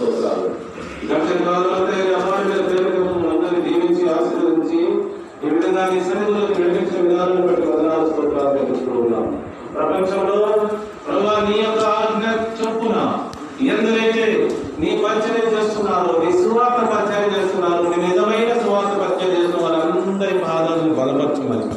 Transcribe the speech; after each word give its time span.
స్తోత్రాలు 0.00 0.46
గడిచిన 1.08 1.38
కాలంలో 1.44 1.72
అమ్మాయి 2.14 2.62
ప్రేమకు 2.68 3.30
అందరినీ 3.30 3.60
దీవించి 3.60 4.02
ఆశీర్వదించి 4.08 4.80
ఈ 5.44 5.50
విధంగా 5.50 5.82
నడిపించిన 6.50 7.16
బట్టి 7.46 8.04
స్తోత్రాలు 8.04 9.00
ఉన్నాం. 9.00 9.26
ప్రపంచంలో 9.74 10.38
ప్రభా 11.06 11.34
నీ 11.40 11.56
యొక్క 11.58 11.84
ఆజ్ఞ 11.96 12.24
చొప్పున 12.58 12.96
ఎందరైతే 13.66 14.24
నీ 14.78 14.90
పరిచయం 15.04 15.46
చేస్తున్నారో 15.54 16.12
నీ 16.24 16.30
సువార్త 16.32 16.80
పరిచయం 16.92 17.28
చేస్తున్నారు 17.34 17.82
నీ 17.82 17.96
నిజమైన 18.08 18.52
సువార్త 18.62 18.92
పరిచయం 19.00 19.32
చేస్తున్న 19.34 19.64
వారందరి 19.64 20.38
పాదాలను 20.38 20.94
బలపరచమని 20.94 21.68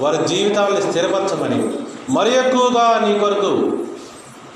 వారి 0.00 0.20
జీవితాలను 0.26 0.82
స్థిరపరచమని 0.82 1.60
మరి 2.10 2.30
ఎక్కువగా 2.30 2.86
నీ 3.04 3.12
కొరకు 3.18 3.52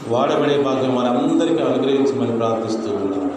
వాడబడే 0.08 0.62
భాగ్యం 0.62 0.94
మనందరికీ 0.94 1.62
అనుగ్రహించమని 1.62 2.38
ప్రార్థిస్తూ 2.38 2.96
ఉన్నాం. 2.96 3.32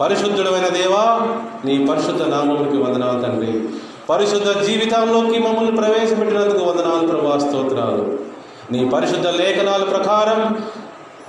పరిశుద్ధుడమైన 0.00 0.68
దేవా 0.68 1.20
నీ 1.64 1.86
పరిశుద్ధ 1.86 2.22
నామమునికి 2.22 2.76
వందనాలు 2.76 3.20
తండ్రి. 3.20 3.68
పరిశుద్ధ 4.10 4.66
జీవితంలోకి 4.66 5.38
మమ్మల్ని 5.38 5.76
ప్రవేశపెట్టినందుకు 5.76 6.64
వందనాలు 6.64 7.06
ప్రభా 7.06 7.38
స్తోత్రాలు. 7.38 8.18
నీ 8.72 8.88
పరిశుద్ధ 8.88 9.26
లేఖనాల 9.26 9.82
ప్రకారం 9.82 10.58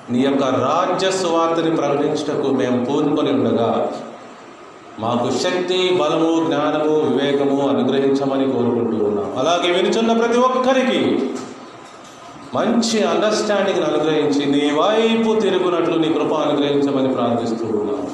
నీ 0.09 0.19
యొక్క 0.19 0.43
రాజ్య 0.43 1.11
సువార్తని 1.11 1.75
ప్రకటించటకు 1.75 2.47
మేము 2.47 2.85
పూనుకొని 2.85 3.31
ఉండగా 3.31 3.91
మాకు 4.99 5.31
శక్తి 5.31 5.97
బలము 6.01 6.45
జ్ఞానము 6.45 6.95
వివేకము 6.99 7.69
అనుగ్రహించమని 7.69 8.43
కోరుకుంటూ 8.43 9.05
ఉన్నాం. 9.05 9.39
అలాగే 9.39 9.73
వినుచున్న 9.73 10.13
ప్రతి 10.13 10.39
ఒక్కరికి 10.39 11.29
మంచి 12.55 12.97
అండర్స్టాండింగ్ 13.03 13.83
అనుగ్రహించి 13.83 14.45
నీ 14.45 14.63
వైపు 14.71 15.39
తిరుగునట్లు 15.39 15.95
నీ 15.95 16.09
కృప 16.13 16.33
అనుగ్రహించమని 16.33 17.13
ప్రార్థిస్తూ 17.13 17.65
ఉన్నాను 17.65 18.07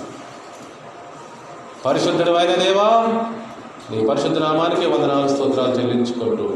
పరిశుద్ధుడు 1.86 2.32
అయిన 2.32 2.54
దేవా 2.56 2.90
నీ 3.92 3.98
పరిశుద్ధ 4.08 4.38
నామానికి 4.38 4.86
వందనాలు 4.86 5.28
స్తోత్రాలు 5.28 5.72
చెల్లించుకుంటూ 5.72 6.48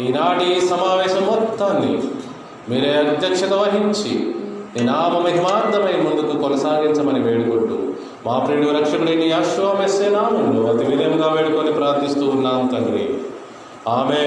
ఈనాటి 0.00 0.44
ఈ 0.56 0.60
సమావేశం 0.68 1.24
మొత్తాన్ని 1.24 1.94
మీరే 2.68 2.90
అధ్యక్షత 2.94 3.52
వహించి 3.52 4.12
నీ 4.76 4.80
నామ 4.84 5.12
మహిమార్థమై 5.18 5.94
ముందుకు 6.02 6.34
కొనసాగించమని 6.38 7.20
వేడుకుంటూ 7.20 7.78
మా 8.26 8.38
ప్రియుడు 8.38 8.78
రక్షకుడి 8.78 9.14
నీ 9.16 9.32
అశ్వమెస్సే 9.32 10.08
నామంలో 10.08 10.62
అతి 10.72 10.84
వినయంగా 10.84 11.28
వేడుకొని 11.28 11.72
ప్రార్థిస్తూ 11.72 12.26
ఉన్నాం 12.26 12.66
తండ్రి. 12.66 13.04
ఆమె 13.88 14.22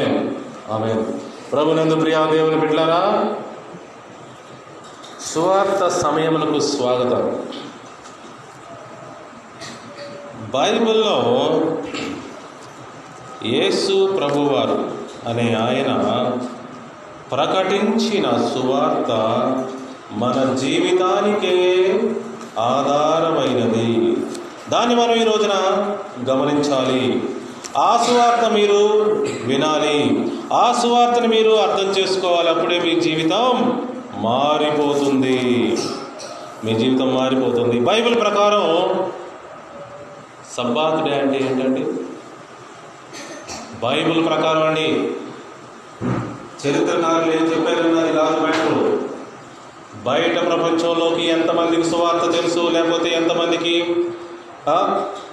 ఆమె 0.71 0.91
ప్రభునందు 1.53 1.95
ప్రియా 1.95 2.25
దేవుని 2.25 2.55
బిడ్డలారా 2.55 3.35
సువార్త 5.25 5.87
సమయములకు 5.87 6.59
స్వాగతం. 6.59 7.45
బైబిల్లో 10.53 11.61
యేసు 13.45 14.15
ప్రభువారు 14.17 14.91
అనే 15.29 15.53
ఆయన 15.53 15.91
ప్రకటించిన 17.31 18.25
సువార్త 18.29 19.11
మన 20.11 20.55
జీవితానికే 20.61 21.57
ఆధారమైనది. 22.59 24.17
దాన్ని 24.69 24.95
మనం 24.95 25.15
ఈ 25.15 25.23
రోజున 25.23 25.55
గమనించాలి. 26.29 27.23
ఆ 27.77 28.05
సువార్త 28.07 28.51
మీరు 28.53 28.79
వినాలి. 29.45 30.27
ఆ 30.53 30.79
సువార్తను 30.81 31.27
మీరు 31.27 31.49
అర్థం 31.49 31.89
చేసుకోవాలి. 31.89 32.49
అప్పుడే 32.49 32.79
మీ 32.79 32.99
జీవితం 32.99 33.81
మారిపోతుంది. 34.15 35.77
మీ 36.63 36.73
జీవితం 36.79 37.15
మారిపోతుంది. 37.15 37.79
బైబిల్ 37.79 38.15
ప్రకారం 38.15 38.65
సబ్బాత్ 40.57 41.09
డే 41.09 41.19
అంటే 41.19 41.37
ఏంటండి? 41.37 41.85
బైబిల్ 43.79 44.25
ప్రకారం 44.25 44.63
అండి. 44.63 44.87
చరిత్రకారులు 46.63 47.31
ఏం 47.35 47.45
చెప్పారన్నది 47.51 48.13
కాదు 48.13 48.39
మ్యాటర్ 48.39 48.99
బయట 50.03 50.45
ప్రపంచంలోకి 50.45 51.27
ఎంతమందికి 51.27 51.83
సువార్త 51.83 52.35
తెలుసు? 52.35 52.59
లేకపోతే 52.59 53.09
ఎంతమందికి 53.09 53.95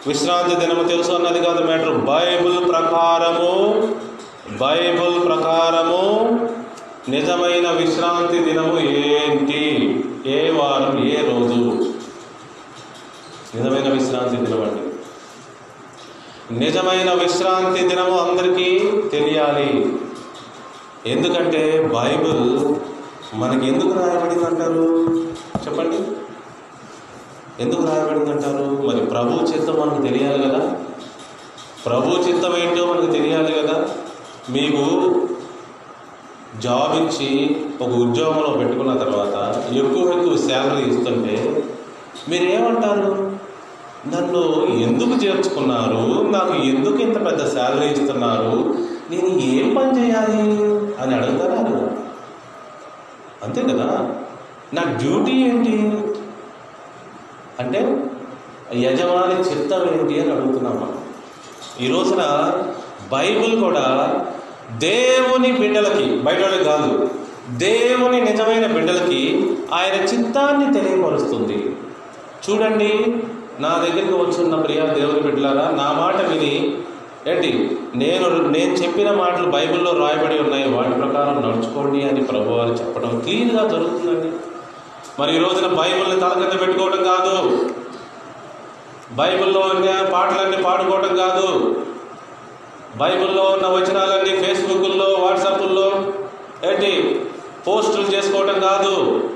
విశ్రాంతి 0.06 0.56
దినము 0.56 0.88
తెలుసు 0.88 1.12
అన్నది 1.12 1.40
కాదు 1.40 1.64
మ్యాటర్. 1.64 1.96
బైబుల్ 1.96 2.68
ప్రకారము 2.68 3.82
బైబుల్ 4.56 5.26
ప్రకారము 5.26 6.28
నిజమైన 7.08 7.70
విశ్రాంతి 7.70 8.38
దినము 8.38 8.80
ఏంటి? 8.80 9.94
ఏ 10.26 10.50
వారం 10.50 11.04
ఏ 11.04 11.16
రోజు? 11.16 11.92
నిజమైన 13.54 13.92
విశ్రాంతి 13.92 14.36
దినం 14.36 14.62
అండి. 14.62 14.82
నిజమైన 16.58 17.12
విశ్రాంతి 17.12 17.88
దినము 17.88 18.18
అందరికీ 18.18 18.78
తెలియాలి. 19.08 19.98
ఎందుకంటే 21.06 21.90
బైబిల్ 21.94 22.74
మనకి 23.34 23.66
ఎందుకు 23.68 23.92
రాయబడింది 23.92 24.44
అంటారు 24.44 25.08
చెప్పండి. 25.66 26.19
ఎందుకు 27.60 27.86
రాయబడిందంటారు? 27.86 28.88
మరి 28.88 29.06
ప్రభు 29.06 29.44
చిత్తం 29.44 29.74
మనకు 29.74 30.02
తెలియాలి 30.02 30.42
కదా? 30.42 30.76
ప్రభు 31.86 32.10
చిత్తం 32.10 32.56
ఏంటో 32.56 32.86
మనకు 32.86 33.12
తెలియాలి 33.12 33.52
కదా? 33.52 33.88
మీకు 34.50 35.14
జాబ్ 36.60 36.96
ఇచ్చి 36.96 37.60
ఒక 37.80 37.88
ఉద్యోగంలో 37.88 38.48
పెట్టుకున్న 38.58 38.98
తర్వాత 38.98 39.64
ఎక్కువ 39.72 40.18
ఎక్కువ 40.18 40.36
శాలరీ 40.36 40.90
ఇస్తుంటే 40.90 41.64
మీరేమంటారు? 42.28 43.32
నన్ను 44.06 44.66
ఎందుకు 44.66 45.24
చేర్చుకున్నారు? 45.24 46.30
నాకు 46.30 46.54
ఎందుకు 46.54 46.96
ఇంత 46.96 47.26
పెద్ద 47.26 47.52
శాలరీ 47.54 47.86
ఇస్తున్నారు? 47.86 48.74
నేను 49.10 49.28
ఏం 49.40 49.74
పని 49.74 50.04
చేయాలి 50.04 50.42
అని 51.02 51.14
అడుగుతారా? 51.14 51.88
అంతే 53.42 53.62
కదా? 53.62 54.14
నా 54.74 54.82
డ్యూటీ 54.82 55.32
ఏంటి? 55.32 56.00
అంటే 57.60 57.80
యజమాని 58.74 59.36
చిత్తం 59.50 59.82
ఏంటి 59.92 60.20
అని 60.20 60.32
అడుగుతున్నాం 60.32 60.76
మనం. 60.82 60.98
ఈ 61.84 61.88
రోజున 61.88 62.22
బైబిల్ 63.12 63.54
కూడా 63.60 63.86
దేవుని 64.78 65.50
బిడ్డలకి 65.52 66.06
బయట 66.26 66.40
వాళ్ళకి 66.40 66.64
కాదు 66.64 66.90
దేవుని 67.56 68.18
నిజమైన 68.20 68.66
బిడ్డలకి 68.66 69.22
ఆయన 69.72 69.96
చిత్తాన్ని 70.12 70.66
తెలియపరుస్తుంది. 70.76 71.58
చూడండి 72.44 72.90
నా 73.60 73.72
దగ్గరికి 73.78 74.14
వచ్చున్న 74.14 74.54
ప్రియా 74.56 74.84
దేవుని 74.98 75.20
బిడ్డలారా 75.20 75.64
నా 75.70 75.88
మాట 76.02 76.18
విని 76.30 76.52
ఏంటి 77.30 77.50
నేను 77.94 78.26
నేను 78.48 78.72
చెప్పిన 78.74 79.10
మాటలు 79.12 79.48
బైబిల్లో 79.50 79.90
రాయబడి 79.92 80.36
ఉన్నాయి 80.38 80.68
వాటి 80.68 80.94
ప్రకారం 81.00 81.36
నడుచుకోండి 81.46 82.02
అని 82.02 82.22
ప్రభువారు 82.30 82.72
చెప్పడం 82.72 83.12
క్లీన్గా 83.24 83.64
జరుగుతుందండి. 83.68 84.30
మరి 85.20 85.36
ఈ 85.36 85.38
రోజున 85.38 85.66
బైబిల్ని 85.66 86.20
తలకింద 86.20 86.60
పెట్టుకోవడం 86.60 87.02
కాదు. 87.02 87.68
బైబిల్లో 89.12 89.60
ఉన్న 89.60 90.10
పాటలన్నీ 90.12 90.62
పాడుకోవడం 90.62 91.16
కాదు. 91.16 91.76
బైబిల్లో 92.96 93.42
ఉన్న 93.42 93.66
వచనాలన్నీ 93.66 94.42
ఫేస్బుక్ల్లో 94.42 95.04
వాట్సాప్ల్లో 95.04 95.92
ఏంటి? 96.70 97.24
పోస్టులు 97.68 98.02
చేసుకోవటం 98.02 98.60
కాదు. 98.60 99.28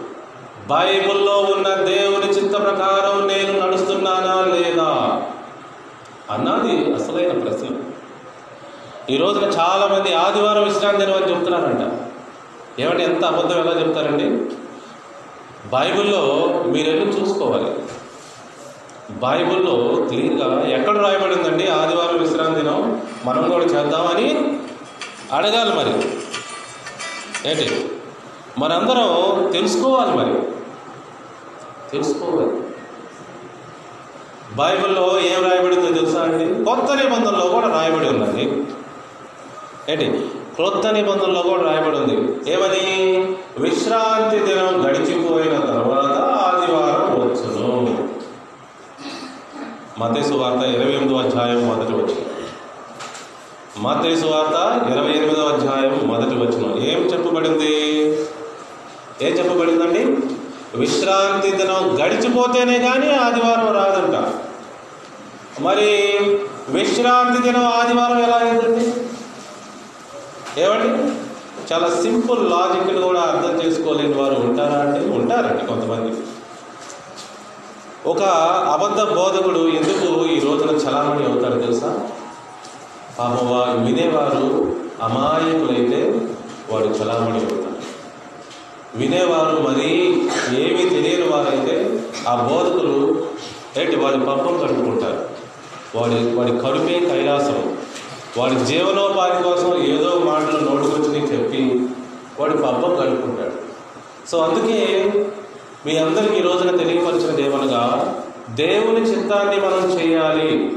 బైబిల్లో 0.66 1.38
ఉన్న 1.38 1.74
దేవుని 1.74 2.26
చింత 2.26 2.52
ప్రకారం 2.52 3.26
నేను 3.26 3.66
నడుస్తున్నానా 3.66 4.44
లేదా 4.56 5.22
అన్నది 6.30 6.94
అసలైన 6.94 7.38
ప్రశ్న. 7.38 7.76
ఈ 9.10 9.16
రోజున 9.16 9.44
చాలామంది 9.44 10.14
ఆదివారం 10.14 10.64
విశ్రాంతి 10.64 11.04
దినం 11.04 11.16
అని 11.16 11.30
చెప్తున్నారంట. 11.30 12.08
ఏమంటే 12.80 13.04
ఎంత 13.04 13.24
అబద్ధం 13.24 13.60
ఎలా 13.60 13.80
చెప్తారండి? 13.80 14.56
బైబిల్లో 15.66 16.54
మీరెన్నో 16.66 17.04
చూసుకోవాలి? 17.04 17.74
బైబిల్లో 19.10 20.06
క్లియర్గా 20.08 20.66
ఎక్కడ 20.68 20.96
రాయబడిందండి? 20.96 21.68
ఆదివారం 21.68 22.22
విశ్రాంతి 22.22 22.60
దినం 22.60 23.06
మనం 23.24 23.50
కూడా 23.50 23.64
చేద్దామని 23.64 24.58
అడగాలి 25.32 25.74
మరి. 25.74 26.18
ఏంటి? 27.50 27.88
మనందరం 28.58 29.50
తెలుసుకోవాలి 29.50 30.16
మరి. 30.16 30.42
తెలుసుకోవాలి. 31.90 32.60
బైబిల్లో 34.54 35.20
ఏం 35.20 35.50
రాయబడిందో 35.50 35.92
తెలుసా 35.92 36.22
అండి? 36.22 36.64
కొత్త 36.64 36.94
నిబంధనలో 36.94 37.48
కూడా 37.48 37.68
రాయబడి 37.68 38.08
ఉన్నది. 38.08 38.42
ఏంటి? 39.88 40.30
క్రొత్త 40.54 40.86
నిబంధనలో 40.86 41.42
కూడా 41.42 41.62
రాయబడి 41.62 41.96
ఉంది 41.96 42.52
ఏమని? 42.52 42.84
విశ్రాంతి 43.58 44.38
దినం 44.38 44.88
గడిచిపోయిన 44.88 45.58
తర్వాత 45.58 46.18
ఆదివారం 46.20 47.20
వచ్చును. 47.20 48.08
మతేసు 49.98 50.34
వార్త 50.34 50.62
ఇరవై 50.62 50.92
ఎనిమిదో 50.92 51.16
అధ్యాయం 51.16 51.68
మొదటి 51.68 51.92
వచ్చిన 51.92 52.24
మతేసు 53.78 54.26
వార్త 54.26 54.88
ఇరవై 54.92 55.10
ఎనిమిదో 55.10 55.42
అధ్యాయం 55.42 56.00
మొదటి 56.04 56.34
వచ్చిన 56.34 56.82
ఏం 56.84 56.98
చెప్పబడింది? 56.98 57.74
ఏం 59.22 59.32
చెప్పబడిందండి? 59.32 60.02
విశ్రాంతి 60.78 61.50
దినం 61.50 61.98
గడిచిపోతేనే 62.04 62.78
కానీ 62.78 63.10
ఆదివారం 63.10 63.74
రాదంట. 63.74 64.32
మరి 65.62 65.86
విశ్రాంతి 66.68 67.42
దినం 67.42 67.64
ఆదివారం 67.64 68.22
ఎలా 68.22 68.36
అయిందండి? 68.36 68.86
ఏమండి? 70.58 70.88
చాలా 71.72 71.88
సింపుల్ 71.88 72.50
లాజిక్ని 72.50 73.02
కూడా 73.02 73.20
అర్థం 73.20 73.62
చేసుకోలేని 73.62 74.14
వారు 74.14 74.34
ఉంటారా 74.34 74.80
అంటే 74.80 75.10
ఉంటారండి 75.10 75.66
కొంతమంది. 75.66 76.16
ఒక 78.06 78.22
అబద్ధ 78.72 79.00
బోధకుడు 79.00 79.68
ఎందుకు 79.68 80.26
ఈ 80.26 80.40
రోజున 80.40 80.70
చలామణి 80.70 81.26
అవుతాడు 81.26 81.60
తెలుసా? 81.60 82.08
పాపం 83.18 83.50
వారు 83.50 83.78
వినేవారు 83.78 84.76
అమాయకులైతే 85.02 86.28
వాడు 86.70 86.84
చలామణి 86.84 87.38
అవుతాడు. 87.38 87.74
వినేవారు 88.94 89.62
మరీ 89.62 89.90
ఏమీ 90.58 90.88
తెలియని 90.88 91.28
వారైతే 91.28 92.00
ఆ 92.28 92.34
బోధకులు 92.34 93.26
ఏంటి 93.76 93.96
వాడి 93.96 94.18
పంపం 94.18 94.58
కట్టుకుంటారు. 94.58 95.28
వాడి 95.94 96.34
వాడి 96.34 96.52
కడుపే 96.52 97.00
కైలాసం. 97.00 97.76
వాడి 98.38 98.64
జీవనోపాధి 98.64 99.42
కోసం 99.42 99.82
ఏదో 99.82 100.18
మాటలు 100.18 100.70
నోటుకొచ్చి 100.70 101.20
చెప్పి 101.20 101.88
వాడి 102.40 102.52
పబ్బం 102.52 102.94
గడుపుకుంటాడు 102.94 103.64
సో 104.30 104.38
అందుకే 104.38 105.12
మీ 105.86 105.96
అందరికీ 105.96 106.34
ఈ 106.34 106.42
రోజున 106.42 106.76
తెలియపరిచినది 106.76 107.42
ఏమనగా 107.42 108.14
దేవుని 108.50 109.00
చిత్తాన్ని 109.00 109.56
మనం 109.56 110.00
చేయాలి. 110.00 110.76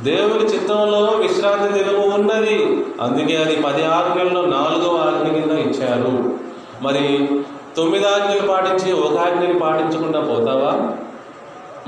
దేవుని 0.00 0.44
చిత్తంలో 0.44 1.00
విశ్రాంతి 1.00 1.82
దినము 1.82 2.06
ఉన్నది. 2.06 2.84
అందుకే 3.00 3.36
అది 3.36 3.56
పది 3.56 3.84
ఆజ్ఞల్లో 3.84 4.40
నాలుగవ 4.40 4.96
ఆజ్ఞ 4.96 5.32
కింద 5.32 5.58
ఇచ్చారు. 5.58 6.38
మరి 6.82 7.28
తొమ్మిది 7.76 8.04
ఆజ్ఞలు 8.06 8.48
పాటించి 8.48 8.92
ఒక 8.92 9.18
ఆజ్ఞని 9.18 9.58
పాటించకుండా 9.58 10.20
పోతావా? 10.20 10.96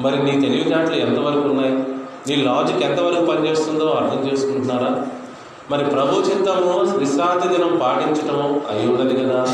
మరి 0.00 0.24
నీ 0.24 0.30
తెలివితేటలు 0.30 0.94
ఎంతవరకు 0.94 1.48
ఉన్నాయి? 1.48 1.95
నీ 2.28 2.36
లాజిక్ 2.36 2.82
ఎంతవరకు 2.82 3.24
పనిచేస్తుందో 3.24 3.86
అర్థం 3.86 4.32
చేసుకుంటున్నారా? 4.32 5.06
మరి 5.70 5.84
ప్రభు 5.84 6.20
చిత్తము 6.20 6.98
విశ్రాంతి 6.98 7.48
దినం 7.48 7.80
పాటించటము 7.82 8.62
అయి 8.70 8.88
ఉన్నది 8.88 9.24
కదా. 9.24 9.46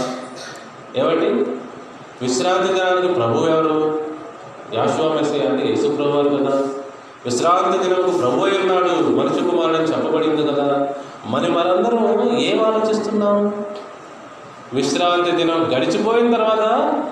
ఏమండి? 0.96 1.26
విశ్రాంతి 2.22 2.72
దినానికి 2.72 3.14
ప్రభు 3.14 3.46
ఎవరు? 3.46 4.00
యాశ్వా 4.74 5.14
మెస్సి 5.14 5.46
అంటే 5.46 5.68
యేసు 5.68 5.88
ప్రభు 5.88 6.36
కదా. 6.36 6.62
విశ్రాంతి 7.24 7.78
దినంకు 7.78 8.10
ప్రభు 8.10 8.44
అయి 8.44 8.58
ఉన్నాడు. 8.58 8.88
మనుషు 8.88 9.50
కుమారుడు 9.50 9.76
అని 9.76 9.86
చెప్పబడింది 9.86 10.52
కదా. 10.52 10.88
మరి 11.26 11.50
మనందరం 11.50 12.38
ఏం 12.38 12.64
ఆలోచిస్తున్నాం? 12.64 13.64
విశ్రాంతి 14.74 15.30
దినం 15.30 15.72
గడిచిపోయిన 15.76 16.34
తర్వాత 16.34 16.60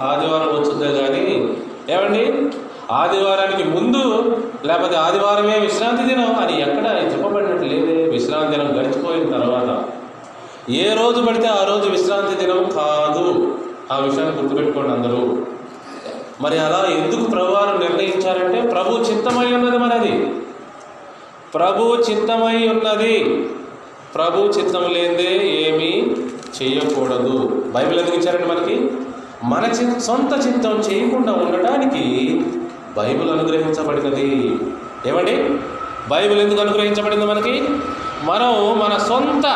ఆదివారం 0.01 0.61
వచ్చిందే 0.61 1.03
కానీ 1.03 1.57
ఏమండి? 1.89 2.51
ఆదివారానికి 2.90 3.69
ముందు 3.69 4.37
లేకపోతే 4.64 4.96
ఆదివారమే 4.96 5.58
విశ్రాంతి 5.58 6.02
దినం 6.02 6.34
అని 6.34 6.60
ఎక్కడ 6.60 7.12
చెప్పబడినట్టు 7.12 7.64
లేదే 7.64 8.02
విశ్రాంతి 8.02 8.50
దినం 8.50 8.81
గడిచిపోయిన 8.81 9.31
తర్వాత 9.32 9.84
ఏ 10.70 10.94
రోజు 10.94 11.22
పడితే 11.22 11.46
ఆ 11.48 11.64
రోజు 11.64 11.90
విశ్రాంతి 11.90 12.46
దినం 12.46 12.69
కాదు. 12.76 13.56
ఆ 13.92 13.98
విషయాన్ని 13.98 14.37
గుర్తుపెట్టుకోండి 14.37 14.88
అందరూ. 14.88 15.38
మరి 16.40 16.58
అలా 16.58 16.87
ఎందుకు 16.90 17.31
ప్రభువారు 17.31 17.78
నిర్ణయించారంటే 17.78 18.70
ప్రభు 18.70 18.96
చిత్తమై 18.96 19.52
ఉన్నది 19.52 19.78
మరి 19.78 19.94
అది 19.94 20.26
ప్రభు 21.54 22.02
చిత్తమై 22.10 22.69
ఉన్నది. 22.69 23.44
ప్రభు 24.14 24.42
చిత్తం 24.42 24.82
లేదే 24.82 25.46
ఏమీ 25.46 26.16
చేయకూడదు. 26.62 27.62
బైబిల్ 27.66 28.00
ఎందుకు 28.00 28.16
ఇచ్చారండి 28.16 28.46
మనకి? 28.46 28.90
మన 29.44 29.64
చి 29.66 30.00
సొంత 30.00 30.46
చిత్తం 30.46 30.70
చేయకుండా 30.70 31.32
ఉండటానికి 31.32 32.04
బైబిల్ 32.96 33.31
అనుగ్రహించబడినది. 33.31 34.58
ఏమండి? 35.06 35.58
బైబిల్ 36.08 36.40
ఎందుకు 36.40 36.60
అనుగ్రహించబడింది 36.60 37.26
మనకి? 37.26 37.69
మనం 38.22 38.78
మన 38.78 38.98
సొంత 38.98 39.46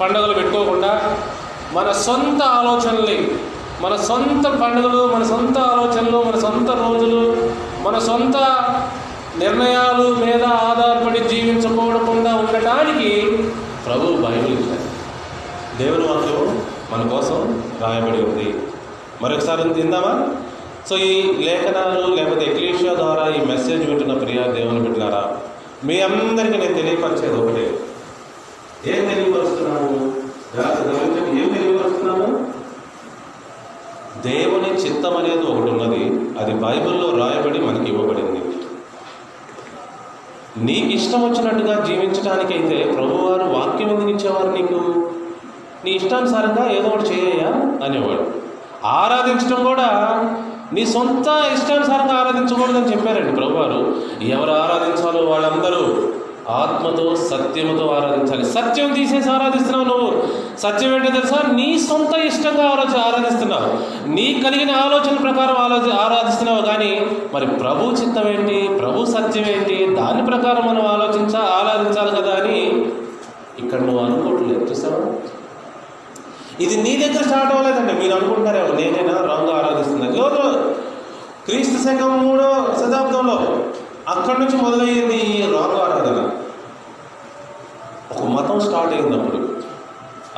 పండుగలు 0.00 0.34
పెట్టుకోకుండా 0.34 1.16
మన 1.72 1.92
సొంత 1.92 2.42
ఆలోచనల్ని 2.42 3.28
మన 3.80 3.96
సొంత 3.96 4.46
పండుగలు 4.62 5.14
మన 5.14 5.24
సొంత 5.24 5.58
ఆలోచనలు 5.58 6.22
మన 6.22 6.40
సొంత 6.40 6.70
రోజులు 6.70 7.50
మన 7.82 7.98
సొంత 7.98 8.36
నిర్ణయాలు 9.38 10.14
మీద 10.24 10.44
ఆధారపడి 10.44 11.18
జీవించకూడకుండా 11.18 12.34
ఉండటానికి 12.34 13.38
ప్రభు 13.86 14.06
బైబిల్ 14.06 14.58
ఇచ్చారు 14.58 14.94
దేవుని 15.78 16.06
వాక్యం 16.06 16.64
మన 16.92 17.08
కోసం 17.08 17.62
రాయబడి 17.80 18.22
ఉంది. 18.22 18.54
మరొకసారి 19.22 19.74
తిందామా 19.74 20.36
సో 20.88 20.96
ఈ 20.96 21.22
లేఖనాలు 21.44 22.14
లేకపోతే 22.14 22.46
ఎక్లేషియా 22.46 22.94
ద్వారా 22.94 23.28
ఈ 23.28 23.44
మెసేజ్ 23.44 23.86
వింటున్న 23.86 24.14
ప్రియా 24.14 24.46
దేవుని 24.46 24.82
పెట్టినారా 24.82 25.36
మీ 25.84 26.00
అందరికీ 26.00 26.58
నేను 26.58 26.74
తెలియపరిచేది 26.74 27.42
ఒకటే. 27.42 27.80
ఏం 28.86 29.08
తెలియపరుస్తున్నాము 29.08 30.12
ఏం 31.42 31.48
తెలియపరుస్తున్నాము 31.48 32.54
దేవుని 34.22 34.74
చిత్తం 34.74 35.16
అనేది 35.16 35.42
ఒకటి 35.42 35.70
ఉన్నది. 35.70 36.04
అది 36.38 36.54
బైబిల్లో 36.54 37.18
రాయబడి 37.18 37.58
మనకి 37.58 37.90
ఇవ్వబడింది. 37.90 38.40
నీకు 40.56 40.86
ఇష్టం 40.86 41.30
వచ్చినట్టుగా 41.30 41.84
జీవించడానికైతే 41.84 42.92
ప్రభువారు 42.92 43.42
వాక్యం 43.42 43.90
ఎందుకు 43.90 44.10
ఇచ్చేవారు 44.10 44.56
నీకు. 44.56 45.10
నీ 45.84 45.90
ఇష్టానుసారంగా 45.90 46.70
ఏదో 46.72 46.88
ఒకటి 46.88 47.02
చేయయ్యా? 47.02 47.48
అనేవాడు. 47.84 48.32
ఆరాధించడం 48.84 49.64
కూడా 49.64 49.86
నీ 50.72 50.86
సొంత 50.86 51.28
ఇష్టానుసారంగా 51.54 52.14
ఆరాధించకూడదని 52.14 52.92
చెప్పారండి 52.92 53.36
ప్రభువారు. 53.36 53.96
ఎవరు 54.22 54.50
ఆరాధించాలో 54.50 55.30
వాళ్ళందరూ 55.30 56.08
ఆత్మతో 56.48 57.16
సత్యముతో 57.16 57.86
ఆరాధించాలి. 57.86 58.44
సత్యం 58.44 58.92
తీసేసి 58.92 59.30
ఆరాధిస్తున్నావు 59.30 59.84
నువ్వు. 59.84 60.22
సత్యం 60.58 60.94
ఏంటో 60.94 61.10
తెలుసా? 61.10 61.38
నీ 61.52 61.78
సొంత 61.78 62.18
ఇష్టంగా 62.18 62.68
ఆలోచన 62.68 63.00
ఆరాధిస్తున్నావు. 63.00 64.08
నీ 64.08 64.42
కలిగిన 64.44 64.70
ఆలోచన 64.70 65.16
ప్రకారం 65.16 65.56
ఆలోచి 65.58 65.92
ఆరాధిస్తున్నావు 65.92 66.62
కానీ 66.62 67.06
మరి 67.34 67.46
ప్రభు 67.46 67.90
చిత్తం 67.90 68.28
ఏంటి? 68.28 68.78
ప్రభు 68.78 69.04
సత్యం 69.04 69.44
ఏంటి? 69.44 69.94
దాని 69.94 70.26
ప్రకారం 70.26 70.68
మనం 70.68 70.86
ఆలోచించా 70.86 71.38
ఆరాధించాలి 71.38 72.22
కదా 72.22 72.34
అని 72.40 72.86
ఇక్కడ 73.58 73.80
నువ్వు 73.80 74.04
అనుకోవట్లేదు. 74.04 74.70
చూసావా? 74.70 75.14
ఇది 76.60 76.82
నీ 76.82 76.96
దగ్గర 76.96 77.22
స్టార్ట్ 77.24 77.54
అవ్వలేదండి. 77.54 77.92
మీరు 77.92 78.14
అనుకుంటారేమో 78.14 78.68
నేనైనా? 78.68 79.20
రాంగ్ 79.20 79.50
ఆరాధిస్తుంది 79.50 80.18
లేదు 80.18 80.74
క్రీస్తు 81.44 81.82
శకం 81.84 82.28
మూడో 82.28 82.74
శతాబ్దంలో 82.76 83.64
అక్కడి 84.08 84.40
నుంచి 84.40 84.56
మొదలయ్యింది 84.56 85.16
ఈ 85.16 85.42
రాంగ్ 85.42 85.76
ఆరాధన. 85.76 86.30
ఒక 88.10 88.22
మతం 88.30 88.60
స్టార్ట్ 88.60 88.94
అయినప్పుడు 88.94 89.48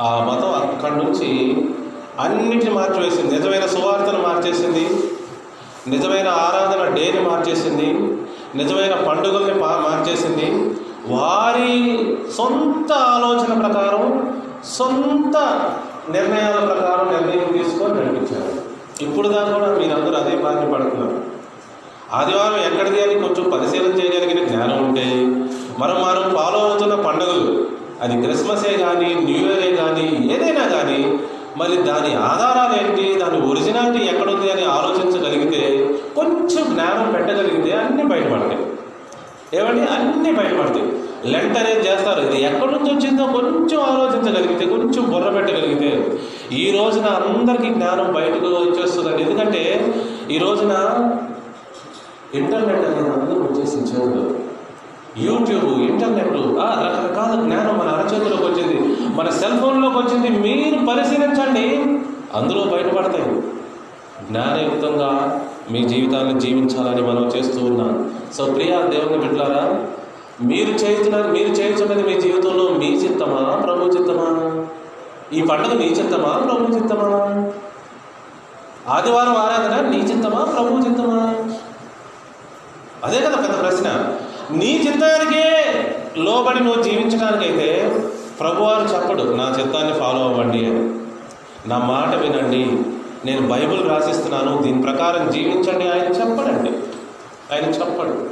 ఆ 0.01 0.23
మతం 0.23 0.51
అక్కడి 0.51 1.05
నుంచి 1.05 1.55
అన్నిటిని 2.19 2.71
మార్చివేసింది. 2.71 3.35
నిజమైన 3.35 3.65
సువార్తను 3.65 4.21
మార్చేసింది. 4.21 5.03
నిజమైన 5.87 6.27
ఆరాధన 6.27 6.93
డేని 6.93 7.29
మార్చేసింది. 7.29 7.93
నిజమైన 8.55 8.93
పండుగల్ని 8.93 9.53
మార్చేసింది. 9.53 10.75
వారి 11.07 12.07
సొంత 12.37 12.93
ఆలోచన 12.93 13.59
ప్రకారం 13.59 14.33
సొంత 14.63 15.35
నిర్ణయాల 16.11 16.65
ప్రకారం 16.65 17.07
నిర్ణయం 17.13 17.57
తీసుకొని 17.57 17.93
నడిపించారు. 17.93 18.67
ఇప్పుడు 19.03 19.27
దాకా 19.27 19.51
కూడా 19.51 19.67
మీరందరూ 19.67 20.15
అదే 20.15 20.35
బాధ్య 20.35 20.73
పడుతున్నారు. 20.73 21.37
ఆదివారం 22.11 22.73
ఎక్కడిది 22.73 23.03
అని 23.03 23.13
కొంచెం 23.13 23.49
పరిశీలన 23.49 23.91
చేయగలిగిన 23.91 24.47
జ్ఞానం 24.47 24.87
ఉంటే 24.87 25.05
మనం 25.79 25.95
మనం 25.95 26.35
ఫాలో 26.35 26.59
అవుతున్న 26.59 26.95
పండుగలు 26.95 27.67
అది 28.01 28.21
క్రిస్మసే 28.21 28.77
కానీ 28.77 29.05
న్యూ 29.05 29.37
ఇయరే 29.37 29.75
కానీ 29.75 30.29
ఏదైనా 30.33 30.67
కానీ 30.67 31.19
మరి 31.57 31.77
దాని 31.77 32.15
ఆధారాలు 32.15 32.87
ఏంటి 32.87 33.19
దాని 33.19 33.49
ఒరిజినాలిటీ 33.51 34.05
ఎక్కడుంది 34.05 34.51
అని 34.51 34.65
ఆలోచించగలిగితే 34.65 35.89
కొంచెం 36.15 36.73
జ్ఞానం 36.73 37.11
పెట్టగలిగితే 37.11 37.71
అన్నీ 37.71 38.03
బయటపడతాయి. 38.03 38.59
ఏమండి? 39.53 39.81
అన్నీ 39.81 40.31
బయటపడతాయి. 40.31 40.85
లెంట్ 41.25 41.57
అనేది 41.57 41.89
చేస్తారు. 41.89 42.21
ఇది 42.21 42.43
ఎక్కడి 42.43 42.71
నుంచి 42.71 42.95
వచ్చిందో 42.95 43.23
కొంచెం 43.23 43.81
ఆలోచించగలిగితే 43.81 44.65
కొంచెం 44.65 45.11
బుర్ర 45.11 45.29
పెట్టగలిగితే 45.29 46.19
ఈ 46.51 46.71
రోజున 46.71 47.05
అందరికీ 47.05 47.73
జ్ఞానం 47.73 48.13
బయటకు 48.13 48.45
వచ్చేస్తుందండి. 48.45 49.23
ఎందుకంటే 49.23 49.93
ఈ 50.31 50.37
రోజున 50.37 50.71
ఇంటర్నెట్ 52.33 52.79
అనేది 52.79 53.09
అందరూ 53.09 53.41
వచ్చేసి 53.41 53.77
చేతులు 53.77 54.37
యూట్యూబ్ 55.17 55.81
ఇంటర్నెట్ 55.81 56.33
ఆ 56.59 56.69
రకరకాల 56.85 57.41
జ్ఞానం 57.41 57.77
మన 57.77 57.87
అరచేతిలోకి 57.87 58.43
వచ్చింది. 58.43 58.97
మన 59.15 59.29
సెల్ 59.29 59.59
ఫోన్లోకి 59.59 59.97
వచ్చింది. 59.97 60.29
మీరు 60.29 60.85
పరిశీలించండి. 60.85 61.99
అందులో 62.37 62.63
బయటపడతాయి. 62.63 63.41
జ్ఞానయుక్తంగా 64.31 65.41
మీ 65.71 65.79
జీవితాన్ని 65.83 66.39
జీవించాలని 66.39 67.01
మనం 67.01 67.27
చేస్తూ 67.27 67.65
ఉన్నాం. 67.65 68.11
సో 68.37 68.45
ప్రియా 68.45 68.81
దేవుని 68.81 69.17
బిడ్డారా 69.17 69.85
మీరు 70.41 70.69
చేస్తున్నది 70.69 71.27
మీరు 71.27 71.49
చేస్తున్నది 71.49 72.03
మీ 72.03 72.21
జీవితంలో 72.21 72.69
మీ 72.69 72.95
చిత్తమా? 72.95 73.55
ప్రభు 73.55 73.85
చిత్తమా? 73.85 74.65
ఈ 75.33 75.41
పండుగ 75.41 75.73
మీ 75.73 75.85
చిత్తమా? 75.85 76.33
ప్రభు 76.33 76.73
చిత్తమా? 76.73 77.51
ఆదివారం 78.93 79.35
ఆరాధన 79.37 79.89
నీ 79.89 79.97
చిత్తమా? 79.97 80.45
ప్రభు 80.45 80.89
చిత్తమా? 80.89 81.33
అదే 83.03 83.21
కదా 83.21 83.35
పెద్ద 83.35 83.61
ప్రశ్న. 83.61 84.15
నీ 84.51 84.85
చిత్తానికే 84.87 85.65
లోబడి 86.17 86.63
నువ్వు 86.63 86.83
జీవించడానికైతే 86.83 87.99
ప్రభువారు 88.39 88.83
చెప్పడు 88.83 89.23
నా 89.23 89.55
చిత్తాన్ని 89.59 89.93
ఫాలో 89.93 90.19
అవ్వండి 90.19 90.57
అని. 90.57 90.99
నా 91.69 91.77
మాట 91.77 92.15
వినండి. 92.15 92.65
నేను 93.25 93.47
బైబిల్ 93.47 93.89
రాసిస్తున్నాను. 93.89 94.61
దీని 94.61 94.81
ప్రకారం 94.81 95.31
జీవించండి. 95.31 95.89
ఆయన 95.89 96.05
చెప్పడండి. 96.05 96.71
ఆయన 97.53 97.65
చెప్పడు. 97.65 98.29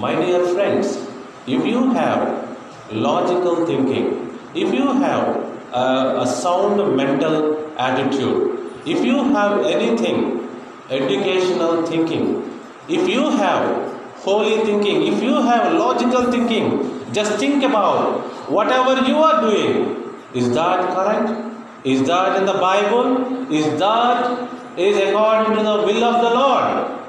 My 0.00 0.14
dear 0.14 0.46
friends 0.46 0.98
If 1.46 1.66
you 1.66 1.92
have 1.92 2.58
logical 2.90 3.66
thinking, 3.66 4.38
if 4.54 4.72
you 4.72 4.92
have 4.92 5.28
a, 5.72 6.20
a 6.22 6.26
sound 6.26 6.96
mental 6.96 7.70
attitude, 7.78 8.70
if 8.86 9.04
you 9.04 9.24
have 9.34 9.64
anything 9.66 10.48
educational 10.90 11.84
thinking, 11.86 12.50
if 12.88 13.08
you 13.08 13.30
have 13.30 13.92
holy 14.16 14.64
thinking, 14.64 15.06
if 15.12 15.22
you 15.22 15.34
have 15.42 15.72
logical 15.74 16.30
thinking, 16.30 17.12
just 17.12 17.38
think 17.38 17.62
about 17.62 18.20
whatever 18.50 19.00
you 19.06 19.16
are 19.16 19.40
doing. 19.42 20.02
Is 20.34 20.52
that 20.54 20.94
correct? 20.94 21.86
Is 21.86 22.06
that 22.06 22.38
in 22.38 22.46
the 22.46 22.54
Bible? 22.54 23.52
Is 23.52 23.66
that 23.78 24.78
is 24.78 24.96
according 24.96 25.56
to 25.56 25.62
the 25.62 25.76
will 25.86 26.04
of 26.04 26.22
the 26.22 26.30
Lord? 26.30 27.00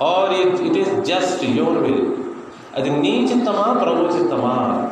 Or 0.00 0.32
it, 0.32 0.60
it 0.60 0.76
is 0.76 1.08
just 1.08 1.42
your 1.42 1.80
will? 1.80 2.23
అది 2.76 2.90
నీ 2.90 3.28
చిత్తమా 3.32 3.72
ప్రభు 3.72 4.04
చిత్తమా? 4.04 4.88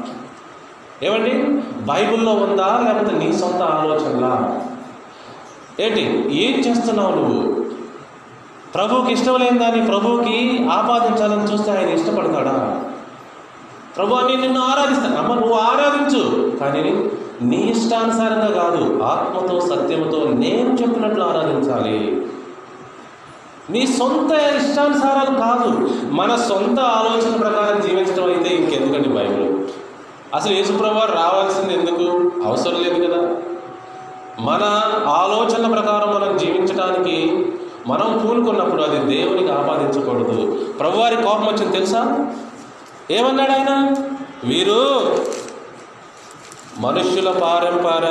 ఏమండి? 1.03 1.33
బైబిల్లో 1.85 2.33
ఉందా 2.33 2.81
లేకపోతే 2.85 3.19
నీ 3.19 3.33
సొంత 3.33 3.63
ఆలోచనలా? 3.63 4.61
ఏంటి 5.81 6.01
ఏం 6.33 6.61
చేస్తున్నావు 6.61 7.15
నువ్వు? 7.15 7.63
ప్రభువుకి 8.75 9.13
ఇష్టం 9.13 9.37
లేని 9.37 9.59
దాన్ని 9.59 9.87
ప్రభువుకి 9.87 10.69
ఆపాదించాలని 10.73 11.53
చూస్తే 11.53 11.71
ఆయన 11.71 11.89
ఇష్టపడతాడా? 11.89 12.85
ప్రభు 13.97 14.15
అని 14.15 14.37
నిన్ను 14.37 14.61
ఆరాధిస్తాను. 14.61 15.17
అమ్మ 15.17 15.35
నువ్వు 15.35 15.53
ఆరాధించు. 15.53 16.51
కానీ 16.57 17.11
నీ 17.43 17.57
ఇష్టానుసారంగా 17.57 18.63
కాదు 18.63 19.03
ఆత్మతో 19.03 19.61
సత్యముతో 19.61 20.27
నేను 20.29 20.77
చెప్పినట్లు 20.81 21.25
ఆరాధించాలి. 21.25 22.27
నీ 23.71 23.87
సొంత 23.87 24.33
ఇష్టానుసారాలు 24.33 25.39
కాదు. 25.39 25.91
మన 26.11 26.37
సొంత 26.37 26.81
ఆలోచన 26.81 27.37
ప్రకారం 27.37 27.81
జీవించడం 27.81 28.25
అయితే 28.25 28.55
ఇంకెందుకండి 28.55 29.09
బైబిల్? 29.09 29.65
అసలు 30.35 30.53
యేసుప్రభు 30.53 30.99
రావాల్సింది 30.99 31.75
ఎందుకు? 31.75 32.31
అవసరం 32.49 32.83
లేదు 32.83 33.07
కదా. 33.07 33.37
మన 34.41 34.63
ఆలోచన 35.09 35.75
ప్రకారం 35.75 36.15
మనం 36.15 36.37
జీవించడానికి 36.37 37.47
మనం 37.87 38.27
పూనుకున్నప్పుడు 38.27 38.83
అది 38.83 39.17
దేవునికి 39.17 39.53
ఆపాదించకూడదు. 39.53 40.65
ప్రభువారి 40.81 41.17
కోపం 41.17 41.47
వచ్చింది 41.47 41.73
తెలుసా? 41.73 42.35
ఏమన్నాడు 43.11 43.51
ఆయన? 43.51 43.95
వీరు 44.45 45.17
మనుష్యుల 46.81 47.31
పారంపర 47.31 48.05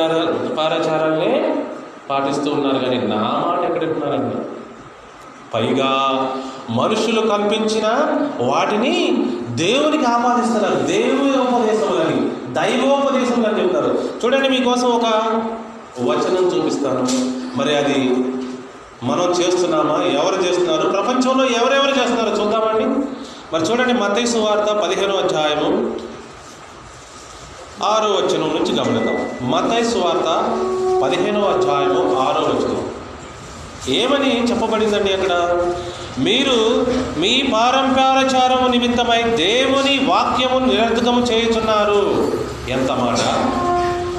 పారాచారాలనే 0.56 1.66
పాటిస్తూ 2.10 2.52
ఉన్నారు 2.52 2.80
కానీ 2.80 2.98
నా 2.98 3.16
మాట 3.16 3.64
ఎక్కడ 3.64 3.84
వింటున్నారన్న 3.84 4.32
పైగా 5.54 5.92
మనుషులు 6.70 7.22
కల్పించిన 7.22 7.88
వాటిని 8.40 9.26
దేవునికి 9.50 10.06
ఆపాదిస్తున్నారు. 10.06 10.76
దేవుని 10.76 11.32
ఉపదేశములని 11.32 12.32
దైవోపదేశములు 12.54 13.48
అని 13.48 13.64
చెప్తారు. 13.64 14.00
చూడండి 14.26 14.50
మీకోసం 14.50 14.88
ఒక 14.88 15.06
వచనం 16.02 16.46
చూపిస్తాను. 16.46 17.08
మరి 17.58 17.78
అది 17.78 18.26
మనం 19.04 19.32
చేస్తున్నామా? 19.32 20.04
ఎవరు 20.04 20.42
చేస్తున్నారు? 20.42 20.90
ప్రపంచంలో 20.90 21.46
ఎవరెవరు 21.46 22.02
చేస్తున్నారో? 22.02 22.30
చూద్దామండి. 22.30 23.08
మరి 23.54 23.64
చూడండి 23.64 23.94
మతేసు 23.94 24.38
వార్త 24.38 24.72
పదిహేనో 24.72 25.16
అధ్యాయము 25.16 25.96
ఆరో 27.84 28.08
వచనం 28.08 28.50
నుంచి 28.50 28.80
గమనిద్దాం. 28.80 29.50
మతైసు 29.52 29.98
వార్త 29.98 30.60
పదిహేనో 31.04 31.42
అధ్యాయము 31.42 32.20
ఆరో 32.20 32.42
వచనం. 32.42 32.91
ఏమని 33.90 34.44
చెప్పబడిందండి 34.44 35.14
అక్కడ? 35.14 35.34
మీరు 36.20 36.86
మీ 37.18 37.50
పారంపరాచారము 37.54 38.68
నిమిత్తమై 38.68 39.24
దేవుని 39.24 40.06
వాక్యము 40.06 40.66
నిరర్ధకము 40.66 41.22
చేయుచున్నారు. 41.22 42.32
ఎంత 42.70 42.92
మాట? 42.92 43.20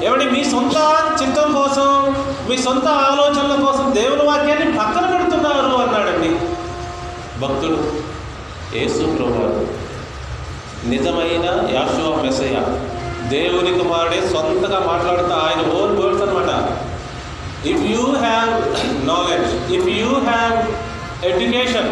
ఏమండి 0.04 0.24
మీ 0.24 0.44
సొంత 0.44 0.76
చిత్తం 1.22 1.52
కోసం 1.52 2.16
మీ 2.50 2.58
సొంత 2.58 2.88
ఆలోచనల 2.88 3.64
కోసం 3.64 3.94
దేవుని 3.94 4.22
వాక్యాన్ని 4.22 4.78
పక్కన 4.78 5.06
పెడుతున్నారు 5.06 5.76
అన్నాడండి. 5.76 6.28
భక్తుడు 7.40 7.92
యేసు 8.78 9.16
ప్రభువారు 9.16 9.66
నిజమైన 10.88 11.44
యాశువ 11.76 12.22
మెసయ 12.22 12.54
దేవుని 13.28 13.78
కుమారుడే 13.78 14.28
సొంతగా 14.28 14.78
మాట్లాడుతూ 14.78 15.34
ఆయన 15.34 15.72
ఓన్ 15.72 15.98
వర్డ్స్ 15.98 16.22
అనమాట 16.22 16.71
if 17.66 17.82
you 17.82 18.00
have 18.00 18.50
knowledge 19.06 19.72
if 19.72 19.88
you 19.88 20.06
have 20.06 20.56
education 21.24 21.90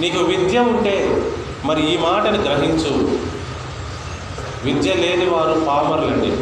నీకు 0.00 0.18
విద్య 0.18 0.58
ఉంటే 0.58 1.22
మరి 1.64 1.94
ఈ 1.94 1.98
మాటను 1.98 2.38
గ్రహించు. 2.38 3.18
విద్య 4.64 4.92
లేని 4.92 5.26
వారు 5.30 5.60
పామర్లండి. 5.60 6.36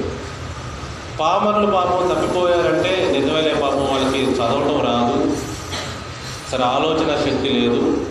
పామర్లు 1.21 1.67
పాపం 1.67 2.15
తప్పిపోయారంటే 2.15 3.11
నిజమేలే 3.13 3.55
పాపం 3.63 3.87
వాళ్ళకి 3.93 4.25
చదవటం 4.25 4.81
రాదు. 4.81 5.37
సరే 6.53 6.65
ఆలోచన 6.65 7.17
శక్తి 7.17 7.49
లేదు. 7.49 8.05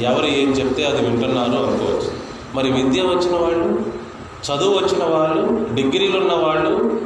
ఎవరు 0.00 0.26
ఏం 0.26 0.50
చెప్తే 0.50 0.84
అది 0.84 1.02
వింటున్నారు 1.02 1.48
అనుకోవచ్చు. 1.48 2.10
మరి 2.54 2.70
విద్య 2.70 3.02
వచ్చిన 3.02 3.36
వాళ్ళు 3.42 4.00
చదువు 4.50 4.74
వచ్చిన 4.74 5.04
వాళ్ళు 5.04 5.74
డిగ్రీలు 5.74 6.18
ఉన్న 6.18 6.32
వాళ్ళు 6.32 7.00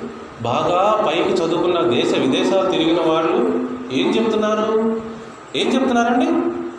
బాగా 0.44 1.04
పైకి 1.06 1.28
చదువుకున్న 1.28 1.80
దేశ 1.80 2.18
విదేశాలు 2.18 2.70
తిరిగిన 2.70 2.98
వాళ్ళు 3.00 3.36
ఏం 3.92 4.10
చెప్తున్నారు? 4.16 5.00
ఏం 5.56 5.74
చెప్తున్నారండి? 5.74 6.26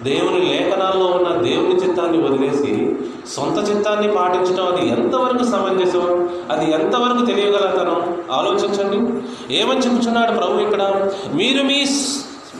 దేవుని 0.10 0.40
లేఖనాల్లో 0.40 1.06
ఉన్న 1.06 1.28
దేవుని 1.28 1.76
చిత్తాన్ని 1.76 2.18
వదిలేసి 2.18 2.96
సొంత 3.28 3.70
చిత్తాన్ని 3.70 4.14
పాటించడం 4.14 4.66
అది 4.66 4.90
ఎంతవరకు 4.90 5.44
సమంజసం? 5.44 6.30
అది 6.52 6.72
ఎంతవరకు 6.72 7.26
తెలియగలతనం? 7.26 8.18
ఆలోచించండి. 8.32 9.24
ఏమని 9.56 9.80
చెప్తున్నాడు 9.80 10.32
ప్రభు 10.32 10.60
ఇక్కడ? 10.60 11.12
మీరు 11.34 11.64
మీ 11.64 11.86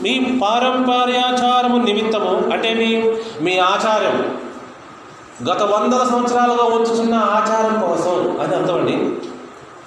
మీ 0.02 0.38
పారంపర్యాచారము 0.42 1.84
నిమిత్తము 1.84 2.52
అంటే 2.52 2.74
మీ 2.74 3.14
మీ 3.44 3.58
ఆచారం. 3.58 4.38
గత 5.50 5.62
వందల 5.62 6.06
సంవత్సరాలుగా 6.10 6.64
వచ్చుచున్న 6.64 7.14
ఆచారం 7.14 7.80
కోసం 7.80 8.36
అది 8.40 8.56
అర్థమండి 8.56 9.08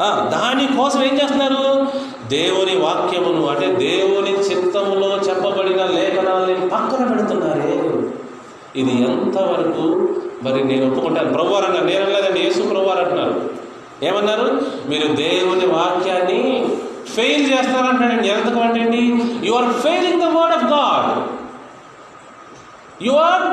దానికోసం 0.08 1.03
ఏం 1.03 1.15
చేస్తున్నారు? 1.15 1.88
దేవుని 2.27 2.75
వాక్యమును 2.75 3.48
అంటే 3.48 3.68
దేవుని 3.68 4.32
చిత్తములో 4.32 5.18
చెప్పబడిన 5.18 5.84
లేఖనాల్ని 5.86 6.70
పక్కన 6.70 7.08
పెడుతున్నారే 7.08 8.00
ఇది 8.75 8.91
ఎంతవరకు 8.91 10.10
మరి 10.44 10.63
నేను 10.63 10.91
ఒప్పుకుంటాను? 10.91 11.34
ప్రభువారు 11.34 11.65
అన్నారు 11.65 11.86
నేను 11.86 12.06
లేదండి 12.06 12.39
యేసు 12.39 12.62
ప్రభువారు 12.62 13.00
అంటున్నారు. 13.00 13.50
ఏమన్నారు? 14.03 14.62
మీరు 14.89 15.08
దేవుని 15.08 15.65
వాక్యాన్ని 15.65 16.68
ఫెయిల్ 17.15 17.53
చేస్తారంటాడండి 17.53 18.27
ఎంతకు 18.27 18.60
అంటే 18.60 19.00
you 19.48 19.53
are 19.53 19.74
failing 19.74 20.22
the 20.22 20.24
word 20.24 20.56
of 20.56 20.65
God 20.65 21.10
you 23.03 23.12
are 23.12 23.44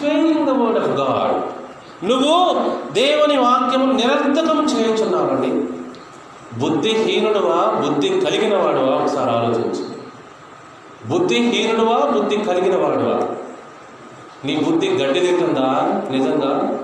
failing 0.00 0.46
the 0.46 0.50
word 0.50 0.78
of 0.78 0.88
God 0.88 1.59
నువ్వు 2.04 2.70
దేవుని 2.92 3.38
వాక్యము 3.38 3.92
నిరర్థకం 3.92 4.64
చేయించున్నావండి. 4.64 5.72
బుద్ధిహీనుడువా 6.58 7.88
బుద్ధి 7.88 8.08
కలిగిన 8.08 8.56
వాడువా 8.56 8.94
ఒకసారి 8.96 9.30
ఆలోచించు. 9.30 9.84
బుద్ధిహీనుడువా 11.08 11.96
బుద్ధి 11.96 12.36
కలిగిన 12.36 12.76
వాడువా 12.76 13.36
నీ 14.44 14.56
బుద్ధి 14.56 14.88
గడ్డి 14.88 15.20
తింటుందా? 15.20 16.02
నిజంగా? 16.10 16.78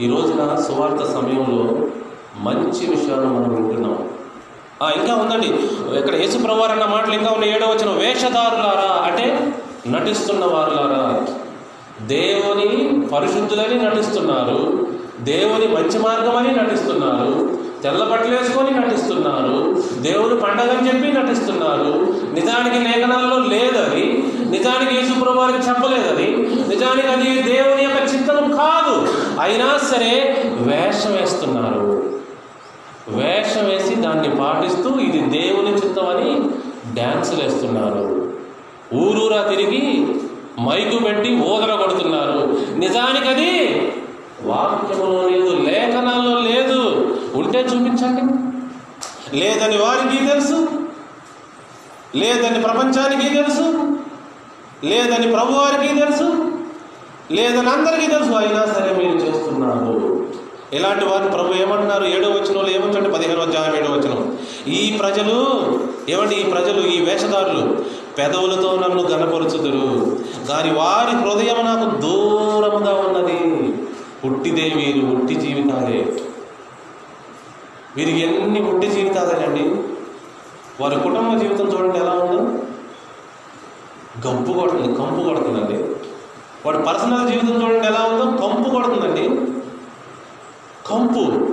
ఈ 0.00 0.08
రోజున 0.08 0.64
సువార్త 0.68 1.04
సమయంలో 1.04 1.88
మంచి 2.36 2.86
విషయాలు 2.86 3.26
మనం 3.26 3.54
వింటున్నాం. 3.54 4.08
ఇంకా 4.82 5.14
ఉందండి. 5.14 5.46
ఇక్కడ 5.98 6.14
యేసు 6.14 6.38
అన్న 6.46 6.84
మాటలు 6.84 7.12
ఇంకా 7.12 7.30
ఉన్న 7.30 7.44
ఏడో 7.44 7.66
వచ్చిన 7.66 7.90
వేషధారులారా 7.90 9.06
అంటే 9.06 9.54
నటిస్తున్న 9.86 10.44
వారులారా 10.44 11.26
దేవుని 12.06 13.06
పరిశుద్ధులని 13.06 13.84
నటిస్తున్నారు. 13.84 14.86
దేవుని 15.20 15.68
మంచి 15.68 15.98
మార్గమని 15.98 16.56
నటిస్తున్నారు. 16.56 17.58
తెల్ల 17.82 18.04
బట్టలు 18.04 18.36
వేసుకొని 18.36 18.70
నటిస్తున్నారు. 18.80 19.76
దేవుని 20.00 20.40
పండగని 20.40 20.88
చెప్పి 20.88 21.22
నటిస్తున్నారు. 21.22 22.14
నిజానికి 22.34 22.84
లేఖనాల్లో 22.84 23.38
లేదని 23.38 24.24
నిజానికి 24.50 24.94
యేసుప్రభు 24.94 25.38
వారికి 25.38 25.58
చెప్పలేదని 25.58 26.36
నిజానికి 26.68 27.08
అది 27.08 27.42
దేవుని 27.42 27.82
యొక్క 27.82 28.14
చిత్తం 28.14 28.52
కాదు. 28.56 29.08
అయినా 29.40 29.78
సరే 29.78 30.42
వేషం 30.46 31.12
వేస్తున్నారు. 31.12 32.12
వేషం 33.08 33.64
వేసి 33.64 33.94
దాన్ని 33.94 34.36
పాటిస్తూ 34.36 34.98
ఇది 34.98 35.18
దేవుని 35.18 35.74
చిత్తం 35.74 36.06
అని 36.06 36.40
డ్యాన్సులు 36.94 37.42
వేస్తున్నారు. 37.42 38.32
ఊరూరా 38.94 39.42
తిరిగి 39.42 40.06
మైకు 40.60 41.04
పెట్టి 41.04 41.36
ఊదర 41.36 41.74
కొడుతున్నారు 41.74 42.60
నిజానికి 42.76 43.28
అది 43.28 43.74
వాక్యంలో 44.42 45.28
లేదు 45.28 45.56
లేఖనాల్లో 45.56 46.40
లేదు. 46.40 46.80
ఉంటే 47.34 47.58
చూపించండి. 47.60 48.22
లేదని 49.36 49.76
వారికి 49.78 50.26
తెలుసు. 50.26 50.68
లేదని 52.16 52.62
ప్రపంచానికి 52.62 53.34
తెలుసు. 53.34 53.98
లేదని 54.84 55.32
ప్రభువారికి 55.32 55.94
తెలుసు. 55.94 56.52
లేదని 57.30 57.70
అందరికీ 57.70 58.06
తెలుసు. 58.06 58.30
అయినా 58.30 58.66
సరే 58.66 58.94
మీరు 58.94 59.16
చేస్తున్నారు. 59.16 60.26
ఇలాంటి 60.72 61.04
వారిని 61.04 61.30
ప్రభు 61.30 61.54
ఏమంటున్నారు? 61.54 62.04
ఏడో 62.04 62.28
వచ్చిన 62.28 62.70
ఏమంటే 62.70 63.00
పదిహేను 63.00 63.40
అధ్యాయం 63.40 63.76
ఏడో 63.76 63.92
వచ్చిన 63.92 64.36
ఈ 64.72 64.96
ప్రజలు 64.98 65.60
ఏమండి? 66.08 66.34
ఈ 66.34 66.42
ప్రజలు 66.42 66.80
ఈ 66.86 67.00
వేషధారులు 67.00 67.84
పెదవులతో 68.18 68.76
నన్ను 68.76 69.02
గనపరుచుదురు. 69.02 70.18
కానీ 70.48 70.70
వారి 70.70 71.16
హృదయం 71.16 71.64
నాకు 71.64 72.00
దూరముగా 72.00 72.94
ఉన్నది. 72.94 73.72
పుట్టిదే 74.24 74.62
వీరు 74.62 75.16
ఉట్టి 75.16 75.34
జీవితాలే. 75.34 76.22
వీరికి 77.96 78.18
ఎన్ని 78.20 78.70
ఉట్టి 78.70 78.86
జీవితాలేనండి? 78.86 79.82
వారి 80.82 80.94
కుటుంబ 80.94 81.40
జీవితం 81.40 81.72
చూడండి 81.72 81.98
ఎలా 81.98 82.12
ఉందో. 82.12 82.42
గంపు 84.28 84.52
కొడుతుంది 84.52 84.98
కంపు 84.98 85.22
కొడుతుందండి. 85.22 85.82
వాడి 86.66 86.78
పర్సనల్ 86.78 87.28
జీవితం 87.28 87.62
చూడండి 87.62 87.86
ఎలా 87.86 88.00
ఉందో. 88.00 88.46
కంపు 88.46 88.70
కొడుతుందండి. 88.70 89.28
కంపు. 90.88 91.46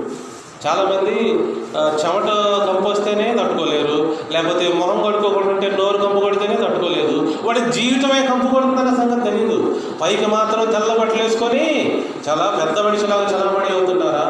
చాలామంది 0.67 1.29
చెమట 1.75 2.25
కంపు 2.67 2.89
వస్తేనే 2.89 3.36
తట్టుకోలేరు. 3.39 4.17
లేకపోతే 4.31 4.74
మొహం 4.74 5.03
కడుక్కోకుండా 5.03 5.50
ఉంటే 5.50 5.69
నోరు 5.69 5.98
కంపు 5.98 6.19
కొడితేనే 6.19 6.54
వాడి 7.45 7.61
జీవితమే 7.71 8.19
కంపు 8.27 8.47
కొడుతుందన్న 8.47 8.91
సంగతి 8.95 9.25
తెలియదు 9.29 9.57
పైకి 10.01 10.25
మాత్రం 10.25 10.65
తెల్ల 10.65 10.91
బట్టలు 10.99 11.21
వేసుకొని 11.23 11.65
చాలా 12.27 12.45
పెద్ద 12.59 12.79
మనిషిలాగా 12.79 13.25
చదవబడి 13.25 13.73
అవుతున్నారా? 13.73 14.25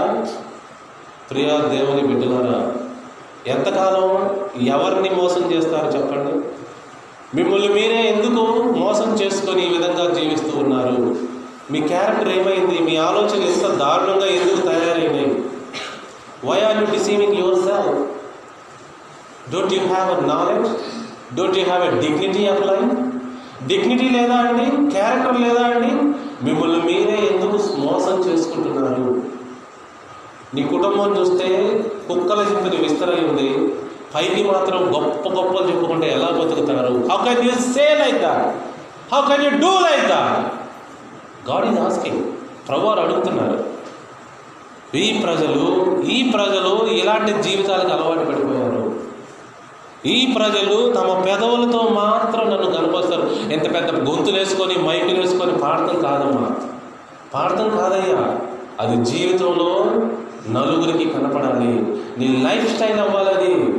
ప్రియా 1.30 1.58
దేవుని 1.58 2.08
బిడ్డలారా 2.08 2.58
ఎంతకాలం 3.48 4.08
ఎవరిని 4.66 5.10
మోసం 5.16 5.54
చేస్తారు 5.54 5.98
చెప్పండి? 5.98 6.34
మిమ్మల్ని 7.36 7.70
మీరే 7.70 8.02
ఎందుకు 8.04 8.44
మోసం 8.80 9.10
చేసుకొని 9.22 9.62
ఈ 9.66 9.78
విధంగా 9.78 10.06
జీవిస్తూ 10.14 10.52
ఉన్నారు? 10.58 10.98
మీ 11.72 11.80
క్యారెక్టర్ 11.88 12.32
ఏమైంది? 12.38 12.78
మీ 12.80 12.98
ఆలోచన 12.98 13.42
ఎంత 13.44 13.68
దారుణంగా 13.76 14.26
ఎందుకు 14.26 14.62
తయారైనాయి 14.68 15.32
why 16.46 16.60
are 16.62 16.78
you 16.78 16.86
deceiving 16.92 17.38
yourself 17.60 18.00
don't 19.54 19.74
you 19.74 19.82
have 19.88 20.10
a 20.18 20.28
knowledge 20.28 20.70
don't 21.36 21.58
you 21.58 21.66
have 21.66 21.84
a 21.86 22.02
dignity 22.02 22.44
of 22.48 22.62
life 22.66 22.92
dignity 23.68 24.10
లేదా 24.10 24.36
అండి? 24.36 24.94
క్యారెక్టర్ 24.94 25.42
లేదా 25.42 25.62
అండి? 25.62 25.94
మిమ్మల్ని 26.46 26.86
మీరే 26.86 27.30
ఎందుకు 27.32 27.78
మోసం 27.78 28.32
చేసుకుంటున్నారు? 28.32 29.22
నీ 30.56 30.64
కుటుంబం 30.64 31.20
చూస్తే 31.20 31.80
కుక్కల 32.08 32.40
చింతని 32.40 32.78
విస్తరై 32.78 33.26
ఉంది. 33.28 33.76
పైకి 34.16 34.52
మాత్రం 34.52 34.96
గొప్ప 34.96 35.30
గొప్పలు 35.30 35.68
చెప్పుకుంటే 35.72 36.12
ఎలా 36.12 36.28
బతుకుతారు? 36.28 37.08
How 37.12 37.26
can 37.26 37.46
you 37.46 37.52
say 37.52 37.98
like 38.06 38.22
that 38.22 38.56
how 39.14 39.22
can 39.28 39.44
you 39.44 39.50
do 39.50 39.80
like 39.80 40.08
that 40.08 40.54
God 41.52 41.66
is 41.66 41.80
asking 41.80 42.24
ప్రభువారు 42.68 43.00
అడుగుతున్నారు. 43.00 43.76
ఈ 44.96 45.22
ప్రజలు 45.24 45.86
ఈ 46.02 46.32
ప్రజలు 46.32 46.88
ఇలాంటి 46.88 47.44
జీవితాలకు 47.44 47.88
అలవాటు 47.88 48.28
పడిపోయారు. 48.28 48.85
ఈ 50.06 50.34
ప్రజలు 50.38 50.94
తమ 50.94 51.24
పెదవులతో 51.26 51.88
మాత్రం 51.92 52.50
నన్ను 52.50 52.72
కనపరుస్తారు. 52.72 53.30
ఎంత 53.52 53.74
పెద్ద 53.74 54.10
గొంతులు 54.10 54.38
వేసుకొని 54.38 54.78
మైకులు 54.78 55.22
వేసుకొని 55.22 55.58
పాడటం 55.58 56.00
కాదమ్మా. 56.00 56.52
పాడటం 57.34 57.78
కాదయ్యా. 57.78 58.40
అది 58.80 59.06
జీవితంలో 59.06 59.86
నలుగురికి 60.50 61.10
కనపడాలి. 61.10 61.98
నీ 62.18 62.28
లైఫ్ 62.28 62.76
స్టైల్ 62.76 63.00
అవ్వాలని. 63.00 63.74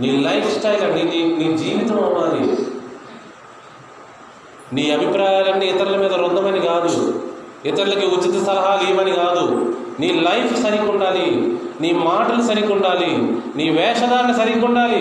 నీ 0.00 0.16
లైఫ్ 0.16 0.58
స్టైల్ 0.58 0.82
అండి 0.82 1.04
నీ 1.04 1.36
నీ 1.36 1.58
జీవితం 1.58 2.04
అవ్వాలి. 2.04 2.56
నీ 4.72 4.90
అభిప్రాయాలన్నీ 4.90 5.66
ఇతరుల 5.66 5.96
మీద 5.96 6.12
రుద్దమని 6.12 6.60
కాదు. 6.60 7.14
ఇతరులకి 7.64 8.06
ఉచిత 8.06 8.44
సలహాలు 8.44 8.90
ఇవ్వని 8.90 9.12
కాదు. 9.12 9.74
నీ 10.00 10.12
లైఫ్ 10.12 10.62
సరిగ్గా 10.62 10.90
ఉండాలి. 10.90 11.58
నీ 11.80 11.92
మాటలు 11.92 12.42
సరిగ్గా 12.42 12.74
ఉండాలి 12.74 13.10
నీ 13.56 13.70
వేషధారణ 13.70 14.32
సరిగ్గా 14.32 14.66
ఉండాలి 14.66 15.00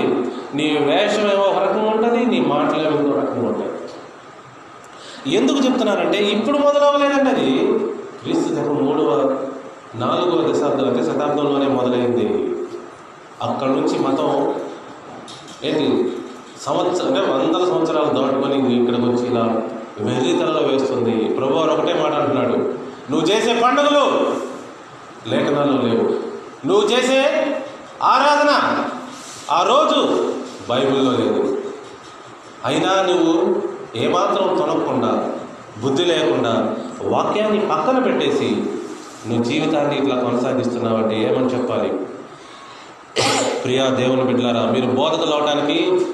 నీ 0.56 0.68
వేషం 0.90 1.26
ఏమో 1.34 1.44
ఒక 1.44 1.60
రకంగా 1.64 1.90
ఉంటుంది 1.92 2.26
నీ 2.26 2.40
మాటలు 2.54 2.82
ఏమో 2.88 2.98
ఇంకో 3.00 3.18
రకంగా 3.22 3.48
ఉంటాయి 3.48 3.72
ఎందుకు 5.38 5.60
చెప్తున్నానంటే 5.66 6.18
ఇప్పుడు 6.18 6.58
మొదలవ్వలేదండి 6.58 7.30
అది 7.30 7.50
క్రీస్తు 8.22 8.56
శకం 8.56 8.78
మూడవ 8.86 9.12
నాలుగవ 9.96 10.52
దశాబ్దం 10.52 10.88
అంటే 10.88 11.04
శతాబ్దంలోనే 11.04 11.68
మొదలైంది. 11.68 12.28
అక్కడి 13.42 13.72
నుంచి 13.72 14.00
మతం 14.00 14.30
ఏంటి 15.64 15.88
సంవత్సరం 16.66 17.08
అంటే 17.08 17.22
వందల 17.32 17.64
సంవత్సరాలు 17.72 18.10
దాటుకొని 18.20 18.58
ఇక్కడికి 18.76 19.06
వచ్చి 19.06 19.26
ఇలా 19.28 19.44
వెర్రితలలో 20.08 20.62
వేస్తుంది. 20.68 21.16
ప్రభువారు 21.38 21.72
ఒకటే 21.72 21.94
మాట 21.94 22.14
అంటున్నాడు 22.14 22.58
నువ్వు 23.12 23.26
చేసే 23.32 23.54
పండుగలు 23.62 24.04
లేఖనాలు 25.32 25.74
లేవు. 25.88 26.06
నువ్వు 26.66 26.90
చేసే 26.90 27.20
ఆరాధన 28.04 28.84
ఆ 29.52 29.64
రోజు 29.64 30.32
బైబిల్లో 30.70 31.12
లేదు. 31.12 31.62
అయినా 32.66 33.02
నువ్వు 33.02 33.62
ఏమాత్రం 33.96 34.58
తొనకుండా 34.58 35.34
బుద్ధి 35.82 36.06
లేకుండా 36.06 36.76
వాక్యాన్ని 37.04 37.60
పక్కన 37.60 38.00
పెట్టేసి 38.00 38.50
నువ్వు 39.28 39.44
జీవితాన్ని 39.44 39.98
ఇట్లా 39.98 40.16
కొనసాగిస్తున్నావంటే 40.16 41.22
ఏమని 41.24 41.46
చెప్పాలి? 41.46 41.90
ప్రియా 43.64 43.90
దేవుని 43.90 44.24
బిడ్డలారా 44.24 44.72
మీరు 44.72 44.86
బోధకులు 44.86 45.32
అవడానికి 45.32 46.06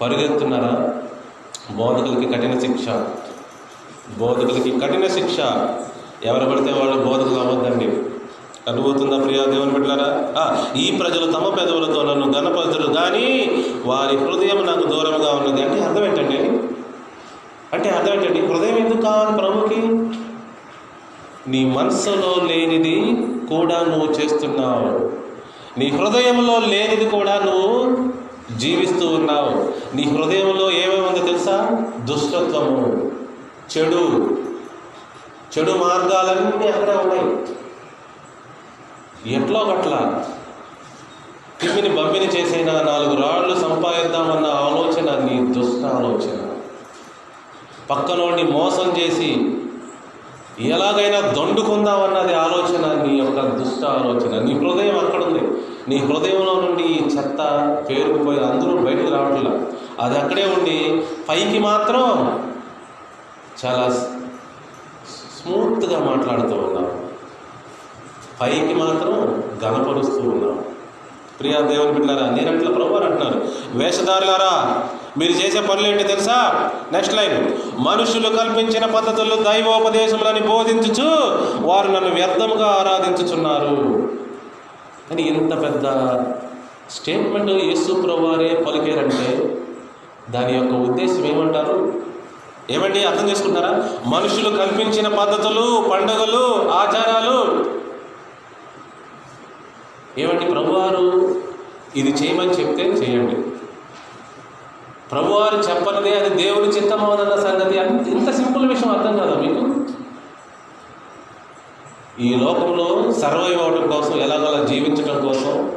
పరిగెత్తున్నారా? 0.00 0.94
బోధకులకి 1.70 2.32
కఠిన 2.32 2.60
శిక్ష. 2.60 2.88
బోధకులకి 4.18 4.80
కఠిన 4.80 5.06
శిక్ష. 5.06 5.36
ఎవరు 6.24 6.50
పడితే 6.50 6.72
వాళ్ళు 6.72 7.04
బోధకులు 7.04 7.40
అవ్వద్దండి. 7.40 8.02
అర్థమవుతుందా 8.68 9.18
ప్రియా 9.24 9.44
దేవుని 9.44 9.70
బిడ్డలారా? 9.70 10.08
ఈ 10.76 10.96
ప్రజలు 11.00 11.32
తమ 11.32 11.48
పెదవులతో 11.48 12.02
నన్ను 12.02 12.26
గణపతులు 12.26 12.94
కానీ 12.94 13.26
వారి 13.86 14.16
హృదయం 14.16 14.66
నాకు 14.66 14.86
దూరంగా 14.86 15.32
ఉన్నది. 15.32 15.62
అంటే 15.62 15.84
అర్థం 15.84 16.04
ఏంటండి? 16.04 16.38
అంటే 17.72 17.88
అర్థం 17.90 18.12
ఏంటండి? 18.12 18.40
హృదయం 18.46 18.76
ఎందుకు 18.76 19.00
కావాలి 19.00 19.36
ప్రభుకి 19.38 19.80
నీ 21.50 21.64
మనసులో 21.64 22.46
లేనిది 22.46 23.16
కూడా 23.48 23.80
నువ్వు 23.80 24.12
చేస్తున్నావు. 24.12 25.10
నీ 25.78 25.88
హృదయంలో 25.88 26.58
లేనిది 26.58 27.10
కూడా 27.10 27.40
నువ్వు 27.44 27.96
జీవిస్తూ 28.58 29.06
ఉన్నావు. 29.08 29.52
నీ 29.96 30.02
హృదయంలో 30.02 30.70
ఏమేమి 30.70 31.06
ఉందో 31.06 31.26
తెలుసా? 31.26 31.84
దుష్టత్వము 32.04 33.12
చెడు 33.76 34.02
చెడు 35.58 35.72
మార్గాలన్నీ 35.72 36.68
అక్కడే 36.68 36.92
ఉన్నాయి. 36.92 37.46
ఎట్లో 39.26 39.64
గట్లా? 39.64 40.24
తిమ్మిని 41.60 41.88
బమ్మిని 41.88 42.26
చేసిన 42.26 42.72
నాలుగు 42.72 43.22
రాళ్ళు 43.22 43.60
సంపాదిద్దామన్న 43.60 44.46
ఆలోచన 44.46 45.24
నీ 45.24 45.52
దుష్ట 45.52 45.84
ఆలోచన 45.84 46.56
పక్కనోడిని 47.90 48.50
మోసం 48.50 48.96
చేసి 48.98 49.52
ఎలాగైనా 50.60 51.20
దండుకుందామన్నది 51.20 52.34
ఆలోచన 52.34 53.02
నీ 53.02 53.18
యొక్క 53.18 53.40
దుష్ట 53.40 53.84
ఆలోచన 53.84 54.42
నీ 54.42 54.52
హృదయం 54.52 54.98
అక్కడుంది. 54.98 55.40
నీ 55.88 55.96
హృదయంలో 55.96 56.60
నుండి 56.60 56.82
ఈ 56.82 57.06
చెత్త 57.06 57.38
పేరుకుపోయి 57.90 58.38
అందరూ 58.38 58.78
బయటకు 58.78 59.14
రావట్లా. 59.14 59.60
అది 60.00 60.18
అక్కడే 60.18 60.44
ఉండి 60.44 61.06
పైకి 61.28 61.58
మాత్రం 61.58 62.02
చాలా 63.64 63.90
స్మూత్గా 65.08 65.98
మాట్లాడుతూ 66.00 66.56
ఉన్నాం. 66.56 66.95
పైకి 68.40 68.74
మాత్రం 68.74 69.44
గనపరుస్తూ 69.64 70.20
ఉన్నాం 70.20 70.64
ప్రియా 71.40 71.60
దేవుని 71.60 71.92
బిడ్డారా 71.92 72.30
నేనట్ల 72.30 72.68
ప్రభు 72.70 72.94
అంటున్నారు. 72.94 73.48
వేషధారులారా 73.74 74.82
మీరు 75.18 75.32
చేసే 75.32 75.60
పనులు 75.60 75.86
ఏంటి 75.86 76.04
తెలుసా? 76.04 76.70
నెక్స్ట్ 76.92 77.16
లైన్ 77.16 77.52
మనుషులు 77.80 78.28
కల్పించిన 78.28 78.86
పద్ధతుల్లో 78.86 79.36
దైవోపదేశములని 79.36 80.40
బోధించుచు 80.40 81.08
వారు 81.66 81.88
నన్ను 81.88 82.14
వ్యర్థముగా 82.14 82.66
ఆరాధించుచున్నారు. 82.66 84.08
అని 85.10 85.22
ఇంత 85.22 85.62
పెద్ద 85.62 85.86
స్టేట్మెంట్ 86.90 87.50
యేసు 87.50 87.92
ప్రభువారే 87.92 88.64
పలికారంటే 88.68 89.58
దాని 90.30 90.54
యొక్క 90.56 90.72
ఉద్దేశం 90.72 91.26
ఏమంటారు? 91.26 91.92
ఏమండి? 92.70 93.04
అర్థం 93.04 93.30
చేసుకుంటారా? 93.30 93.88
మనుషులు 94.06 94.56
కల్పించిన 94.56 95.08
పద్ధతులు 95.08 95.90
పండుగలు 95.90 96.70
ఆచారాలు 96.70 97.66
ఏమంటే 100.18 100.50
ప్రభువారు 100.50 101.34
ఇది 101.96 102.10
చేయమని 102.10 102.50
చెప్తే 102.50 102.82
చేయండి. 102.82 103.34
ప్రభువారు 105.12 105.56
చెప్పనిదే 105.56 106.18
అది 106.18 106.42
దేవుని 106.42 106.68
చిత్తమోదన్న 106.68 107.34
సంగతి. 107.34 107.78
అంత 107.78 108.08
ఇంత 108.08 108.30
సింపుల్ 108.30 108.68
విషయం 108.68 108.90
అర్థం 108.90 109.16
కదా 109.16 109.34
మీకు? 109.34 109.86
ఈ 112.20 112.34
లోకంలో 112.34 113.12
సర్వైవ్ 113.12 113.62
అవడం 113.62 113.90
కోసం 113.90 114.20
ఎలాగోలా 114.20 114.64
జీవించడం 114.64 115.28
కోసం 115.28 115.72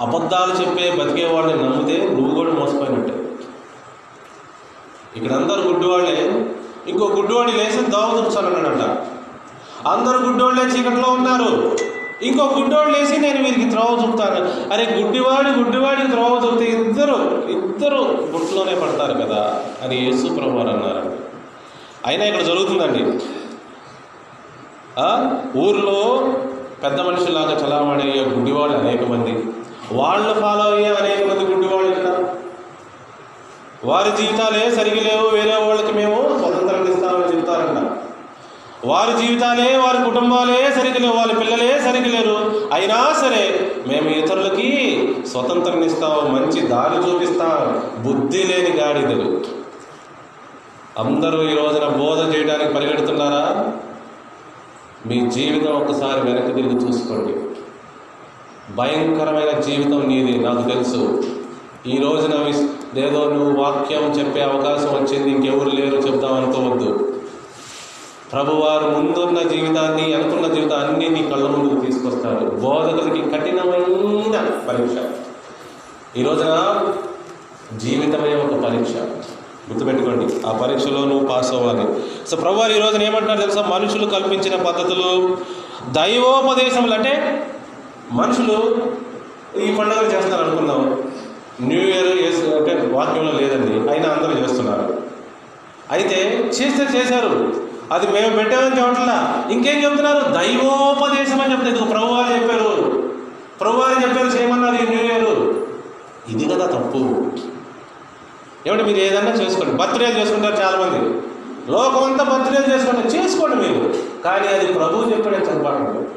అబద్ధాలు 0.00 0.52
చెప్పే 0.60 0.90
బతికే 0.90 1.26
వాళ్ళని 1.26 1.62
నమ్మితే 1.62 2.08
నువ్వు 2.08 2.34
కూడా 2.34 2.50
మోసపోయినట్టే. 2.50 3.14
ఇక్కడ 5.16 5.32
అందరు 5.32 5.60
గుడ్డివాళ్ళే. 5.60 6.46
ఇంకో 6.86 7.06
గుడ్డివాడి 7.06 7.52
లేచి 7.52 7.90
దోవ 7.90 8.20
దుంచాలన్నాడంట 8.20 8.82
అందరు 9.88 10.18
గుడ్డివాళ్ళే 10.18 10.64
చీకట్లో 10.64 11.12
ఉన్నారు. 11.12 11.76
ఇంకో 12.22 12.44
గుడ్డోళ్ళు 12.56 12.90
లేచి 12.96 13.16
నేను 13.24 13.40
వీరికి 13.44 13.66
త్రోవ 13.70 13.92
చూపుతాను. 14.02 14.40
అరే 14.72 14.84
గుడ్డివాడి 14.98 15.50
గుడ్డివాడికి 15.60 16.08
త్రోవ 16.12 16.34
చూపితే 16.44 16.66
ఇద్దరు 16.72 17.16
ఇద్దరు 17.56 18.02
గుట్లోనే 18.34 18.74
పడతారు 18.82 19.14
కదా 19.22 19.40
అని 19.84 19.96
యేసు 20.04 20.26
ప్రభు 20.36 20.60
అన్నారండి. 20.60 21.18
అయినా 22.06 22.24
ఇక్కడ 22.24 22.44
జరుగుతుందండి. 22.50 23.02
ఊర్లో 25.64 26.00
పెద్ద 26.84 27.00
మనుషులాగా 27.00 27.54
చలామణి 27.62 28.02
అయ్యే 28.02 28.24
గుడ్డివాళ్ళు 28.34 28.76
అనేక 28.78 29.02
మంది. 29.12 29.34
వాళ్ళు 29.92 30.32
ఫాలో 30.40 30.64
అయ్యే 30.76 30.90
అనేక 31.02 31.20
మంది 31.30 31.44
గుడ్డివాళ్ళు 31.52 31.90
ఇక్కడ. 31.92 32.10
వారి 33.90 34.10
జీవితాలే 34.18 34.70
సరిగి 34.76 35.00
లేవు 35.08 35.24
వేరే 35.36 35.56
వాళ్ళకి 35.64 35.92
మేము 36.00 36.18
స్వతంత్రం 36.40 36.86
ఇస్తామని 36.92 37.32
చెప్తారన్నారు 37.32 37.90
వారి 38.84 39.26
జీవితాలే 39.26 39.76
వారి 39.76 40.10
కుటుంబాలే 40.10 40.74
సరిగలేవు 40.74 41.16
వాళ్ళ 41.16 41.38
పిల్లలే 41.38 41.80
సరిగలేరు 41.84 42.68
అయినా 42.72 43.14
సరే 43.20 43.72
మేము 43.86 44.08
ఇతరులకి 44.08 44.98
స్వతంత్రం 45.30 45.84
ఇస్తాం 45.84 46.34
మంచి 46.34 46.60
దారి 46.60 47.10
చూపిస్తాం. 47.10 47.82
బుద్ధి 48.02 48.42
లేని 48.42 48.70
గాడిదలు. 48.70 49.40
అందరూ 50.98 51.42
ఈ 51.42 51.56
రోజున 51.56 51.88
బోధ 51.88 52.36
చేయడానికి 52.36 52.74
పరిగెడుతున్నారా? 52.74 53.72
మీ 55.06 55.30
జీవితం 55.30 55.72
ఒకసారి 55.72 56.20
వెనక్కి 56.20 56.52
తిరిగి 56.52 56.74
చూసుకోండి. 56.74 57.34
భయంకరమైన 58.74 59.60
జీవితం 59.60 60.08
నీది 60.08 60.38
నాకు 60.38 60.62
తెలుసు. 60.68 61.22
ఈ 61.86 61.98
రోజున 61.98 62.54
ఏదో 62.98 63.30
నువ్వు 63.30 63.62
వాక్యం 63.62 64.00
చెప్పే 64.00 64.42
అవకాశం 64.42 64.88
వచ్చింది 64.88 65.30
ఇంకెవరు 65.30 65.68
లేరు 65.68 65.96
చెప్దాం 65.96 66.34
అనుకోవద్దు. 66.34 67.13
ప్రభువారు 68.34 68.84
ముందున్న 68.90 69.48
జీవితాన్ని 69.48 70.14
అనుకున్న 70.14 70.54
జీవితాన్ని 70.54 71.08
నీ 71.08 71.22
కళ్ళ 71.22 71.46
ముందుకు 71.46 71.80
తీసుకొస్తారు 71.86 72.44
బోధకులకి 72.46 73.30
కఠినమైన 73.30 74.38
పరీక్ష. 74.68 74.96
ఈ 76.16 76.22
రోజున 76.22 76.52
జీవితమే 77.76 78.34
ఒక 78.34 78.64
పరీక్ష. 78.64 78.92
గుర్తుపెట్టుకోండి 79.70 80.46
ఆ 80.46 80.52
పరీక్షలో 80.52 81.04
నువ్వు 81.04 81.28
పాస్ 81.28 81.52
అవ్వాలి. 81.52 82.02
సో 82.28 82.36
ప్రభువారు 82.36 82.72
ఈ 82.72 82.78
రోజున 82.78 83.02
ఏమంటున్నారు 83.02 83.40
తెలుసా? 83.40 83.62
మనుషులు 83.62 84.06
కల్పించిన 84.06 84.62
పద్ధతులు 84.62 85.38
దైవోపదేశములు 85.90 86.94
అంటే 86.94 87.46
మనుషులు 88.12 88.86
ఈ 89.60 89.74
పండుగలు 89.74 90.06
చేస్తారు 90.06 90.44
అనుకుందాం 90.44 91.02
న్యూ 91.60 91.80
ఇయర్ 91.80 92.08
అంటే 92.54 92.90
వాక్యంలో 92.92 93.32
లేదండి 93.32 93.90
అయినా 93.90 94.08
అందరూ 94.08 94.42
చేస్తున్నారు. 94.42 95.02
అయితే 95.90 96.16
చేస్తే 96.46 96.98
చేశారు. 96.98 97.63
అది 97.92 98.06
మేము 98.06 98.36
పెట్టామని 98.36 98.80
చెప్పట్లా. 98.80 99.44
ఇంకేం 99.50 99.84
చెప్తున్నారు? 99.84 100.18
దైవోపదేశం 100.18 101.40
అని 101.40 101.52
చెప్తారు 101.52 101.76
ఇది 101.76 101.90
ప్రభువారు 101.90 102.32
చెప్పారు. 102.32 102.70
ప్రభువారు 103.60 104.02
చెప్పారు 104.02 104.26
చేయమన్నారు 104.26 104.74
ఈ 104.74 104.86
న్యూ 104.86 105.00
ఇయర్. 105.04 105.28
ఇది 106.28 106.54
కదా 106.54 106.66
తప్పు. 106.66 106.98
ఏమంటే 108.66 108.84
మీరు 108.84 108.98
ఏదన్నా 108.98 109.30
చేసుకోండి. 109.30 109.72
బర్త్డేలు 109.72 110.18
చేసుకుంటారు 110.18 110.54
చాలామంది. 110.54 111.20
లోకం 111.72 112.04
అంతా 112.04 112.24
బర్త్డేలు 112.24 112.74
చేసుకోండి 112.74 113.18
చేసుకోండి 113.18 113.56
మీరు. 113.56 113.94
కానీ 114.22 114.48
అది 114.48 114.72
ప్రభువు 114.72 115.10
చెప్పాడని 115.10 115.46
చెప్పండి 115.46 116.14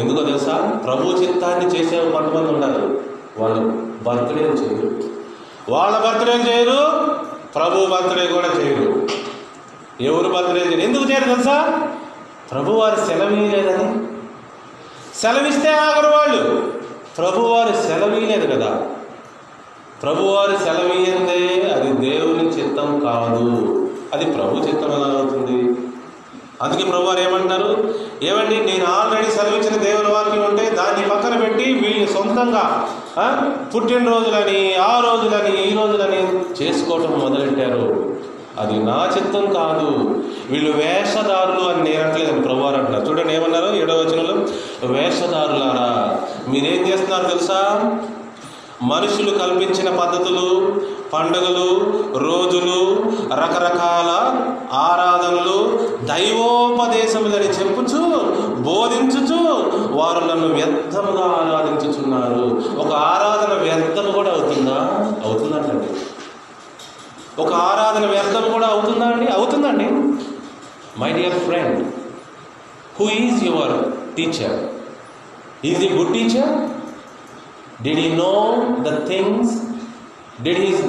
ఎందుకో 0.00 0.22
తెలుసా? 0.22 0.80
ప్రభు 0.84 1.12
చిత్తాన్ని 1.12 1.66
చేసే 1.66 2.10
కొంతమంది 2.10 2.52
ఉన్నారు. 2.52 3.00
వాళ్ళు 3.38 3.60
బర్త్డేలు 4.02 4.52
చేయరు. 4.52 5.02
వాళ్ళ 5.68 5.98
బర్త్డే 5.98 6.50
చేయరు. 6.50 7.27
ప్రభు 7.58 7.86
బర్త్డే 7.86 8.26
కూడా 8.26 8.46
చేయరు. 8.46 9.08
ఎవరు 10.00 10.28
బర్త్డే 10.28 10.60
చేయరు. 10.60 10.80
ఎందుకు 10.80 11.10
చేయరు 11.10 11.24
తెలుసా? 11.24 11.88
ప్రభువారు 12.50 13.06
సెలవీయలేదని 13.06 14.06
సెలవిస్తే 15.18 15.72
ఆగరు 15.72 16.06
వాళ్ళు. 16.06 16.72
ప్రభువారు 17.18 17.72
సెలవీయలేదు 17.72 18.54
కదా. 18.54 18.86
ప్రభువారు 20.02 20.56
సెలవీయందే 20.56 21.70
అది 21.74 21.92
దేవుని 21.92 22.48
చిత్తం 22.48 23.00
కాదు. 23.00 23.90
అది 24.12 24.24
ప్రభు 24.24 24.56
చిత్తం 24.56 24.92
ఎలా 24.92 25.18
అవుతుంది? 25.18 25.76
అందుకే 26.62 26.90
ప్రభువారు 26.90 27.20
ఏమంటారు? 27.20 27.94
ఏమండి 28.22 28.56
నేను 28.56 28.84
ఆల్రెడీ 28.84 29.30
సెలవిచ్చిన 29.30 29.76
దేవుని 29.76 30.08
వాక్యం 30.08 30.44
ఉంటే 30.44 30.70
దాన్ని 30.70 31.08
పక్కన 31.08 31.40
పెట్టి 31.40 31.64
వీళ్ళు 31.64 32.12
సొంతంగా 32.12 32.94
పుట్టినరోజులని 33.74 34.74
ఆ 34.74 35.00
రోజులని 35.00 35.72
ఈ 35.72 35.76
రోజులని 35.76 36.40
చేసుకోవటం 36.62 37.18
మొదలెట్టారు? 37.18 38.14
అది 38.58 38.72
నా 38.72 39.10
చిత్తం 39.16 39.52
కాదు. 39.52 40.24
వీళ్ళు 40.50 40.70
వేషధారులు 40.72 41.68
అని 41.68 41.90
నేను 41.90 42.08
అంటలేదని 42.08 42.42
ప్రభువారు 42.42 42.76
అంటున్నారు. 42.76 43.06
చూడండి 43.06 43.34
ఏమన్నారు? 43.34 43.76
ఏడవ 43.76 43.94
వచనంలో 43.94 44.34
వేషధారులారా 44.86 46.16
మీరేం 46.48 46.88
చేస్తున్నారు 46.88 47.26
తెలుసా? 47.26 47.92
మనుషులు 48.82 49.30
కల్పించిన 49.30 50.00
పద్ధతులు 50.00 50.80
పండుగలు 51.12 51.92
రోజులు 52.18 53.02
రకరకాల 53.32 54.10
ఆరాధనలు 54.72 55.78
దైవోపదేశములని 56.06 57.48
చెప్పుచు 57.48 57.98
బోధించుచు 58.68 59.38
వారు 59.98 60.20
నన్ను 60.24 60.48
వ్యర్థముగా 60.54 61.26
ఆరాధించుచున్నారు. 61.40 62.44
ఒక 62.80 62.92
ఆరాధన 63.12 63.52
వ్యర్థం 63.62 64.06
కూడా 64.12 64.30
అవుతుందా? 64.30 64.78
అవుతుందండి 65.24 65.90
ఒక 67.42 67.52
ఆరాధన 67.68 68.04
వ్యర్థం 68.06 68.52
కూడా 68.52 68.66
అవుతుందా 68.66 69.06
అండి? 69.06 69.26
అవుతుందండి. 69.26 69.86
My 71.00 71.10
dear 71.12 71.38
friend 71.38 71.78
who 72.98 73.06
is 73.24 73.44
your 73.44 73.74
teacher 74.16 74.56
is 75.64 75.82
he 75.84 75.90
good 75.96 76.12
teacher 76.12 76.52
did 77.82 78.00
he 78.00 78.08
know 78.14 78.32
the 78.86 78.92
things 79.08 79.52
did 80.42 80.62
is 80.70 80.82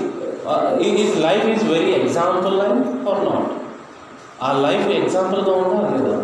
is 1.02 1.14
life 1.28 1.46
is 1.46 1.64
very 1.72 1.92
example 2.02 2.56
life 2.60 3.08
or 3.10 3.22
not 3.26 3.52
a 4.44 4.50
life 4.68 4.88
ఎగ్జాంపుల్గా 5.00 5.54
ఉందా? 5.62 5.82
లేదా? 5.96 6.18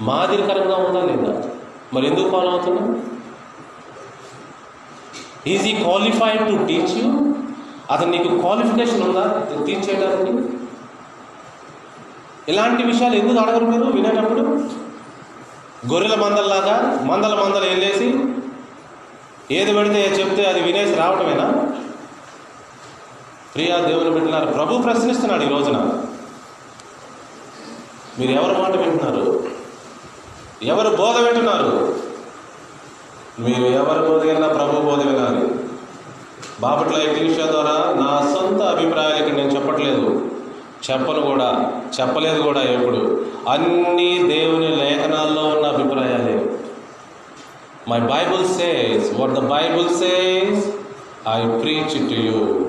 మాదిరికరంగా 0.00 0.76
ఉందా 0.76 1.00
లేదా? 1.00 1.50
మరి 1.94 2.06
ఎందుకు 2.06 2.30
ఫాలో 2.30 2.50
అవుతున్నాం 2.50 3.12
ఈజ్ 5.46 5.66
ఈ 5.66 5.82
క్వాలిఫైడ్ 5.82 6.48
టు 6.48 6.66
టీచ్ 6.66 6.98
యూ 6.98 7.34
అతను 7.90 8.10
నీకు 8.10 8.40
క్వాలిఫికేషన్ 8.40 9.02
ఉందా? 9.02 9.46
టీచ్ 9.66 9.90
చేయడానికి? 9.90 10.48
ఇలాంటి 12.48 12.82
విషయాలు 12.82 13.14
ఎందుకు 13.14 13.38
అడగరు 13.38 13.64
మీరు 13.64 13.84
వినేటప్పుడు? 13.84 14.40
గొర్రెల 15.92 16.14
మందల్లాగా 16.14 17.00
మందల 17.02 17.34
మందలు 17.34 17.64
వెళ్ళేసి 17.64 18.08
ఏది 19.54 19.72
పెడితే 19.74 20.16
చెప్తే 20.20 20.44
అది 20.44 20.60
వినేసి 20.60 20.94
రావటమేనా? 20.94 21.46
ప్రియా 23.54 23.76
దేవుని 23.76 24.10
పెట్టినారు 24.10 24.46
ప్రభు 24.46 24.82
ప్రశ్నిస్తున్నాడు 24.82 25.42
ఈ 25.42 25.48
రోజున. 25.48 25.78
మీరు 28.18 28.30
ఎవరి 28.30 28.62
మాట 28.62 28.76
వింటున్నారు? 28.76 29.49
ఎవరు 30.62 30.96
బోధ 30.96 31.16
వింటున్నారు? 31.18 31.94
మీరు 33.42 33.64
ఎవరు 33.64 34.08
బోధ 34.08 34.22
విన్నా 34.26 34.48
ప్రభు 34.48 34.80
బోధ 34.80 35.06
వినాలి. 35.06 35.54
బాపట్ల 36.60 36.96
ఎగ్జిబిషా 37.02 37.50
ద్వారా 37.50 37.94
నా 38.00 38.34
సొంత 38.34 38.62
అభిప్రాయాలు 38.62 39.16
ఇక్కడ 39.16 39.34
నేను 39.34 39.50
చెప్పట్లేదు. 39.50 40.30
చెప్పను 40.90 41.20
కూడా 41.20 41.72
చెప్పలేదు 42.00 42.42
కూడా 42.42 42.62
ఎప్పుడు. 42.62 43.24
అన్ని 43.48 44.28
దేవుని 44.28 44.68
లేఖనాల్లో 44.68 45.42
ఉన్న 45.42 45.66
అభిప్రాయాలే. 45.66 46.46
My 47.88 48.00
Bible 48.00 48.44
says 48.44 49.20
what 49.20 49.32
the 49.32 49.38
Bible 49.38 49.88
says 49.88 50.66
I 51.28 51.60
preach 51.60 52.08
to 52.08 52.14
you 52.14 52.64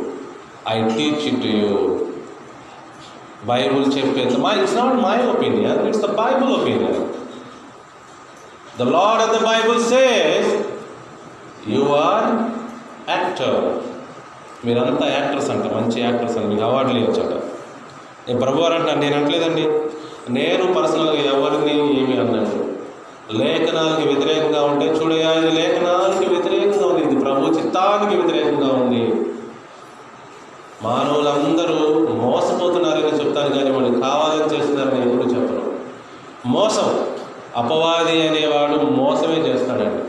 I 0.70 0.90
teach 0.90 1.42
to 1.42 1.48
you 1.48 1.98
Bible 3.46 3.98
చెప్పేది 3.98 4.38
my 4.38 4.60
it's 4.60 4.76
not 4.76 4.94
my 4.94 5.18
opinion 5.28 5.88
it's 5.88 6.02
the 6.02 6.06
Bible 6.06 6.52
opinion 6.62 7.11
The 8.78 8.86
Lord 8.86 9.20
of 9.20 9.38
the 9.38 9.44
Bible 9.46 9.80
says, 9.82 10.46
you 11.68 11.84
are 12.08 12.28
actor. 13.18 13.56
మీరంతా 14.66 15.06
actors 15.10 15.50
అంట 15.54 15.66
మంచి 15.76 15.98
actors 16.02 16.36
అని 16.40 16.48
మీకు 16.52 16.64
అవార్డులు 16.68 17.00
ఇచ్చాట 17.06 17.34
నేను 18.26 18.40
ప్రభు 18.44 18.62
గారు 18.64 18.76
అంటాను 18.78 19.02
నేను 19.04 19.16
అంటలేదండి 19.20 19.64
నేను 20.38 20.66
పర్సనల్గా 20.78 21.24
ఎవరిని 21.34 21.74
ఏమి 22.02 22.16
అన్నాను 22.24 22.58
లేఖనానికి 23.40 24.06
వ్యతిరేకంగా 24.12 24.62
ఉంటే 24.72 24.88
చూడగా 24.98 25.30
ఇది 25.40 25.52
లేఖనానికి 25.60 26.26
వ్యతిరేకంగా 26.34 26.86
ఉంది 26.92 27.04
ఇది 27.08 27.18
ప్రభు 27.26 27.54
చిత్తానికి 27.58 28.14
వ్యతిరేకంగా 28.22 28.70
ఉంది. 28.82 29.04
మానవులందరూ 30.88 31.80
మోసపోతున్నారని 32.26 33.18
చెప్తాను 33.22 33.52
కానీ 33.58 33.72
వాళ్ళు 33.78 33.92
కావాలని 34.06 34.50
చేస్తున్నారని 34.54 35.02
ఎప్పుడు 35.06 35.28
చెప్పరు 35.36 35.66
మోసం. 36.56 36.90
అపవాది 37.56 38.28
అనేవాడు 38.28 38.82
మోసమే 38.82 39.36
చేస్తాడండి. 39.36 40.04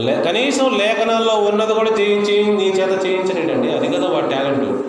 లే 0.00 0.22
కనీసం 0.24 0.78
లేఖనాల్లో 0.78 1.34
ఉన్నది 1.34 1.74
కూడా 1.74 1.90
చేయించి 1.90 2.54
నీ 2.54 2.68
చేత 2.68 3.06
చేయించలేడండి. 3.06 3.72
అది 3.72 3.96
కదా 3.96 4.08
వాడి 4.08 4.28
టాలెంట్. 4.28 4.86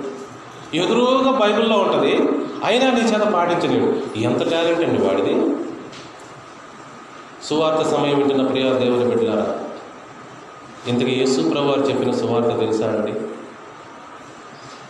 ఎదురుగా 0.76 1.32
బైబిల్లో 1.32 1.78
ఉంటుంది 1.78 2.14
అయినా 2.66 2.92
నీ 2.92 3.02
చేత 3.02 3.22
పాటించలేడు. 3.22 4.18
ఎంత 4.18 4.52
టాలెంట్ 4.52 4.82
అండి 4.82 5.02
వాడిది? 5.02 5.56
సువార్త 7.44 7.88
సమయం 7.88 8.18
వింటున్న 8.18 8.48
ప్రియ 8.48 8.64
దేవుని 8.64 9.06
బిడ్డలారా 9.06 9.60
ఇంతకీ 10.88 11.12
యేసు 11.12 11.50
ప్రభువారు 11.50 11.82
చెప్పిన 11.82 12.12
సువార్త 12.12 12.60
తెలుసా 12.60 12.88
అండి? 12.88 13.14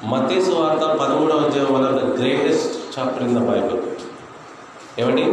మతే 0.05 0.41
సువార్త 0.41 0.81
పదమూడవ 0.81 1.37
అధ్యాయం 1.37 1.73
one 1.73 1.85
of 1.85 2.03
the 2.03 2.19
greatest 2.19 2.99
chapter 2.99 3.23
in 3.23 3.35
the 3.35 3.39
Bible. 3.39 3.79
ఏమండి? 4.99 5.23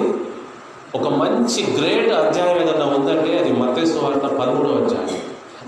ఒక 0.95 1.09
మంచి 1.09 1.81
గ్రేట్ 1.81 2.13
అధ్యాయం 2.13 2.63
ఏదన్నా 2.63 2.87
ఉందంటే 2.87 3.39
అది 3.39 3.53
మతే 3.53 3.87
సువార్త 3.87 4.19
పదమూడవ 4.19 4.85
అధ్యాయం. 4.85 5.21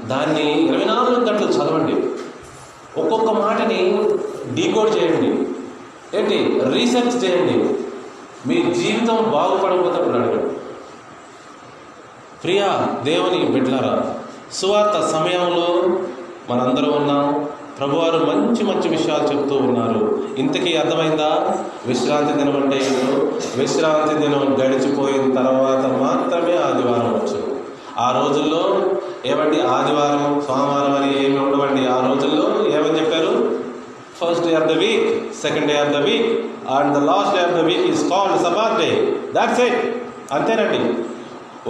దాన్ని 0.08 0.68
ఇరవై 0.68 0.84
నాలుగు 0.84 1.24
గంటలు 1.24 1.48
చదవండి. 1.48 1.92
ఒక్కొక్క 3.00 3.30
మాటని 3.30 4.08
డీకోడ్ 4.54 4.96
చేయండి. 4.96 5.48
ఏంటి? 6.18 6.60
రీసెర్చ్ 6.72 7.24
చేయండి. 7.24 7.74
మీ 8.48 8.74
జీవితం 8.74 9.16
బాగుపడకపోతే 9.30 9.96
అప్పుడు 9.96 10.18
అడగండి. 10.18 10.54
ప్రియా 12.44 13.00
దేవుని 13.02 13.44
బిడ్డలారా 13.44 14.14
సువార్త 14.52 15.06
సమయంలో 15.06 15.98
మనందరం 16.50 16.92
ఉన్నాం. 16.96 17.48
ప్రభువారు 17.78 18.18
మంచి 18.18 18.64
మంచి 18.64 18.88
విషయాలు 18.88 19.22
చెప్తూ 19.22 19.56
ఉన్నారు. 19.56 20.13
ఇంతకీ 20.38 20.76
అర్థమైందా? 20.76 21.58
విశ్రాంతి 21.86 22.32
దినం 22.32 22.62
అంటే 22.62 22.76
ఏంటో 22.76 23.28
విశ్రాంతి 23.60 24.14
దినం 24.14 24.54
గడిచిపోయిన 24.54 25.34
తర్వాత 25.34 25.86
మాత్రమే 25.86 26.56
ఆదివారం 26.56 27.14
వచ్చు 27.14 27.56
ఆ 27.98 28.26
రోజుల్లో 28.26 28.80
ఏమండి 29.26 29.60
ఆదివారం 29.60 30.42
సోమవారం 30.48 31.02
అని 31.02 31.24
ఏమి 31.24 31.38
ఉండవండి. 31.38 31.86
ఆ 31.86 32.06
రోజుల్లో 32.06 32.44
ఏమని 32.78 33.00
చెప్పారు? 33.00 33.64
First 34.20 34.46
day 34.46 34.54
of 34.54 34.64
the 34.64 34.72
week 34.72 35.34
second 35.34 35.66
day 35.66 35.78
of 35.78 35.88
the 35.88 35.96
week 35.96 36.46
and 36.70 36.98
the 36.98 37.04
last 37.04 37.34
day 37.34 37.42
of 37.42 37.52
the 37.52 37.58
week 37.58 37.80
is 37.80 38.10
called 38.10 38.42
sabbath 38.42 38.80
day 38.80 39.12
that's 39.34 39.60
it 39.60 39.96
అంతేనండి. 40.32 41.02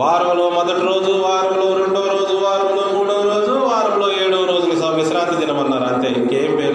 వారంలో 0.00 0.50
మొదటి 0.50 0.80
రోజు 0.80 1.12
వారంలో 1.12 1.76
రెండో 1.76 2.00
రోజు 2.00 2.36
వారంలో 2.36 2.98
మూడో 2.98 3.12
రోజు 3.12 3.50
వారంలో 3.50 4.12
ఏడో 4.12 4.44
రోజుని 4.44 4.76
స- 4.76 5.04
విశ్రాంతి 5.04 5.36
దినం 5.36 5.60
అన్నారు. 5.60 5.94
అంతే. 5.94 6.08
ఇంకేం 6.08 6.56
పేరు? 6.56 6.73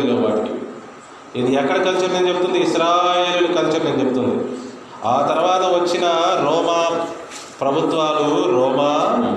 ఇది 1.36 1.52
ఎక్కడ 1.62 1.78
కల్చర్ 1.86 2.14
నేను 2.14 2.28
చెప్తుంది? 2.28 2.60
ఇస్రాయేల్ 2.68 3.48
కల్చర్ 3.58 3.86
నేను 3.86 4.00
చెప్తుంది. 4.04 4.36
ఆ 5.06 5.16
తర్వాత 5.32 5.64
వచ్చిన 5.76 6.06
రోమా 6.46 6.80
ప్రభుత్వాలు 7.62 8.28
రోమా 8.56 8.90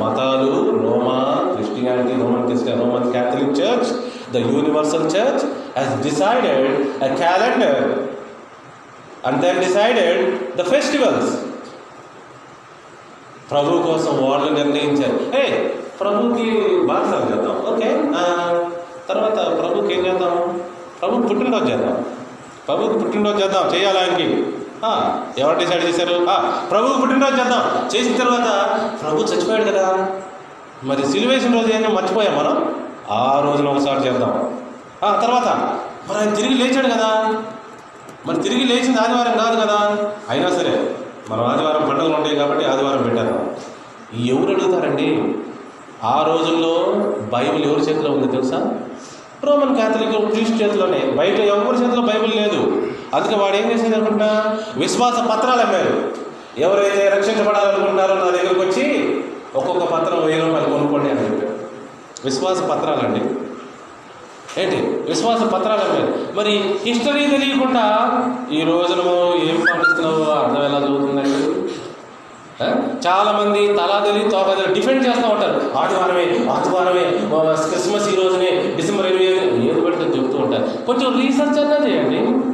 మతాలు 0.03 0.53
రోమా 0.85 1.19
Christianity 1.55 2.15
Roman 2.23 2.47
Christian 2.49 2.81
Roman 2.83 3.07
Catholic 3.13 3.55
church 3.61 3.91
the 4.35 4.43
universal 4.53 5.07
church 5.15 5.45
he's 5.79 5.95
decided 6.09 6.69
a 7.05 7.09
calendar 7.23 7.83
and 9.27 9.41
then 9.45 9.61
decided 9.67 10.23
the 10.59 10.69
festivals 10.75 11.33
ప్రభు 13.51 13.79
కోసం 13.89 14.13
వాళ్ళు 14.27 14.51
నిర్ణయించారు. 14.59 15.19
ఏ 15.41 15.47
ప్రభుకి 16.01 16.47
బాధ్యతలు 16.91 17.27
చేద్దాం. 17.33 17.57
ఓకే 17.73 17.91
తర్వాత 19.09 19.39
ప్రభుకి 19.59 19.95
ఏం 19.95 20.07
చేద్దాం 20.07 20.37
ప్రభుకి 21.03 21.29
పుట్టినరోజు 21.29 21.65
చేద్దాం. 21.65 22.05
ప్రభుకి 22.69 22.99
పుట్టినరోజు 22.99 23.45
చేద్దాం. 23.45 23.75
చేయాలి 23.75 23.99
ఆయనకి? 23.99 24.47
ఎవరు 25.41 25.59
డిసైడ్ 25.59 25.85
చేశారు? 25.85 26.27
ఆ, 26.31 26.67
ప్రభుకి 26.71 27.01
పుట్టినరోజు 27.01 27.37
చేద్దాం. 27.37 27.89
చేసిన 27.97 28.17
తర్వాత 28.17 28.71
ప్రభు 29.03 29.17
చచ్చిపోయాడు 29.17 29.65
కదా. 29.65 30.09
మరి 30.85 31.07
సిలువేసిన 31.07 31.55
రోజు 31.55 31.73
ఏమో 31.73 31.95
మర్చిపోయాం 31.95 32.39
మనం? 32.39 32.75
ఆ 33.11 33.41
రోజున 33.45 33.69
ఒకసారి 33.69 34.07
చేద్దాం. 34.07 34.59
ఆ 35.05 35.21
తర్వాత 35.21 35.79
మరి 36.09 36.19
ఆయన 36.19 36.35
తిరిగి 36.35 36.55
లేచాడు 36.55 36.87
కదా. 36.87 37.35
మరి 38.27 38.43
తిరిగి 38.43 38.65
లేచింది 38.65 38.99
ఆదివారం 38.99 39.39
కాదు 39.45 39.61
కదా. 39.61 40.09
అయినా 40.29 40.49
సరే 40.49 40.97
మనం 41.31 41.45
ఆదివారం 41.45 41.89
పండుగలు 41.89 42.15
ఉంటాయి 42.15 42.37
కాబట్టి 42.37 42.67
ఆదివారం 42.67 43.03
పెట్టారు 43.03 43.57
ఎవరు 44.17 44.53
అడుగుతారండి? 44.53 45.35
ఆ 46.05 46.25
రోజుల్లో 46.29 46.87
బైబిల్ 47.33 47.65
ఎవరి 47.65 47.81
చేతిలో 47.81 48.11
ఉంది 48.11 48.29
తెలుసా? 48.29 48.75
రోమన్ 49.43 49.77
క్యాథలిక్ 49.77 50.33
క్రీస్తు 50.33 50.57
చేతిలోనే 50.63 51.01
బయట 51.19 51.39
ఎవరి 51.53 51.79
చేతిలో 51.83 52.03
బైబిల్ 52.03 52.35
లేదు. 52.37 52.61
అందుకే 53.15 53.35
వాడు 53.35 53.57
ఏం 53.57 53.73
చేసేది 53.73 53.95
అనుకుంటా? 53.95 54.29
విశ్వాస 54.77 55.19
పత్రాలు 55.31 55.61
అమ్మారు 55.61 55.95
ఎవరైతే 56.59 57.09
రక్షించబడాలనుకుంటున్నారో 57.17 58.15
నా 58.15 58.29
దగ్గరకు 58.31 58.61
వచ్చి 58.61 58.85
ఒక్కొక్క 59.55 59.85
పత్రం 59.95 60.21
వెయ్యి 60.25 60.41
రూపాయలు 60.43 60.69
కొనుక్కోండి 60.71 61.11
అని 61.11 61.25
చెప్పారు 61.25 61.55
విశ్వాస 62.25 62.59
పత్రాలండి 62.63 63.23
ఏంటి? 64.63 64.79
విశ్వాస 65.09 65.43
పత్రాలు 65.53 65.83
అమ్మారు 65.83 66.09
మరి 66.37 66.53
హిస్టరీ 66.87 67.27
తెలియకుండా 67.27 67.85
ఈ 68.53 68.63
రోజున 68.65 69.01
ఏం 69.49 69.59
పాటిస్తున్నావో 69.67 70.25
అర్థం 70.33 70.65
ఎలా 70.65 70.79
చదువుతుందండి 70.79 71.39
చాలా 73.07 73.31
మంది 73.33 73.61
తలా 73.79 73.99
తెలియ 74.07 74.29
తోక 74.31 74.51
డిఫెండ్ 74.75 75.07
చేస్తూ 75.07 75.29
ఉంటారు. 75.29 75.61
ఆదివారమే 75.79 76.25
ఆదివారమే 76.51 77.05
క్రిస్మస్ 77.71 78.09
ఈ 78.13 78.17
రోజున 78.17 78.45
డిసెంబర్ 78.77 79.07
ఇరవై 79.07 79.25
ఐదు 79.25 79.47
ఏది 79.71 79.81
పడితే 79.81 80.05
చెప్తూ 80.17 80.39
ఉంటారు 80.39 80.69
కొంచెం 80.87 81.21
రీసెర్చ్ 81.21 81.61
అన్నా 81.61 81.87
చేయండి. 81.87 82.53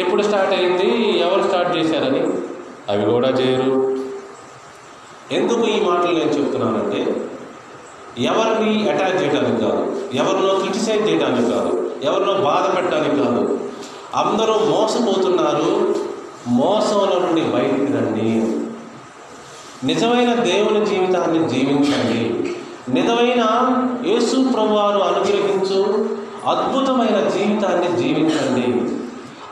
ఎప్పుడు 0.00 0.22
స్టార్ట్ 0.22 0.52
అయింది 0.52 1.18
ఎవరు 1.18 1.48
స్టార్ట్ 1.48 1.76
చేశారని. 1.76 2.22
అవి 2.88 3.10
కూడా 3.10 3.28
చేయరు. 3.28 3.96
ఎందుకు 5.32 5.66
ఈ 5.66 5.80
మాటలు 5.80 6.10
నేను 6.10 6.30
చెప్తున్నానంటే 6.30 7.28
ఎవరిని 8.18 8.90
అటాక్ 8.90 9.22
చేయడానికి 9.22 9.60
కాదు 9.60 10.02
ఎవరినో 10.14 10.58
క్రిటిసైజ్ 10.58 11.08
చేయడానికి 11.08 11.50
కాదు 11.50 11.90
ఎవరినో 12.02 12.32
బాధ 12.32 12.76
పెట్టడానికి 12.76 13.16
కాదు. 13.16 13.60
అందరూ 14.14 14.52
మోసపోతున్నారు 14.52 15.94
మోసంలో 16.48 17.18
నుండి 17.26 17.40
బయటికి 17.40 17.92
రండి. 17.92 18.56
నిజమైన 19.86 20.34
దేవుని 20.34 20.86
జీవితాన్ని 20.86 21.48
జీవించండి. 21.48 22.52
నిజమైన 23.00 23.44
యేసు 24.06 24.48
ప్రభువారు 24.48 24.98
అనుగ్రహించు 24.98 26.08
అద్భుతమైన 26.46 27.28
జీవితాన్ని 27.28 28.02
జీవించండి. 28.02 28.96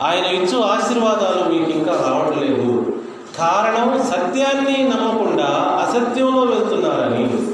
ఆయన 0.01 0.25
ఇచ్చు 0.25 0.61
ఆశీర్వాదాలు 0.61 1.53
మీకు 1.53 1.71
ఇంకా 1.71 1.91
రావట్లేదు. 1.91 2.93
కారణం 3.37 4.03
సత్యాన్ని 4.03 4.83
నమ్మకుండా 4.83 5.45
అసత్యంలో 5.87 6.41
వెళ్తున్నారని. 6.41 7.47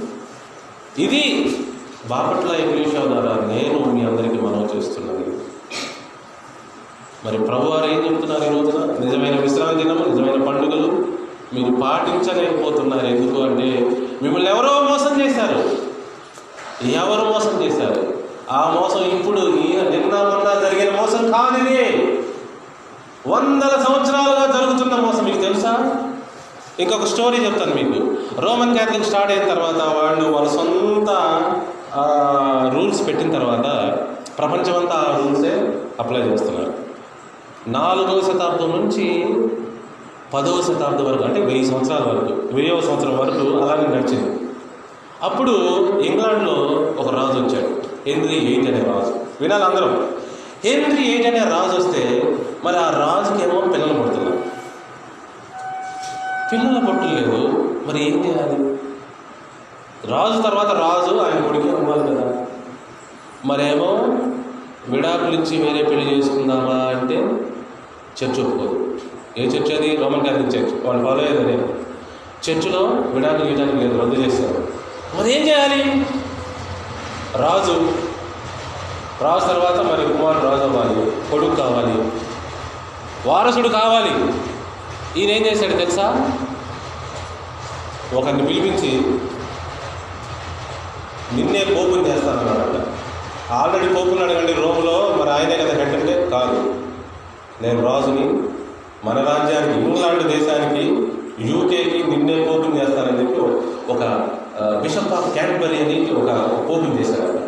ఇది 1.04 1.56
బాపట్ల 2.08 2.56
ఇంగ్లీష్ 2.56 2.90
ద్వారా 2.90 3.36
నేను 3.48 3.92
మీ 3.92 4.02
అందరికీ 4.02 4.42
మనవి 4.42 4.78
చేస్తున్నది 4.78 5.26
మరి 7.26 7.38
ప్రభువారు 7.38 7.86
ఏం 7.86 8.12
చెప్తున్నారు 8.12 8.44
ఈ 8.44 8.50
రోజున? 8.50 9.06
నిజమైన 9.06 9.40
విశ్రాంతి 9.40 9.84
దినము 9.84 10.06
నిజమైన 10.06 10.48
పండుగలు. 10.48 11.08
మీరు 11.54 11.82
పాటించలేకపోతున్నారు. 11.82 13.06
ఎందుకు 13.06 13.42
అంటే 13.42 13.92
మిమ్మల్ని 14.22 14.50
ఎవరో 14.50 14.82
మోసం 14.82 15.22
చేశారు. 15.22 15.70
ఎవరు 16.88 17.26
మోసం 17.26 17.64
చేశారు? 17.64 18.15
ఆ 18.52 18.80
మోసం 18.80 19.00
ఇప్పుడు 19.00 19.40
ఈయన 19.40 19.90
నిన్న 19.90 20.14
మొన్న 20.14 20.70
జరిగిన 20.70 21.02
మోసం 21.02 21.32
కానిది 21.32 22.02
వందల 23.28 23.84
సంవత్సరాలుగా 23.88 24.60
జరుగుతున్న 24.60 24.96
మోసం. 24.96 25.26
మీకు 25.26 25.42
తెలుసా? 25.42 26.04
ఇంకొక 26.80 27.06
స్టోరీ 27.06 27.38
చెప్తాను 27.38 27.76
మీకు. 27.76 28.16
రోమన్ 28.42 28.74
క్యాథలిక్ 28.74 29.06
స్టార్ట్ 29.06 29.32
అయిన 29.32 29.50
తర్వాత 29.50 29.76
వాళ్ళు 29.76 30.30
వాళ్ళ 30.32 30.48
సొంత 30.50 31.10
రూల్స్ 32.76 33.08
పెట్టిన 33.08 33.34
తర్వాత 33.34 33.98
ప్రపంచమంతా 34.38 34.94
ఆ 34.94 35.18
రూల్సే 35.18 35.80
అప్లై 36.00 36.22
చేస్తున్నారు. 36.22 36.74
నాలుగవ 37.68 38.22
శతాబ్దం 38.22 38.72
నుంచి 38.72 39.26
పదవ 40.34 40.62
శతాబ్దం 40.62 41.06
వరకు 41.06 41.24
అంటే 41.24 41.42
వెయ్యి 41.42 41.66
సంవత్సరాల 41.66 42.02
వరకు 42.02 42.56
వెయ్యవ 42.56 42.82
సంవత్సరం 42.82 43.18
వరకు 43.18 43.64
అలానే 43.64 43.96
నడిచింది. 43.96 44.40
అప్పుడు 45.24 45.52
ఇంగ్లాండ్లో 46.00 46.54
ఒక 47.00 47.16
రాజు 47.16 47.40
వచ్చాడు. 47.40 47.85
హెన్రీ 48.08 48.36
ఎయిట్ 48.36 48.68
అనే 48.68 48.80
రాజు. 48.80 49.20
వినాలి 49.42 49.64
అందరం. 49.64 50.10
హెన్రీ 50.66 51.04
ఎయిట్ 51.04 51.28
అనే 51.28 51.40
రాజు 51.40 51.78
వస్తే 51.78 52.34
మరి 52.64 52.78
ఆ 52.78 52.90
రాజుకేమో 52.90 53.62
పిల్లలు 53.62 53.94
పుడుతున్నారు. 53.94 54.40
పిల్లలు 56.52 56.86
పుట్టలేదు. 56.86 57.48
మరి 57.88 58.12
ఏం 58.12 58.26
చేయాలి? 58.26 58.78
రాజు 60.08 60.42
తర్వాత 60.42 60.68
రాజు 60.68 61.16
ఆయన 61.16 61.46
కొడుకు 61.46 61.68
అవ్వాలి 61.68 62.16
కదా. 62.16 62.46
మరేమో 63.46 63.98
విడాకులు 64.88 65.34
ఇచ్చి 65.34 65.64
వేరే 65.64 65.84
పెళ్ళి 65.84 66.18
చేసుకుందామా 66.18 67.00
అంటే 67.00 67.16
చర్చ్ 68.24 68.46
ఒప్పుకోదు. 68.46 68.98
ఏ 69.38 69.46
చర్చ్ 69.46 69.76
అది? 69.76 69.96
Roman 69.96 70.22
Catholic 70.22 70.56
church. 70.56 70.88
వాళ్ళు 70.88 71.06
ఫాలో 71.06 71.20
అయ్యేది 71.20 71.64
చర్చిలో 72.50 72.80
విడాకులు 72.80 73.46
ఇవ్వడానికి 73.46 73.78
లేదు 73.78 74.02
రద్దు 74.02 74.16
చేశారు 74.16 74.68
మరి 75.18 75.42
ఏం 75.42 75.48
చేయాలి? 75.48 76.06
రాజు. 77.36 77.94
రాజు 79.24 79.46
తర్వాత 79.46 79.76
మరి 79.76 80.18
కుమారుడు 80.18 80.44
రాజు 80.44 80.64
అవ్వాలి. 80.64 81.12
కొడుకు 81.32 81.56
కావాలి. 81.56 82.12
వారసుడు 83.30 83.68
కావాలి. 83.68 84.34
ఈయన 85.22 85.30
ఏం 85.30 85.46
చేశాడు 85.46 85.72
తెలుసా? 85.72 86.32
ఒకరిని 88.14 88.46
పిలిపించి 88.46 89.02
నిన్నే 91.36 91.60
పోపుని 91.60 92.10
చేస్తానన్నాడట. 92.10 92.88
ఆల్రెడీ 93.52 93.94
పోపున్నాడు 93.94 94.32
అడగండి 94.32 94.54
రోమ్లో 94.54 95.16
మరి 95.18 95.32
ఆయనే 95.32 95.58
కదా 95.58 95.74
హెడ్ 95.74 95.96
అంటే? 95.96 96.30
కాదు. 96.30 96.76
నేను 97.62 97.84
రాజుని 97.86 98.24
మన 99.04 99.18
రాజ్యానికి 99.18 99.80
ఇంగ్లాండ్ 99.80 100.40
దేశానికి 100.40 100.84
యూకేకి 101.40 102.04
నిన్నే 102.04 102.46
పోపుని 102.46 102.82
చేస్తానని 102.82 103.22
చెప్పి 103.22 103.42
ఒక 103.92 104.30
బిషప్ 104.62 105.14
ఆఫ్ 105.14 105.34
క్యాన్బరీ 105.34 105.76
అని 105.76 106.12
ఒక 106.12 106.32
పోపుని 106.70 107.00
చేశాడు. 107.00 107.46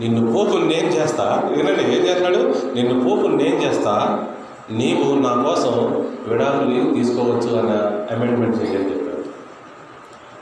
నిన్ను 0.00 0.32
పోపుని 0.32 0.68
నేను 0.68 0.88
చేస్తా. 0.88 1.42
వినండి 1.56 1.82
ఏం 1.82 2.02
చేస్తాడు 2.06 2.54
నిన్ను 2.74 2.94
పోపుని 3.04 3.36
నేను 3.36 3.56
చేస్తా. 3.56 4.24
నీవు 4.70 5.20
నా 5.20 5.42
కోసం 5.42 6.04
విడాకులు 6.28 6.94
తీసుకోవచ్చు 6.94 7.58
అన్న 7.58 7.72
అమెండ్మెంట్ 8.14 8.56
చేయని 8.62 8.90
చెప్పాడు. 8.90 9.24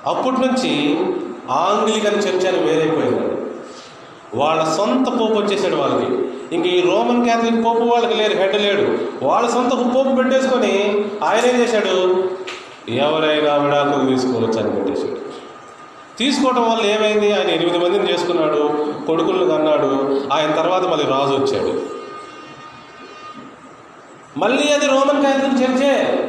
అప్పటి 0.09 0.47
నుంచి 0.47 0.73
ఆంగ్లికన్ 1.51 2.17
చర్చ్ 2.17 2.47
అని 2.47 2.59
వేరైపోయిందండి 2.59 3.37
వాళ్ళ 4.35 4.65
సొంత 4.65 5.07
పోపు 5.21 5.33
వచ్చేసాడు 5.33 5.77
వాళ్ళకి. 5.77 6.29
ఇంక 6.55 6.67
ఈ 6.67 6.81
రోమన్ 6.81 7.25
క్యాథలిక్ 7.25 7.65
పోపు 7.65 7.83
వాళ్ళకి 7.83 8.15
లేరు 8.15 8.35
హెడ్ 8.35 8.63
లేడు. 8.63 8.99
వాళ్ళ 9.25 9.49
సొంత 9.49 9.73
పోపు 9.95 10.17
పెట్టేసుకొని 10.17 11.05
ఆయన 11.25 11.45
ఏం 11.47 11.61
చేశాడు? 11.61 12.31
ఎవరైనా 12.89 13.57
విడాకులు 13.57 14.17
తీసుకోవచ్చు 14.17 14.61
అని 14.61 14.71
పెట్టేశాడు 14.71 15.17
తీసుకోవటం 16.19 16.63
వల్ల 16.63 16.87
ఏమైంది? 16.87 17.33
ఆయన 17.33 17.51
ఎనిమిది 17.51 17.79
మందిని 17.79 18.13
చేసుకున్నాడు 18.13 18.87
కొడుకులను 19.07 19.47
కన్నాడు 19.47 20.21
ఆయన 20.33 20.51
తర్వాత 20.53 20.83
మళ్ళీ 20.83 21.07
రాజు 21.07 21.33
వచ్చాడు. 21.33 21.83
మళ్ళీ 24.39 24.73
అది 24.73 24.87
రోమన్ 24.87 25.21
క్యాథలిక్ 25.21 25.63
చర్చే. 25.63 26.23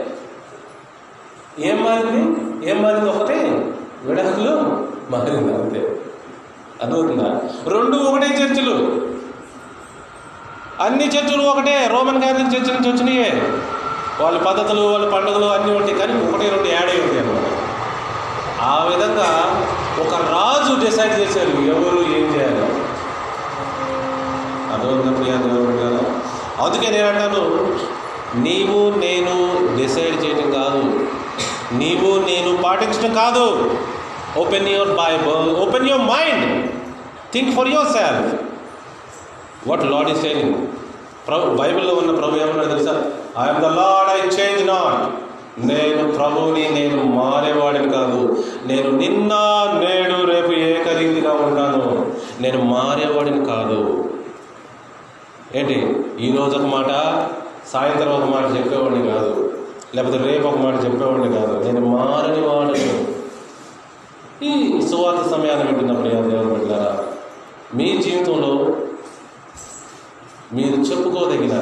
ఏం 1.59 1.83
మారింది? 1.83 2.41
ఏం 2.69 2.83
మారింది? 2.83 3.09
ఒకటే 3.09 3.73
విడాకులు 4.03 4.87
మారింది 5.11 5.53
అంతే. 5.53 6.01
అర్థమవుతుందా? 6.81 7.41
రెండు 7.67 7.97
ఒకటే 7.97 8.25
చర్చలు. 8.25 9.07
అన్ని 10.81 11.07
చర్చలు 11.07 11.43
ఒకటే. 11.43 11.87
రోమన్ 11.87 12.21
క్యాథలిక్ 12.21 12.55
చర్చ్ 12.55 12.73
నుంచి 12.73 12.91
వచ్చినాయే. 12.91 13.51
వాళ్ళ 14.21 14.37
పద్ధతులు 14.37 14.81
వాళ్ళ 14.81 15.09
పండుగలు 15.09 15.45
అన్నీ 15.45 15.75
ఉంటాయి 15.75 15.97
కానీ 15.97 16.13
ఒకటి 16.13 16.49
రెండు 16.49 16.67
యాడ్ 16.67 16.89
అయి 16.89 17.01
ఉంటాయి 17.01 17.19
అనమాట 17.19 17.43
ఆ 18.61 18.83
విధంగా 18.83 19.27
ఒక 20.01 20.13
రాజు 20.13 20.85
డిసైడ్ 20.85 21.19
చేశారు 21.19 21.49
ఎవరు 21.49 22.01
ఏం 22.01 22.25
చేయాలి. 22.35 22.63
అర్థమవుతుందా 24.73 25.99
అందుకే 26.63 26.89
నేను 26.89 27.07
అంటాను 27.07 27.41
నీవు 28.35 28.99
నేను 28.99 29.33
డిసైడ్ 29.77 30.25
చేయడం 30.25 30.51
కాదు. 30.51 31.07
నీవు 31.77 32.25
నేను 32.25 32.63
పాటించడం 32.63 33.13
కాదు. 33.13 33.79
Open 34.37 34.67
your 34.67 34.89
Bible 34.89 35.57
open 35.57 35.89
your 35.89 36.05
mind 36.05 36.71
think 37.33 37.55
for 37.55 37.67
yourself 37.87 38.33
what 39.69 39.83
Lord 39.83 40.09
is 40.09 40.21
saying 40.21 40.55
ప్రభు 41.27 41.55
బైబిల్లో 41.55 41.93
ఉన్న 41.93 42.11
ప్రభు 42.11 42.35
ఏమన్నాడు 42.35 42.67
తెలుసా? 42.67 43.11
I'm 43.43 43.59
the 43.59 43.65
Lord 43.65 44.21
I 44.21 44.39
change 44.39 44.67
not 44.67 45.27
నేను 45.65 46.11
ప్రభువుని 46.11 46.69
నేను 46.69 47.03
మారేవాడిని 47.03 47.89
కాదు. 47.89 48.43
నేను 48.65 48.91
నిన్న 48.91 49.33
నేడు 49.83 50.25
రేపు 50.25 50.51
ఏకరీతిగా 50.51 51.31
ఉంటాను. 51.31 52.11
నేను 52.41 52.61
మారేవాడిని 52.61 53.45
కాదు. 53.45 54.09
ఏంటి? 55.55 56.03
ఈరోజు 56.19 56.55
ఒక 56.55 56.61
మాట 56.61 56.87
సాయంత్రం 57.67 58.09
ఒక 58.09 58.23
మాట 58.23 58.57
చెప్పేవాడిని 58.57 59.07
కాదు. 59.07 59.53
లేకపోతే 59.95 60.17
రేపు 60.17 60.47
ఒక 60.47 60.57
మాట 60.57 60.85
చెప్పేవాడిని 60.85 61.35
కాదు. 61.35 61.63
నేను 61.63 61.85
మారని 61.85 62.47
వాడిని. 62.47 63.07
ఈ 64.45 64.81
సువార్త 64.81 65.29
సమయాన్ని 65.29 65.65
వింటున్నప్పుడు 65.65 66.07
ఎవరు 66.07 66.29
దేవుని 66.29 66.57
మీ 67.77 67.97
జీవితంలో 67.97 68.65
మీరు 70.53 70.75
చెప్పుకోదగిన 70.75 71.55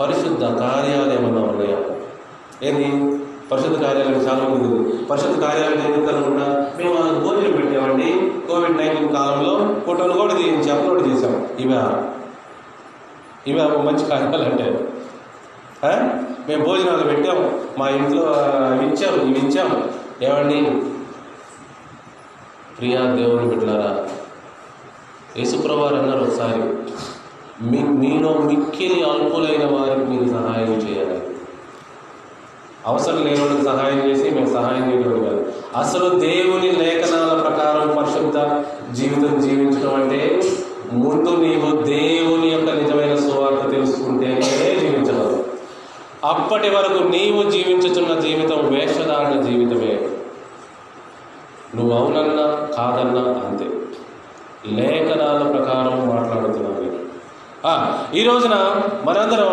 పరిశుద్ధ 0.00 0.44
కార్యాలు 0.44 1.12
ఏమన్నా 1.12 1.40
ఉన్నాయా 1.42 1.78
ఏంది? 2.62 3.18
పరిశుద్ధ 3.52 3.82
కార్యాలయం 3.82 4.20
చాలా 4.20 4.48
మంది 4.48 4.68
ఉంది. 4.68 5.04
పరిశుద్ధ 5.04 5.40
కార్యాలయం 5.40 5.84
ఏం 5.84 5.94
చెప్తారనుకుంటా 5.94 6.72
మేము 6.78 6.94
వాళ్ళకి 6.94 7.20
భోజనం 7.20 7.52
పెట్టామండి 7.52 8.32
కోవిడ్ 8.48 8.76
నైన్టీన్ 8.76 9.12
కాలంలో 9.12 9.80
ఫోటోలు 9.86 10.12
కూడా 10.12 10.34
తీయించి 10.34 10.70
అప్లోడ్ 10.70 11.08
చేశాం. 11.08 11.48
ఇవే? 11.58 11.80
ఇవే 13.46 13.64
ఒక 13.64 13.80
మంచి 13.80 14.04
కార్యాలు 14.04 14.42
అంటే? 14.44 14.88
మేము 16.48 16.64
భోజనాలు 16.64 17.04
పెట్టాం. 17.04 17.60
మా 17.78 17.88
ఇంట్లో 17.88 18.22
ఇవి 18.74 18.86
ఇచ్చాం. 18.86 19.30
ఇవి 19.30 19.48
ఇచ్చాం. 19.48 19.90
ఏమండి? 20.22 20.60
ప్రియా 22.78 23.00
దేవుని 23.00 23.48
పెట్టినారా 23.48 24.06
యేసుప్రభారు 25.36 25.94
అన్నారు 25.94 26.20
ఒకసారి 26.20 26.60
మీలో 27.62 28.34
మిక్కిలి 28.34 29.02
అల్పులైన 29.02 29.64
వారికి 29.64 30.06
మీరు 30.06 30.28
సహాయం 30.28 30.72
చేయాలి. 30.72 31.20
అవసరం 32.86 33.24
లేని 33.24 33.40
వాళ్ళకి 33.40 33.64
సహాయం 33.64 34.10
చేసి 34.10 34.30
మేము 34.30 34.46
సహాయం 34.46 34.92
చేయడం 34.92 35.24
కాదు. 35.24 35.52
అసలు 35.76 36.18
దేవుని 36.18 36.72
లేఖనాల 36.72 37.40
ప్రకారం 37.40 37.96
పరిశుద్ధ 37.96 38.64
జీవితం 38.94 39.40
జీవించడం 39.40 39.94
అంటే 39.94 40.42
ముందు 40.92 41.30
నీవు 41.30 41.82
దేవుని 41.82 42.48
యొక్క 42.48 42.70
నిజమైన 42.70 43.16
సువార్త 43.16 43.70
తెలుసుకుంటేనే 43.70 44.40
జీవించగలవు. 44.40 45.44
అప్పటి 46.26 46.68
వరకు 46.68 47.02
నీవు 47.02 47.50
జీవించుతున్న 47.50 48.20
జీవితం 48.20 48.74
వేషధారణ 48.74 49.40
జీవితమే. 49.40 50.08
నువ్వు 51.76 51.98
అవునన్నా 51.98 52.68
కాదన్నా 52.76 53.20
అంతే. 53.20 53.66
లేఖనాల 54.70 55.50
ప్రకారం 55.52 56.08
మాట్లాడుతున్నావు 56.08 56.80
నేను. 56.80 57.03
ఈ 58.14 58.22
రోజున 58.22 58.54
మనందరం 59.04 59.52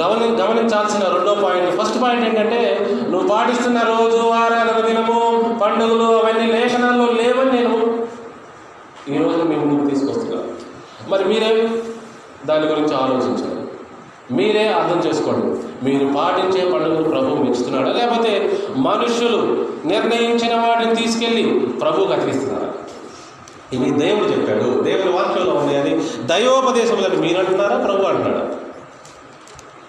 గమని 0.00 0.26
గమనించాల్సిన 0.40 1.04
రెండో 1.14 1.34
పాయింట్. 1.34 1.70
ఫస్ట్ 1.78 2.02
పాయింట్ 2.02 2.24
ఏంటంటే 2.24 2.58
నువ్వు 3.10 3.28
పాటిస్తున్న 3.28 3.78
రోజు 3.82 4.18
ఆరాధన 4.40 4.80
దినము 4.86 5.16
పండుగలు 5.62 6.08
అవన్నీ 6.18 6.46
లేఖనాల్లో 6.52 7.06
లేవని 7.12 7.52
నేను 7.52 7.74
ఈ 9.08 9.18
రోజు 9.24 9.42
మేము 9.42 9.64
ముందుకు 9.64 9.88
తీసుకొస్తున్నాను 9.90 10.52
మరి 11.10 11.24
మీరే 11.24 11.50
దాని 12.46 12.66
గురించి 12.66 12.94
ఆలోచించండి 12.94 13.62
మీరే 14.36 14.68
అర్థం 14.68 14.98
చేసుకోండి. 14.98 15.48
మీరు 15.84 16.06
పాటించే 16.16 16.62
పండుగలు 16.70 17.08
ప్రభు 17.08 17.42
మెచ్చుతున్నాడా 17.42 17.90
లేకపోతే 17.92 18.32
మనుషులు 18.76 19.40
నిర్ణయించిన 19.86 20.54
వాటిని 20.60 20.94
తీసుకెళ్ళి 20.94 21.44
ప్రభువుకి 21.80 22.12
అతికిస్తున్నారా 22.12 22.68
ఇవి 23.72 23.90
దేవుడు 23.90 24.24
చెప్పాడు. 24.24 24.82
దేవుని 24.82 25.12
వాక్యంలో 25.12 25.54
ఉన్నాయని 25.54 26.02
దైవోపదేశములకు 26.26 27.16
మీరు 27.16 27.38
అంటున్నారా 27.38 27.76
ప్రభు 27.76 28.02
అంటున్నాడా? 28.02 28.56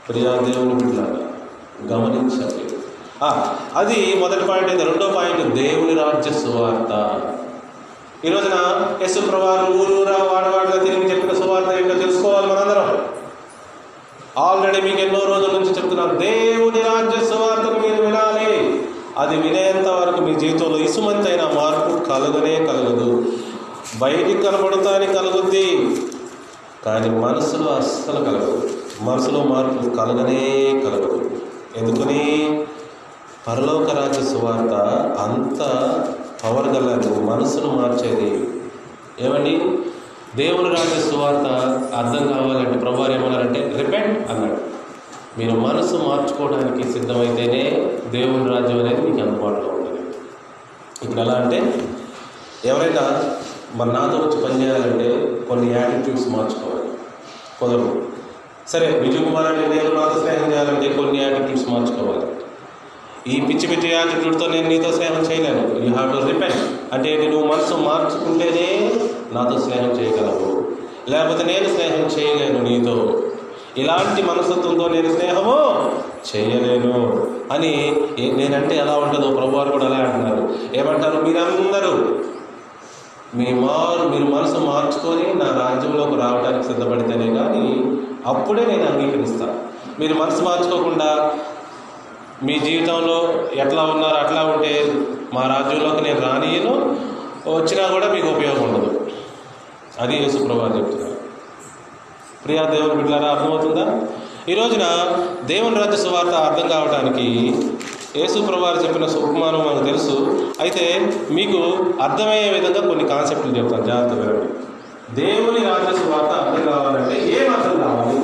ప్రియా 0.10 0.32
దేవుని 0.32 0.74
బిడ్డలారా 0.74 1.24
అది 3.76 4.16
మొదటి 4.20 4.46
పాయింట్ 4.46 4.70
అయితే 4.70 4.84
రెండో 4.84 5.08
పాయింట్ 5.08 5.56
దేవుని 5.56 5.94
రాజ్య 5.94 6.32
సువార్త. 6.32 7.22
ఈ 8.26 8.30
రోజున 8.30 8.56
యశు 9.02 9.20
ప్రభావం 9.20 9.80
ఊరూరా 9.80 10.18
వాడవాడలో 10.34 10.84
తిరిగి 10.84 11.12
చెప్పిన 11.12 11.40
సువార్త 11.40 11.70
ఏంటో 11.70 11.94
తెలుసుకోవాలి 11.94 12.48
మనందరం. 12.48 13.06
ఆల్రెడీ 14.38 14.82
మీకు 14.82 15.02
ఎన్నో 15.02 15.20
రోజుల 15.20 15.52
నుంచి 15.52 15.70
చెప్తున్నాను 15.70 16.16
దేవుని 16.16 16.82
రాజ్య 16.82 17.28
సువార్తను 17.28 17.80
మీరు 17.80 18.02
వినాలి 18.06 18.84
అది 19.18 19.36
వినేంత 19.36 19.88
వరకు 19.88 20.22
మీ 20.22 20.36
జీవితంలో 20.36 20.78
ఇసుమంతైన 20.78 21.42
మార్పు 21.42 22.06
కలగనే 22.06 22.56
కలగదు. 22.56 23.27
బయటికి 23.96 24.42
కనబడతానికి 24.42 25.14
కలుగుద్ది. 25.14 25.98
కానీ 26.86 27.10
మనసులో 27.10 27.72
అస్సలు 27.72 28.26
కలగదు. 28.26 28.70
మనసులో 29.02 29.44
మార్పు 29.44 29.90
కలగనే 29.90 30.72
కలగదు. 30.86 31.32
ఎందుకని? 31.78 32.66
పరలోక 33.48 33.92
రాజ్య 33.92 34.22
సువార్త 34.22 34.74
అంత 35.20 35.60
పవర్ 36.44 36.68
గలదు 36.68 37.22
మనసును 37.22 37.66
మార్చేది. 37.66 38.62
ఏమండి? 39.22 39.78
దేవుని 40.36 40.70
రాజ్య 40.70 41.12
సువార్త 41.12 41.48
అర్థం 41.96 42.28
కావాలంటే 42.28 42.80
ప్రభువారు 42.80 43.12
ఏమన్నారంటే 43.12 43.74
రిపెంట్ 43.78 44.32
అన్నాడు. 44.32 44.78
మీరు 45.40 45.52
మనసు 45.52 45.96
మార్చుకోవడానికి 45.96 46.92
సిద్ధమైతేనే 46.92 47.92
దేవుని 48.10 48.56
రాజ్యం 48.56 48.80
అనేది 48.80 49.02
మీకు 49.02 49.22
అందుబాటులో 49.22 49.74
ఉంటుంది. 49.74 50.00
ఇప్పుడు 51.04 51.22
ఎలా 51.22 51.34
అంటే 51.34 51.88
ఎవరైనా 52.66 53.36
మరి 53.76 53.90
నాతో 53.90 54.18
వచ్చి 54.18 54.44
పనిచేయాలంటే 54.46 55.40
కొన్ని 55.50 55.74
యాటిట్యూడ్స్ 55.74 56.28
మార్చుకోవాలి. 56.28 56.90
కుదరదు 57.60 58.04
సరే 58.68 59.00
విజయ్ 59.00 59.26
కుమార్ 59.26 59.46
అంటే 59.46 59.68
నేను 59.68 59.96
నాతో 59.96 60.20
స్నేహం 60.20 60.52
చేయాలంటే 60.52 60.94
కొన్ని 60.94 61.22
యాటిట్యూడ్స్ 61.22 61.70
మార్చుకోవాలి. 61.70 62.28
ఈ 63.34 63.42
పిచ్చి 63.42 63.68
పిచ్చి 63.68 63.94
యాటిట్యూడ్తో 63.94 64.48
నేను 64.48 64.70
నీతో 64.70 64.92
స్నేహం 64.92 65.22
చేయలేను. 65.22 65.86
యూ 65.86 65.96
హ్యావ్ 65.96 66.12
టు 66.12 66.28
రిపెంట్ 66.28 66.94
అంటే 66.94 67.28
నువ్వు 67.28 67.48
మనసు 67.48 67.74
మార్చుకుంటేనే 67.74 68.92
నాతో 69.32 69.60
స్నేహం 69.60 69.90
చేయగలవు. 69.90 70.64
లేకపోతే 71.10 71.44
నేను 71.44 71.76
స్నేహం 71.76 72.20
చేయలేను 72.20 72.64
నీతో. 72.64 73.22
ఇలాంటి 73.78 74.22
మనస్తత్వంతో 74.22 74.88
నేను 74.88 75.18
స్నేహము 75.18 75.58
చేయలేను 76.36 77.28
అని 77.52 77.96
నేనంటే 78.20 78.78
ఎలా 78.78 78.98
ఉంటుందో 78.98 79.36
ప్రభువారు 79.36 79.70
కూడా 79.70 79.86
అలా 79.86 79.96
అంటున్నారు. 79.96 80.56
ఏమంటారు 80.76 81.22
మీరందరూ? 81.22 82.24
మీ 83.36 83.54
మారు 83.54 84.08
మీరు 84.08 84.24
మనసు 84.24 84.58
మార్చుకొని 84.58 85.34
నా 85.34 85.46
రాజ్యంలోకి 85.46 86.16
రావడానికి 86.16 86.64
సిద్ధపడితేనే 86.64 87.36
కానీ 87.36 87.92
అప్పుడే 88.26 88.66
నేను 88.66 88.86
అంగీకరిస్తాను 88.86 89.60
మీరు 90.00 90.14
మనసు 90.14 90.42
మార్చుకోకుండా 90.42 91.32
మీ 92.44 92.60
జీవితంలో 92.60 93.34
ఎట్లా 93.54 93.84
ఉన్నారో 93.84 94.16
అట్లా 94.16 94.44
ఉంటే 94.44 95.02
మా 95.34 95.42
రాజ్యంలోకి 95.42 96.02
నేను 96.02 96.22
రానియను 96.22 96.74
వచ్చినా 97.52 97.88
కూడా 97.88 98.08
మీకు 98.08 98.28
ఉపయోగం 98.28 98.74
ఉండదు. 98.74 99.12
అది 100.00 100.16
యేసుప్రభా 100.18 100.78
చెప్తున్నారు. 100.78 101.18
ప్రియా 102.46 102.64
దేవుని 102.64 102.96
బిడ్డారా 102.96 103.28
అర్థమవుతుందా? 103.28 104.02
ఈ 104.50 104.54
రోజున 104.54 104.86
దేవుని 105.46 105.76
రాజ్య 105.76 105.98
సువార్త 105.98 106.30
అర్థం 106.30 106.68
కావడానికి 106.68 107.56
యేసుప్రభారు 108.18 108.80
చెప్పిన 108.86 109.06
సుకుమారం 109.06 109.60
మనకు 109.60 109.86
తెలుసు. 109.86 110.14
అయితే 110.60 111.12
మీకు 111.32 111.60
అర్థమయ్యే 112.02 112.50
విధంగా 112.52 112.88
కొన్ని 112.88 113.08
కాన్సెప్ట్లు 113.08 113.52
చెప్తాను. 113.52 113.86
జాగ్రత్త 113.86 114.14
వినండి. 114.14 114.48
దేవుని 115.22 115.66
రాజ్య 115.70 115.98
సువార్త 115.98 116.30
అర్థం 116.30 116.72
కావాలంటే 116.72 117.16
ఏం 117.30 117.54
అర్థం 117.54 117.82
కావాలి? 117.82 118.20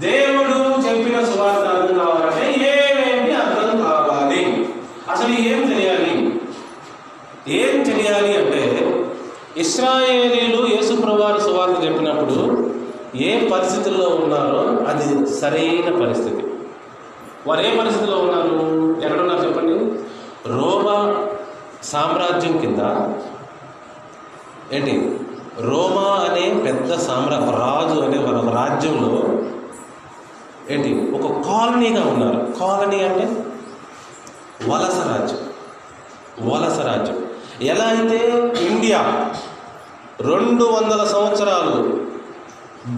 దేవుడు 0.00 0.56
చెప్పిన 0.86 1.24
సువార్త 1.24 1.68
అర్థం 1.68 1.98
కావాలంటే 1.98 2.46
ఏమేమి 2.52 3.34
అర్థం 3.36 3.82
కావాలి? 3.82 4.68
అసలు 5.10 5.32
ఏం 5.32 5.60
తెలియాలి? 5.66 6.40
ఏం 7.48 7.82
తెలియాలి 7.82 8.36
అంటే 8.38 8.62
ఇస్రాయేలీలు 9.56 10.66
యేసుప్రభారు 10.74 11.40
సువార్త 11.40 11.84
చెప్పినప్పుడు 11.84 12.70
ఏ 13.16 13.48
పరిస్థితుల్లో 13.48 14.08
ఉన్నారో 14.08 14.84
అది 14.88 15.34
సరైన 15.34 16.04
పరిస్థితి. 16.04 16.45
వారు 17.46 17.60
ఏ 17.60 17.78
పరిస్థితిలో 17.78 18.18
ఉన్నారు? 18.18 18.66
ఎక్కడున్నారు 19.02 19.48
చెప్పండి. 19.48 19.72
రోమా 20.48 21.26
సామ్రాజ్యం 21.82 22.58
కింద 22.58 22.78
ఏంటి? 24.72 25.20
రోమా 25.60 26.28
అనే 26.30 26.72
పెద్ద 26.72 26.94
సామ్రా 26.94 27.38
రాజు 27.38 28.00
అనే 28.00 28.18
ఒక 28.18 28.54
రాజ్యంలో 28.54 29.22
ఏంటి? 30.70 31.10
ఒక 31.16 31.46
కాలనీగా 31.46 32.04
ఉన్నారు. 32.06 32.58
కాలనీ 32.60 33.04
అంటే 33.04 33.44
వలస 34.68 34.96
రాజ్యం. 34.96 35.38
వలస 36.52 36.78
రాజ్యం. 36.78 37.26
ఎలా 37.62 37.84
అయితే 37.84 38.28
ఇండియా 38.66 39.30
రెండు 40.20 40.64
వందల 40.64 41.04
సంవత్సరాలు 41.04 42.06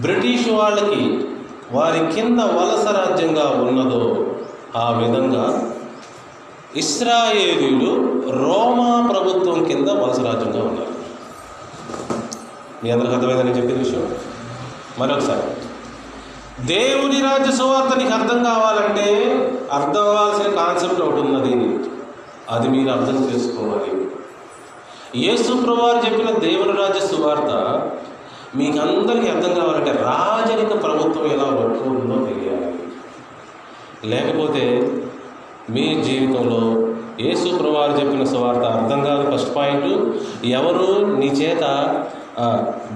బ్రిటిష్ 0.01 0.49
వాళ్ళకి 0.49 1.27
వారి 1.71 2.11
కింద 2.15 2.39
వలస 2.39 2.85
రాజ్యంగా 2.87 3.49
ఉన్నదో 3.49 4.25
ఆ 4.77 4.91
విధంగా 4.91 5.73
ఇస్రాయేలీలు 6.75 8.23
రోమా 8.31 9.07
ప్రభుత్వం 9.11 9.63
కింద 9.63 9.89
వలస 9.89 10.19
రాజ్యంగా 10.19 10.67
ఉన్నారు. 10.67 10.99
మీ 12.83 12.91
అందరికి 12.91 13.13
అర్థమైందని 13.13 13.51
చెప్పిన 13.51 13.77
విషయం? 13.77 14.15
మరొకసారి. 14.99 15.69
దేవుని 16.65 17.21
రాజ్య 17.21 17.51
సువార్త 17.51 17.97
నీకు 17.97 18.13
అర్థం 18.13 18.43
కావాలంటే 18.43 19.13
అర్థం 19.71 20.01
అవ్వాల్సిన 20.01 20.53
కాన్సెప్ట్ 20.53 21.01
ఒకటి 21.01 21.21
ఉన్నది. 21.21 21.79
అది 22.49 22.67
మీరు 22.67 22.91
అర్థం 22.91 23.29
చేసుకోవాలి. 23.29 24.07
యేసు 25.15 25.53
ప్రభువారు 25.53 25.97
చెప్పిన 25.97 26.29
దేవుని 26.31 26.77
రాజ్య 26.77 27.07
సువార్త 27.07 27.51
మీకు 28.55 28.79
అందరికీ 28.79 29.27
అర్థం 29.27 29.53
కావాలంటే 29.53 29.91
రాజరిక 29.91 30.83
ప్రభుత్వం 30.83 31.25
ఎలా 31.31 31.43
ఉంటుందో 31.43 32.25
తెలియాలి. 32.25 32.78
లేకపోతే 34.05 34.93
మీ 35.69 36.03
జీవితంలో 36.03 36.87
యేసు 37.19 37.57
ప్రభువారు 37.57 37.91
చెప్పిన 37.91 38.23
సువార్త 38.23 38.59
అర్థం 38.59 39.03
కాదు. 39.03 39.37
ఫస్ట్ 39.37 39.55
పాయింట్ 39.55 39.85
ఎవరు 40.45 41.05
నీ 41.15 41.27
చేత 41.27 41.63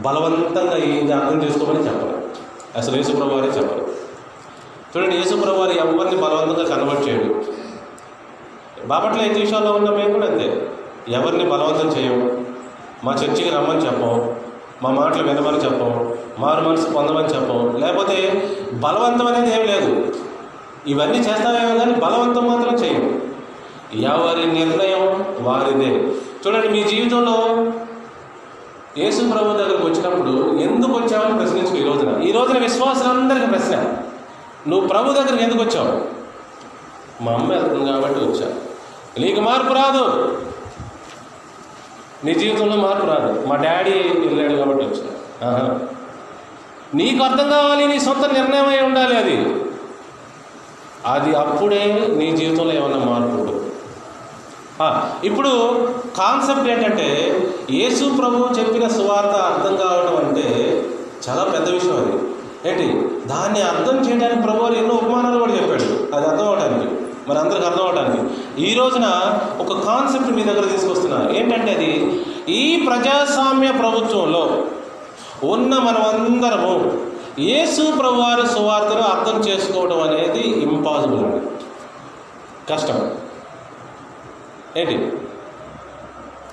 బలవంతంగా 0.06 0.78
ఇది 0.78 1.12
అర్థం 1.12 1.44
చేసుకోమని 1.44 1.80
చెప్పరు. 1.80 2.24
అసలు 2.78 2.96
యేసు 2.96 3.12
ప్రభువారే 3.12 3.48
చెప్పరు. 3.48 3.88
చూడండి 4.98 5.16
యేసు 5.16 5.36
ప్రభువారు 5.36 5.72
ఎవరిని 5.72 6.22
బలవంతంగా 6.22 6.76
కన్వర్ట్ 6.76 7.10
చేయడు? 7.10 7.46
బాపట్ల 8.88 9.22
ఐదు 9.22 9.56
ఉన్న 9.56 9.90
మేము 9.90 10.14
కూడా 10.14 10.28
అంతే. 10.28 10.68
ఎవరిని 11.10 11.44
బలవంతం 11.44 11.88
చేయము 11.88 12.46
మా 13.04 13.14
చర్చికి 13.14 13.50
రమ్మని 13.50 13.86
చెప్పం. 13.86 14.36
మా 14.84 14.90
మాటలు 14.90 15.24
వినమని 15.24 15.58
చెప్పం. 15.58 16.16
మారు 16.40 16.70
మనసు 16.70 16.90
పొందమని 16.90 17.28
చెప్పం. 17.28 17.80
లేకపోతే 17.80 18.50
బలవంతం 18.74 19.28
అనేది 19.28 19.62
ఏం 19.62 19.68
లేదు. 19.68 20.16
ఇవన్నీ 20.88 21.18
చేస్తామేమో 21.18 21.78
కానీ 21.78 21.92
బలవంతం 21.92 22.48
మాత్రం 22.48 22.76
చేయం. 22.76 23.34
ఎవరి 23.94 24.54
నిర్ణయం 24.54 25.26
వారిదే. 25.40 26.14
చూడండి 26.48 26.68
మీ 26.68 26.84
జీవితంలో 26.84 27.68
యేసు 28.98 29.32
ప్రభు 29.32 29.54
దగ్గరకు 29.54 29.88
వచ్చినప్పుడు 29.88 30.60
ఎందుకు 30.60 30.92
వచ్చావని 30.92 31.38
ప్రశ్నించు 31.38 31.78
ఈ 31.78 31.84
రోజున. 31.84 32.22
ఈ 32.22 32.32
రోజున 32.32 32.58
విశ్వాసులందరికీ 32.58 33.46
ప్రశ్న. 33.46 33.76
నువ్వు 34.68 34.88
ప్రభు 34.88 35.14
దగ్గరికి 35.14 35.44
ఎందుకు 35.44 35.64
వచ్చావు? 35.64 36.02
మా 37.24 37.32
అమ్మ 37.32 37.54
వెళ్తుంది 37.54 37.92
కాబట్టి 37.92 38.20
వచ్చా. 38.20 38.54
నీకు 39.20 39.42
మార్పు 39.42 39.74
రాదు. 39.74 40.38
నీ 42.24 42.34
జీవితంలో 42.34 42.76
మార్పు 42.76 43.08
రాదు. 43.08 43.48
మా 43.48 43.56
డాడీ 43.56 43.92
వెళ్ళాడు 43.92 44.54
కాబట్టి 44.54 44.86
వచ్చా. 44.86 45.80
నీకు 46.96 47.24
అర్థం 47.24 47.50
కావాలి 47.50 47.88
నీ 47.88 48.00
సొంత 48.00 48.26
నిర్ణయం 48.26 48.70
అయి 48.70 48.84
ఉండాలి 48.84 49.18
అది. 49.18 49.63
అది 51.06 51.36
అప్పుడే 51.36 52.14
నీ 52.18 52.38
జీవితంలో 52.38 52.74
ఏమైనా 52.74 52.98
మార్పు 52.98 53.36
ఉంటుంది? 53.38 53.60
ఇప్పుడు 55.28 55.50
కాన్సెప్ట్ 56.18 56.68
ఏంటంటే 56.70 57.08
యేసు 57.72 58.16
ప్రభు 58.18 58.60
చెప్పిన 58.60 58.88
సువార్త 58.88 59.36
అర్థం 59.50 59.76
కావడం 59.76 60.16
అంటే 60.18 60.46
చాలా 61.30 61.44
పెద్ద 61.44 61.70
విషయం 61.70 61.98
అది. 61.98 62.16
ఏంటి? 62.70 62.88
దాన్ని 63.28 63.62
అర్థం 63.62 64.10
చేయడానికి 64.10 64.42
ప్రభు 64.42 64.74
ఎన్నో 64.74 64.96
ఉపమానాలు 64.96 65.40
కూడా 65.40 65.54
చెప్పాడు. 65.54 66.16
అది 66.16 66.28
అర్థం 66.28 66.48
అవడానికి 66.48 66.88
మరి 67.30 67.40
అందరికి 67.40 67.66
అర్థం 67.66 67.84
అవడానికి 67.86 68.20
ఈ 68.70 68.74
రోజున 68.74 69.06
ఒక 69.60 69.74
కాన్సెప్ట్ 69.86 70.32
మీ 70.32 70.44
దగ్గర 70.44 70.66
తీసుకొస్తున్నా. 70.66 71.30
ఏంటంటే 71.32 71.72
అది? 71.74 72.26
ఈ 72.54 72.84
ప్రజాస్వామ్య 72.88 73.72
ప్రభుత్వంలో 73.72 74.64
ఉన్న 75.44 75.74
మనమందరము 75.78 76.74
యేసు 77.40 77.96
ప్రభువారి 78.00 78.48
సువార్తను 78.48 79.02
అర్థం 79.02 79.40
చేసుకోవడం 79.40 80.02
అనేది 80.02 80.40
ఇంపాసిబుల్. 80.40 81.20
అండి 81.20 81.46
కష్టం. 82.74 83.12
ఏంటి? 84.78 85.12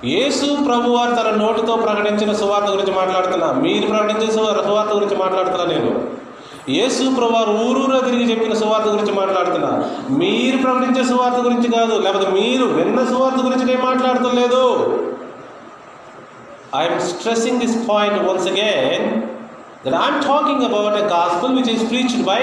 యేసు 0.04 0.64
ప్రభువారు 0.64 1.14
తన 1.14 1.30
నోటితో 1.30 1.76
ప్రకటించిన 1.76 2.32
సువార్త 2.32 2.66
గురించి 2.66 2.92
మాట్లాడుతున్నా. 2.92 3.52
మీరు 3.52 3.86
ప్రకటించిన 3.86 4.30
సువార్త 4.30 4.92
గురించి 4.92 5.16
మాట్లాడుతున్నా 5.16 5.64
నేను. 5.64 6.10
యేసు 6.68 7.14
ప్రభువారు 7.14 7.50
ఊరూరా 7.50 8.00
తిరిగి 8.00 8.30
చెప్పిన 8.30 8.54
సువార్త 8.54 8.86
గురించి 8.86 9.12
మాట్లాడుతున్నా. 9.12 9.90
మీరు 10.10 10.56
ప్రకటించే 10.56 11.04
సువార్త 11.04 11.36
గురించి 11.36 11.70
కాదు. 11.72 11.98
లేకపోతే 11.98 12.30
మీరు 12.30 12.64
విన్న 12.64 13.04
సువార్త 13.04 13.36
గురించి 13.36 13.64
నేను 13.64 13.84
మాట్లాడతలేదు 13.84 14.86
I'm 16.76 17.00
stressing 17.00 17.60
this 17.60 17.90
point 17.90 18.18
once 18.18 18.48
again. 18.48 19.29
That 19.82 19.94
I'm 19.94 20.20
talking 20.22 20.62
about 20.62 20.92
a 20.94 21.08
gospel 21.08 21.54
which 21.54 21.68
is 21.68 21.82
preached 21.84 22.24
by 22.24 22.40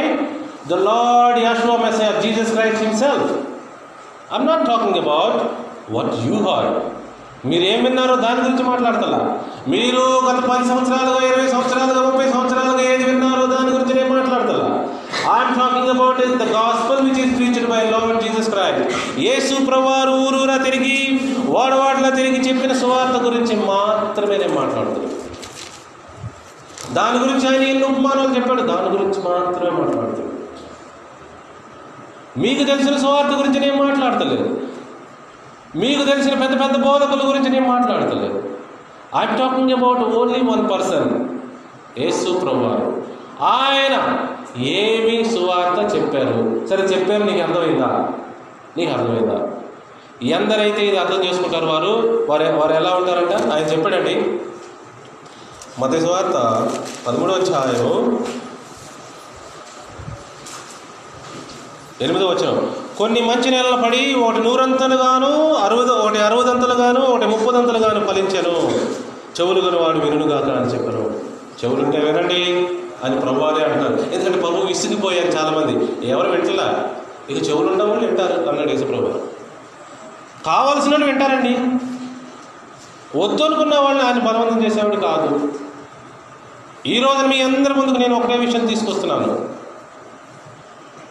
the 0.65 0.77
Lord 0.79 1.37
Yahshua 1.37 1.79
Messiah, 1.79 2.21
Jesus 2.21 2.51
Christ 2.51 2.81
Himself. 2.81 3.25
I'm 4.31 4.45
not 4.45 4.65
talking 4.65 4.97
about 4.97 5.35
what 5.89 6.09
you 6.25 6.37
heard. 6.47 6.69
మీరు 7.47 7.65
ఏం 7.71 7.79
విన్నారో 7.85 8.13
దాని 8.23 8.39
గురించి 8.43 8.63
మాట్లాడతలా 8.63 9.19
మీరు 9.73 10.03
గత 10.25 10.39
పది 10.49 10.63
సంవత్సరాలుగా 10.69 11.19
ఇరవై 11.27 11.45
సంవత్సరాలుగా 11.51 12.01
ముప్పై 12.07 12.25
సంవత్సరాలుగా 12.31 12.83
ఏది 12.93 13.03
విన్నారో 13.09 13.43
దాని 13.51 13.69
గురించి 13.75 13.93
నేను 13.97 14.09
మాట్లాడతలా 14.15 14.69
I'm 15.35 15.53
talking 15.59 15.91
about 15.93 16.21
the 16.41 16.47
gospel 16.55 17.03
which 17.07 17.21
is 17.25 17.35
preached 17.37 17.69
by 17.73 17.81
Lord 17.93 18.19
Jesus 18.25 18.49
Christ 18.53 18.81
యేసు 19.27 19.55
ప్రభువారు 19.69 20.15
ఊరూరా 20.25 20.57
తిరిగి 20.67 20.97
వాడవాడలా 21.55 22.11
తిరిగి 22.19 22.41
చెప్పిన 22.49 22.75
సువార్త 22.81 23.19
గురించి 23.27 23.55
మాత్రమే 23.71 24.37
నేను 24.43 24.55
మాట్లాడుతున్నాను 24.55 25.16
దాని 26.93 27.19
గురించి 27.19 27.47
ఆయన 27.47 27.63
ఎన్ని 27.63 27.85
ఉపమానాలు 27.85 28.35
చెప్పాడు. 28.35 28.61
దాని 28.61 28.89
గురించి 28.89 29.19
మాత్రమే 29.23 29.69
మాట్లాడతాడు. 29.69 30.37
మీకు 32.39 32.63
తెలిసిన 32.63 32.97
సువార్త 32.97 33.29
గురించి 33.29 33.59
నేను 33.59 33.83
మాట్లాడతలేదు. 33.83 34.61
మీకు 35.75 36.03
తెలిసిన 36.03 36.33
పెద్ద 36.33 36.59
పెద్ద 36.59 36.85
బోధకుల 36.85 37.29
గురించి 37.29 37.49
నేను 37.49 37.67
మాట్లాడతలేదు. 37.67 38.57
I'm 39.17 39.37
talking 39.37 39.71
about 39.71 39.99
only 39.99 40.39
one 40.39 40.71
person 40.71 41.29
యేసు 41.99 42.39
ప్రభువారు 42.39 43.03
ఆయన 43.41 44.27
ఏమి 44.61 45.25
సువార్త 45.25 45.95
చెప్పారు? 45.95 46.67
సరే 46.67 46.83
చెప్పారు 46.83 47.23
నీకు 47.23 47.39
అర్థమైందా? 47.39 48.09
నీకు 48.77 48.91
అర్థమైందా? 48.91 49.49
ఎందరైతే 50.21 50.87
ఇది 50.87 50.97
అర్థం 50.97 51.23
చేసుకుంటారు 51.23 51.65
వారు 51.65 52.25
వారు 52.29 52.43
వారు 52.43 52.73
ఎలా 52.73 52.89
ఉంటారంట? 52.89 53.53
ఆయన 53.53 53.63
చెప్పాడండి. 53.63 54.39
మత 55.79 55.89
వార్త 55.89 56.67
పదమూడవ 57.07 57.33
అధ్యాయం 57.33 58.25
ఎనిమిదో 62.01 62.27
వచ్చిన 62.27 62.71
కొన్ని 62.97 63.21
మంచి 63.21 63.51
నెలలు 63.51 63.81
పడి 63.81 64.13
ఒకటి 64.13 64.39
నూరంతలుగాను 64.39 65.53
అరవద 65.53 65.91
ఒకటి 65.91 66.19
అరవదంతలుగాను 66.19 67.01
ఒకటి 67.01 67.25
ముప్పదంతలుగాను 67.25 68.07
ఫలించను. 68.07 68.79
చెవులు 69.39 69.61
గల 69.61 69.81
వాడు 69.81 69.99
వినుగాక 69.99 70.43
అని 70.43 70.65
చెప్పారు. 70.65 71.21
చెవులుంటే 71.63 71.99
వినండి 71.99 72.67
అని 73.03 73.19
ప్రభువాలే 73.19 73.65
అంటారు 73.65 74.09
ఎందుకంటే 74.13 74.39
ప్రభు 74.39 74.55
విసిగిపోయారు 74.55 75.27
చాలామంది. 75.27 76.07
ఎవరు 76.09 76.29
వింటలా? 76.29 76.89
ఇక 77.29 77.49
చెవులు 77.49 77.67
ఉండడం 77.67 77.89
వాళ్ళు 77.89 78.05
వింటారు 78.07 78.49
అన్నాడు 78.49 78.69
యేసుప్రభు. 78.69 79.19
కావాల్సిన 80.45 81.05
వింటారండి. 81.05 81.57
వద్దు 83.17 83.43
అనుకున్న 83.43 83.79
వాళ్ళని 83.79 84.07
ఆయన 84.07 84.19
బలవంతం 84.19 84.65
చేసేవాడు 84.65 84.95
కాదు. 84.95 85.51
ఈ 86.87 86.99
రోజున 86.99 87.25
మీ 87.25 87.41
అందరి 87.41 87.73
ముందుకు 87.73 87.97
నేను 87.97 88.15
ఒకటే 88.15 88.37
విషయం 88.37 88.65
తీసుకొస్తున్నాను. 88.65 89.49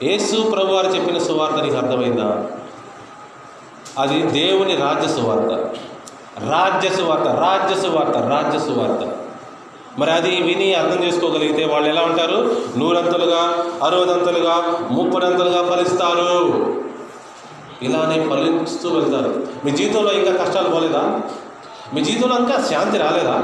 యేసు 0.03 0.51
ప్రభు 0.51 0.73
వారు 0.73 0.87
చెప్పిన 0.87 1.19
సువార్త 1.19 1.55
నీకు 1.55 1.77
అర్థమైందా? 1.77 2.47
అది 3.99 4.23
దేవుని 4.23 4.77
రాజ్య 4.77 5.09
సువార్త. 5.09 5.53
రాజ్య 6.51 6.89
సువార్త 6.89 7.23
రాజ్య 7.23 7.81
సువార్త 7.83 8.17
రాజ్య 8.17 8.59
సువార్త. 8.59 9.17
మరి 9.99 10.11
అది 10.11 10.43
విని 10.43 10.75
అర్థం 10.75 11.05
చేసుకోగలిగితే 11.05 11.65
వాళ్ళు 11.65 11.89
ఎలా 11.89 12.03
ఉంటారు? 12.03 12.57
నూరంతలుగా 12.77 13.65
అరవదంతలుగా 13.83 14.89
ముప్పదంతలుగా 14.91 15.71
ఫలిస్తారు. 15.71 16.77
ఇలానే 17.83 18.29
ఫలిస్తూ 18.29 18.89
వెళ్తారు. 18.89 19.47
మీ 19.65 19.71
జీవితంలో 19.71 20.13
ఇంకా 20.13 20.45
కష్టాలు 20.45 20.69
పోలేదా? 20.69 21.21
మీ 21.95 22.01
జీవితంలో 22.01 22.37
ఇంకా 22.37 22.65
శాంతి 22.71 22.99
రాలేదా? 22.99 23.43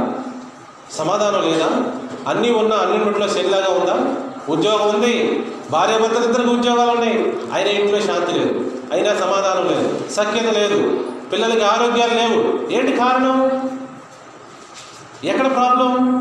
సమాధానం 0.91 1.43
లేదా? 1.43 1.93
అన్నీ 2.29 2.51
ఉన్నా 2.51 2.77
అన్నింటిలో 2.77 3.29
సెల్లాగా 3.29 3.67
ఉందా? 3.69 4.23
ఉద్యోగం 4.49 4.95
ఉంది. 4.95 5.45
భార్య 5.71 5.99
భర్తలు 5.99 6.25
ఇద్దరికి 6.25 6.51
ఉద్యోగాలు 6.51 6.91
ఉన్నాయి. 6.91 7.37
అయినా 7.53 7.71
ఇంట్లో 7.71 8.01
శాంతి 8.01 8.33
లేదు. 8.33 8.71
అయినా 8.93 9.15
సమాధానం 9.15 9.67
లేదు. 9.69 10.11
సఖ్యత 10.11 10.55
లేదు. 10.55 11.05
పిల్లలకి 11.33 11.63
ఆరోగ్యాలు 11.63 12.15
లేవు. 12.15 12.73
ఏంటి 12.73 12.97
కారణం? 12.97 13.71
ఎక్కడ 15.25 15.51
ప్రాబ్లం? 15.53 16.19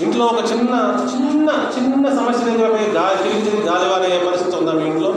ఇంట్లో 0.00 0.26
ఒక 0.26 0.38
చిన్న 0.38 0.74
చిన్న 1.14 1.50
చిన్న 1.78 2.08
సమస్య 2.08 2.44
దగ్గర 2.44 2.68
గాలి 2.76 3.40
తిరిగి 3.40 3.62
గాలివాన 3.66 4.02
అయ్యే 4.02 4.24
పరిస్థితి 4.24 4.56
ఉందా 4.56 4.72
మీ 4.72 4.84
ఇంట్లో? 4.84 5.14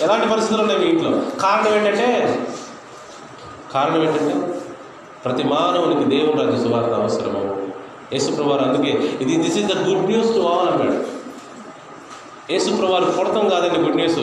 ఎలాంటి 0.00 0.28
పరిస్థితులు 0.28 0.62
ఉన్నాయి 0.62 0.80
మీ 0.80 0.86
ఇంట్లో? 0.86 1.10
కారణం 1.40 1.74
ఏంటంటే 1.74 2.08
కారణం 3.72 4.02
ఏంటంటే 4.02 4.59
ప్రతి 5.24 5.42
మానవునికి 5.44 6.16
దేవుని 6.16 6.44
రాజ్య 6.44 6.64
సువార్త 6.64 6.88
అవసరము. 6.88 7.40
యేసుప్రవారు 8.12 8.62
అందుకే 8.62 8.90
ఇది 9.20 9.36
this 9.36 9.58
is 9.58 9.66
the 9.66 9.88
good 9.88 10.06
news 10.10 10.34
to 10.34 10.40
all 10.40 10.68
అన్నాడు 10.68 10.98
యేసుప్రవారు 12.52 13.04
కొడతాం 13.04 13.48
కాదండి 13.48 13.80
గుడ్ 13.80 13.96
న్యూస్ 13.96 14.18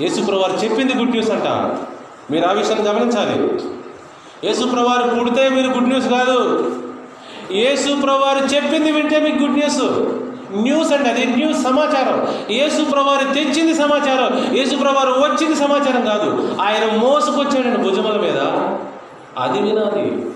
యేసుప్రవారు 0.00 0.52
చెప్పింది 0.64 0.94
గుడ్ 0.94 1.10
న్యూస్ 1.10 1.30
అంట. 1.30 1.48
మీరు 2.30 2.44
ఆ 2.46 2.52
విషయాన్ని 2.52 2.88
గమనించాలి. 2.88 3.60
యేసుప్రవారు 4.46 5.20
పుడితే 5.20 5.48
మీరు 5.48 5.66
గుడ్ 5.66 5.88
న్యూస్ 5.88 6.08
కాదు. 6.08 6.38
యేసుప్రవారు 7.52 8.44
చెప్పింది 8.54 8.92
వింటే 8.92 9.20
మీకు 9.20 9.38
గుడ్ 9.38 9.58
న్యూస్ 9.58 9.80
న్యూస్ 10.52 10.92
అంటే 10.92 11.10
అది 11.10 11.26
న్యూస్ 11.26 11.62
సమాచారం. 11.62 12.18
యేసుప్రవారు 12.50 13.34
తెచ్చింది 13.34 13.74
సమాచారం. 13.74 14.56
యేసుప్రవారు 14.56 15.10
వచ్చింది 15.10 15.56
సమాచారం 15.56 16.04
కాదు. 16.04 16.56
ఆయన 16.60 16.98
మోసుకొచ్చాడండి 16.98 17.76
భుజముల 17.76 18.20
మీద 18.20 18.38
అది 19.38 19.62
వినాలి. 19.62 20.26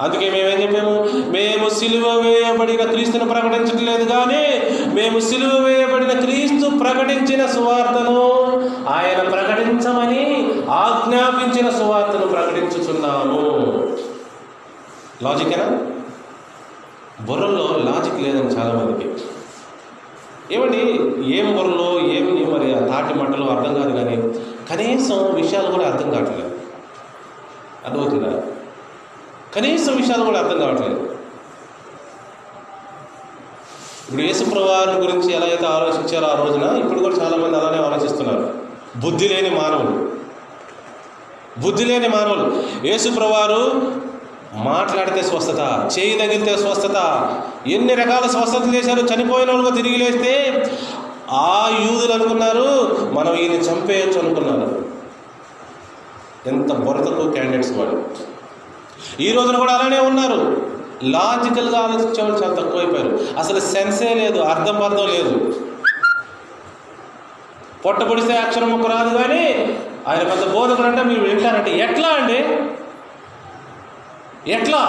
అందుకే 0.00 0.30
మేమేం 0.30 0.62
చెప్పాము? 0.62 1.04
మేము 1.30 1.68
సిలువ 1.68 2.08
వేయబడిన 2.08 2.82
క్రీస్తును 2.84 3.28
ప్రకటించట్లేదు 3.28 4.04
కానీ 4.04 4.62
మేము 4.94 5.20
సిలువ 5.20 5.60
వేయబడిన 5.60 6.20
క్రీస్తు 6.20 6.78
ప్రకటించిన 6.78 7.46
సువార్తను 7.46 8.40
ఆయన 8.88 9.28
ప్రకటించమని 9.28 10.48
ఆజ్ఞాపించిన 10.70 11.70
సువార్తను 11.70 12.26
ప్రకటించుచున్నాము. 12.26 13.40
లాజికేనా 15.22 15.86
బుర్రలో 17.26 17.68
లాజిక్ 17.84 18.20
లేదని 18.22 18.48
చాలామందికి. 18.48 19.10
ఏమండి? 20.52 20.78
ఏం 21.36 21.56
బుర్రలో 21.56 22.00
ఏం 22.00 22.52
మరి 22.54 22.74
ఆ 22.74 22.78
తాటి 22.78 23.18
మంటలు 23.18 23.44
అర్థం 23.44 23.74
కాదు 23.74 23.90
కానీ 23.90 24.16
కనీసం 24.70 25.34
విషయాలు 25.34 25.70
కూడా 25.70 25.86
అర్థం 25.86 26.10
కావట్లేదు. 26.10 26.49
అర్థమవుతుందా 27.86 28.42
కనీసం 29.54 29.96
విషయాలు 29.96 30.24
కూడా 30.24 30.38
అర్థం 30.38 30.58
కావట్లేదు. 30.58 31.16
ఇప్పుడు 34.08 34.22
యేసుప్రవారి 34.22 34.90
గురించి 35.00 35.32
ఎలా 35.32 35.46
అయితే 35.46 35.66
ఆలోచించారో 35.66 36.26
ఆ 36.26 36.44
రోజున 36.44 36.76
ఇప్పుడు 36.76 37.00
కూడా 37.00 37.16
చాలామంది 37.16 37.56
అలానే 37.56 37.78
ఆలోచిస్తున్నారు. 37.78 38.54
బుద్ధి 38.96 39.28
లేని 39.28 39.50
మానవులు. 39.50 39.92
బుద్ధి 41.60 41.84
లేని 41.84 42.08
మానవులు. 42.08 42.62
యేసుప్రవారు 42.86 43.62
మాట్లాడితే 44.54 45.22
స్వస్థత 45.22 45.90
చేయి 45.98 46.18
తగిలితే 46.18 46.56
స్వస్థత 46.56 46.98
ఎన్ని 47.66 47.94
రకాల 47.94 48.26
స్వస్థతలు 48.26 48.74
చేశారు? 48.74 49.00
చనిపోయిన 49.00 49.52
వాళ్ళకు 49.52 49.76
తిరిగి 49.76 49.96
లేస్తే 49.96 50.32
ఆ 51.30 51.78
యూదులు 51.82 52.12
అనుకున్నారు 52.12 52.68
మనం 53.12 53.34
ఈయన 53.34 53.52
చంపేయచ్చు 53.52 54.18
అనుకున్నారు. 54.20 54.99
ఎంత 56.46 56.72
బొరతకు 56.72 57.30
క్యాండిడేట్స్ 57.30 57.72
వాళ్ళు 57.72 58.10
ఈ 59.20 59.32
రోజున 59.32 59.56
కూడా 59.56 59.72
అలానే 59.72 59.98
ఉన్నారు. 59.98 60.66
లాజికల్గా 61.02 61.78
ఆలోచించేవాళ్ళు 61.78 62.44
చాలా 62.44 62.54
తక్కువైపోయారు. 62.54 63.18
అసలు 63.38 63.60
సెన్సే 63.60 64.14
లేదు 64.14 64.38
అర్థం 64.38 64.82
అర్థం 64.82 65.06
లేదు. 65.06 65.62
పొట్ట 67.86 68.02
పొడిస్తే 68.02 68.36
అక్షరం 68.36 68.70
ముక్క 68.70 68.92
రాదు 68.92 69.18
కానీ 69.18 69.78
ఆయన 70.08 70.22
పెద్ద 70.22 70.52
బోధకుడు 70.52 70.86
అంటే 70.86 71.02
మీరు 71.02 71.20
వింటారంటే 71.20 71.78
ఎట్లా 71.78 72.08
అండి? 72.08 72.38
ఎట్లా? 74.52 74.82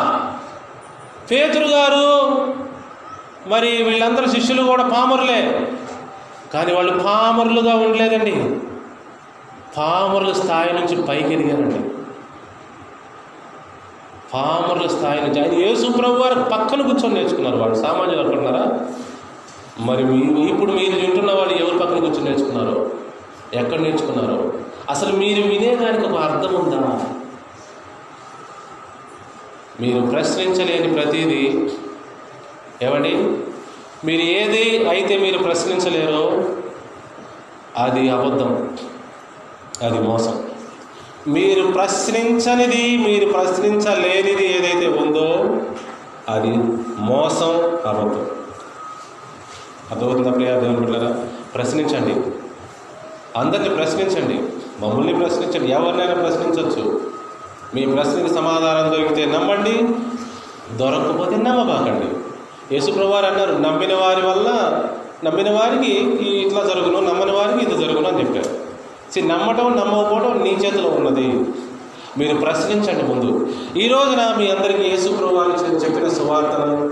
పేతురు 1.32 1.66
గారు 1.66 2.32
మరి 3.48 3.84
వీళ్ళందరూ 3.84 4.32
శిష్యులు 4.32 4.64
కూడా 4.64 4.84
పామరులే. 4.84 5.68
కానీ 6.54 6.74
వాళ్ళు 6.74 7.04
పామరులుగా 7.04 7.76
ఉండలేదండి. 7.76 8.60
పామరుల 9.78 10.34
స్థాయి 10.34 10.74
నుంచి 10.74 11.02
పైకి 11.08 11.34
ఎదిగారండి. 11.34 11.90
పామరుల 14.34 14.88
స్థాయి 14.88 15.22
నుంచి 15.22 15.42
ఆయన 15.42 15.54
యేసు 15.54 15.92
ప్రభు 15.92 16.14
వారి 16.14 16.36
పక్కన 16.36 16.82
కూర్చొని 16.82 17.14
నేర్చుకున్నారు 17.14 17.58
వాళ్ళు. 17.58 17.76
సామాన్యులు 17.76 18.20
అనుకుంటున్నారా? 18.20 18.90
మరి 19.80 20.04
ఇప్పుడు 20.50 20.72
మీరు 20.72 20.96
వింటున్న 20.96 21.32
వాళ్ళు 21.32 21.54
ఎవరి 21.54 21.80
పక్కన 21.80 22.00
కూర్చొని 22.00 22.24
నేర్చుకున్నారో? 22.24 22.90
ఎక్కడ 23.54 23.80
నేర్చుకున్నారో? 23.80 24.54
అసలు 24.90 25.16
మీరు 25.16 25.42
వినేదానికి 25.48 26.08
ఒక 26.08 26.20
అర్థం 26.20 26.54
ఉందా? 26.56 27.06
మీరు 29.82 30.02
ప్రశ్నించలేని 30.06 30.94
ప్రతిదీ 30.94 31.70
ఏమండి? 32.82 33.16
మీరు 34.06 34.22
ఏది 34.22 34.90
అయితే 34.90 35.18
మీరు 35.18 35.38
ప్రశ్నించలేరో 35.38 36.44
అది 37.78 38.10
అబద్ధం. 38.10 38.78
అది 39.82 40.00
మోసం. 40.00 40.44
మీరు 41.28 41.72
ప్రశ్నించనిది 41.72 42.98
మీరు 42.98 43.32
ప్రశ్నించలేనిది 43.32 44.46
ఏదైతే 44.46 44.88
ఉందో 44.88 45.58
అది 46.30 46.58
మోసం 47.00 47.56
అబద్ధం 47.86 48.26
అర్థమవుతుందా 49.92 50.32
ప్రియా 50.32 50.60
దేవుని 50.60 51.14
ప్రశ్నించండి. 51.54 52.32
అందరిని 53.40 53.70
ప్రశ్నించండి. 53.70 54.44
మమ్మల్ని 54.80 55.14
ప్రశ్నించండి. 55.14 55.72
ఎవరినైనా 55.72 56.14
ప్రశ్నించవచ్చు 56.14 57.02
మీ 57.76 57.86
ప్రశ్నకి 57.86 58.34
సమాధానం 58.34 58.92
దొరికితే 58.92 59.26
నమ్మండి 59.26 59.82
దొరకకపోతే 60.78 61.36
నమ్మబాకండి. 61.36 62.08
యేసుప్రభువారు 62.76 63.26
అన్నారు 63.26 63.52
నమ్మిన 63.52 63.94
వారి 63.94 64.22
వల్ల 64.22 64.50
నమ్మిన 65.24 65.52
వారికి 65.52 65.92
ఇట్లా 66.48 66.64
జరుగును 66.64 67.00
నమ్మని 67.00 67.32
వారికి 67.32 67.66
ఇది 67.66 67.86
జరుగును 67.86 68.08
అని 68.08 68.20
చెప్పారు. 68.20 68.61
సి 69.14 69.22
నమ్మటం 69.22 69.66
నమ్మకపోవడం 69.66 70.42
నీ 70.44 70.50
చేతిలో 70.50 70.90
ఉన్నది. 70.90 71.46
మీరు 72.18 72.38
ప్రశ్నించండి 72.38 73.04
ముందు. 73.04 73.48
ఈ 73.78 73.88
రోజున 73.88 74.36
మీ 74.38 74.50
అందరికీ 74.50 74.84
యేసుప్రభు 74.84 75.36
వారు 75.36 75.52
చెప్పిన 75.52 76.10
సువార్తను 76.10 76.92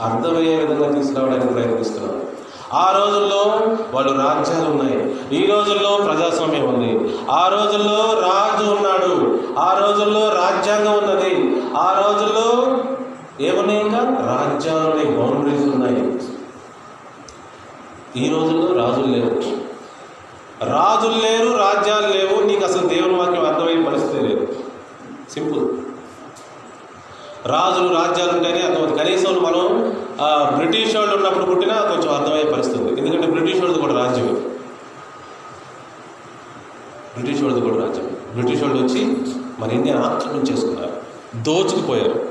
అర్థమయ్యే 0.00 0.56
విధంగా 0.56 0.92
తీసుకురావడానికి 0.92 1.52
ప్రయత్నిస్తున్నారు 1.52 2.26
ఆ 2.72 2.94
రోజుల్లో 2.96 3.66
వాళ్ళు 3.92 4.12
రాజ్యాలు 4.12 4.70
ఉన్నాయి. 4.70 5.16
ఈ 5.42 5.46
రోజుల్లో 5.46 5.96
ప్రజాస్వామ్యం 6.04 6.74
ఉంది. 6.74 7.18
ఆ 7.30 7.48
రోజుల్లో 7.48 8.20
రాజు 8.22 8.70
ఉన్నాడు. 8.70 9.40
ఆ 9.58 9.78
రోజుల్లో 9.86 10.28
రాజ్యాంగం 10.28 10.98
ఉన్నది. 10.98 11.62
ఆ 11.76 12.04
రోజుల్లో 12.06 12.78
ఏమున్నాయి 13.40 13.80
ఇంకా? 13.80 13.98
రాజ్యాలు 14.02 14.90
ఉన్నాయి 14.90 15.06
బౌండరీస్ 15.06 15.74
ఉన్నాయి. 15.74 16.18
ఈ 18.24 18.28
రోజుల్లో 18.28 18.66
రాజులు 18.66 19.06
లేవు. 19.06 19.65
రాజులు 20.62 21.22
లేరు 21.22 21.58
రాజ్యాలు 21.58 22.12
లేవు. 22.12 22.46
నీకు 22.46 22.64
అసలు 22.64 22.86
దేవుని 22.86 23.16
వాక్యం 23.16 23.46
అర్థమయ్యే 23.46 23.82
పరిస్థితి 23.82 24.24
లేదు. 24.24 24.54
సింపుల్. 25.34 25.68
రాజులు 27.46 27.94
రాజ్యాలు 27.94 28.32
ఉంటేనే 28.32 28.62
అర్థమవుతుంది. 28.62 29.04
కనీసం 29.04 29.34
మనం 29.42 29.94
బ్రిటిష్ 30.56 30.96
వాళ్ళు 30.96 31.16
ఉన్నప్పుడు 31.16 31.44
పుట్టినా 31.44 31.74
కొంచెం 31.74 32.14
అర్థమయ్యే 32.14 32.50
పరిస్థితి 32.50 32.84
ఎందుకంటే 32.84 33.26
బ్రిటిష్ 33.26 33.60
వాళ్ళది 33.60 33.80
కూడా 33.80 33.94
రాజ్యమే. 33.94 34.32
బ్రిటిష్ 37.18 37.42
వాళ్ళది 37.42 37.70
కూడా 37.70 37.86
రాజ్యం 37.86 38.16
బ్రిటిష్ 38.34 38.62
వాళ్ళు 38.62 38.82
వచ్చి 38.82 39.16
మన 39.58 39.70
ఇండియా 39.70 39.96
ఆక్రమణ 39.98 40.42
చేసుకున్నారు. 40.42 40.92
దోచుకుపోయారు. 41.42 42.28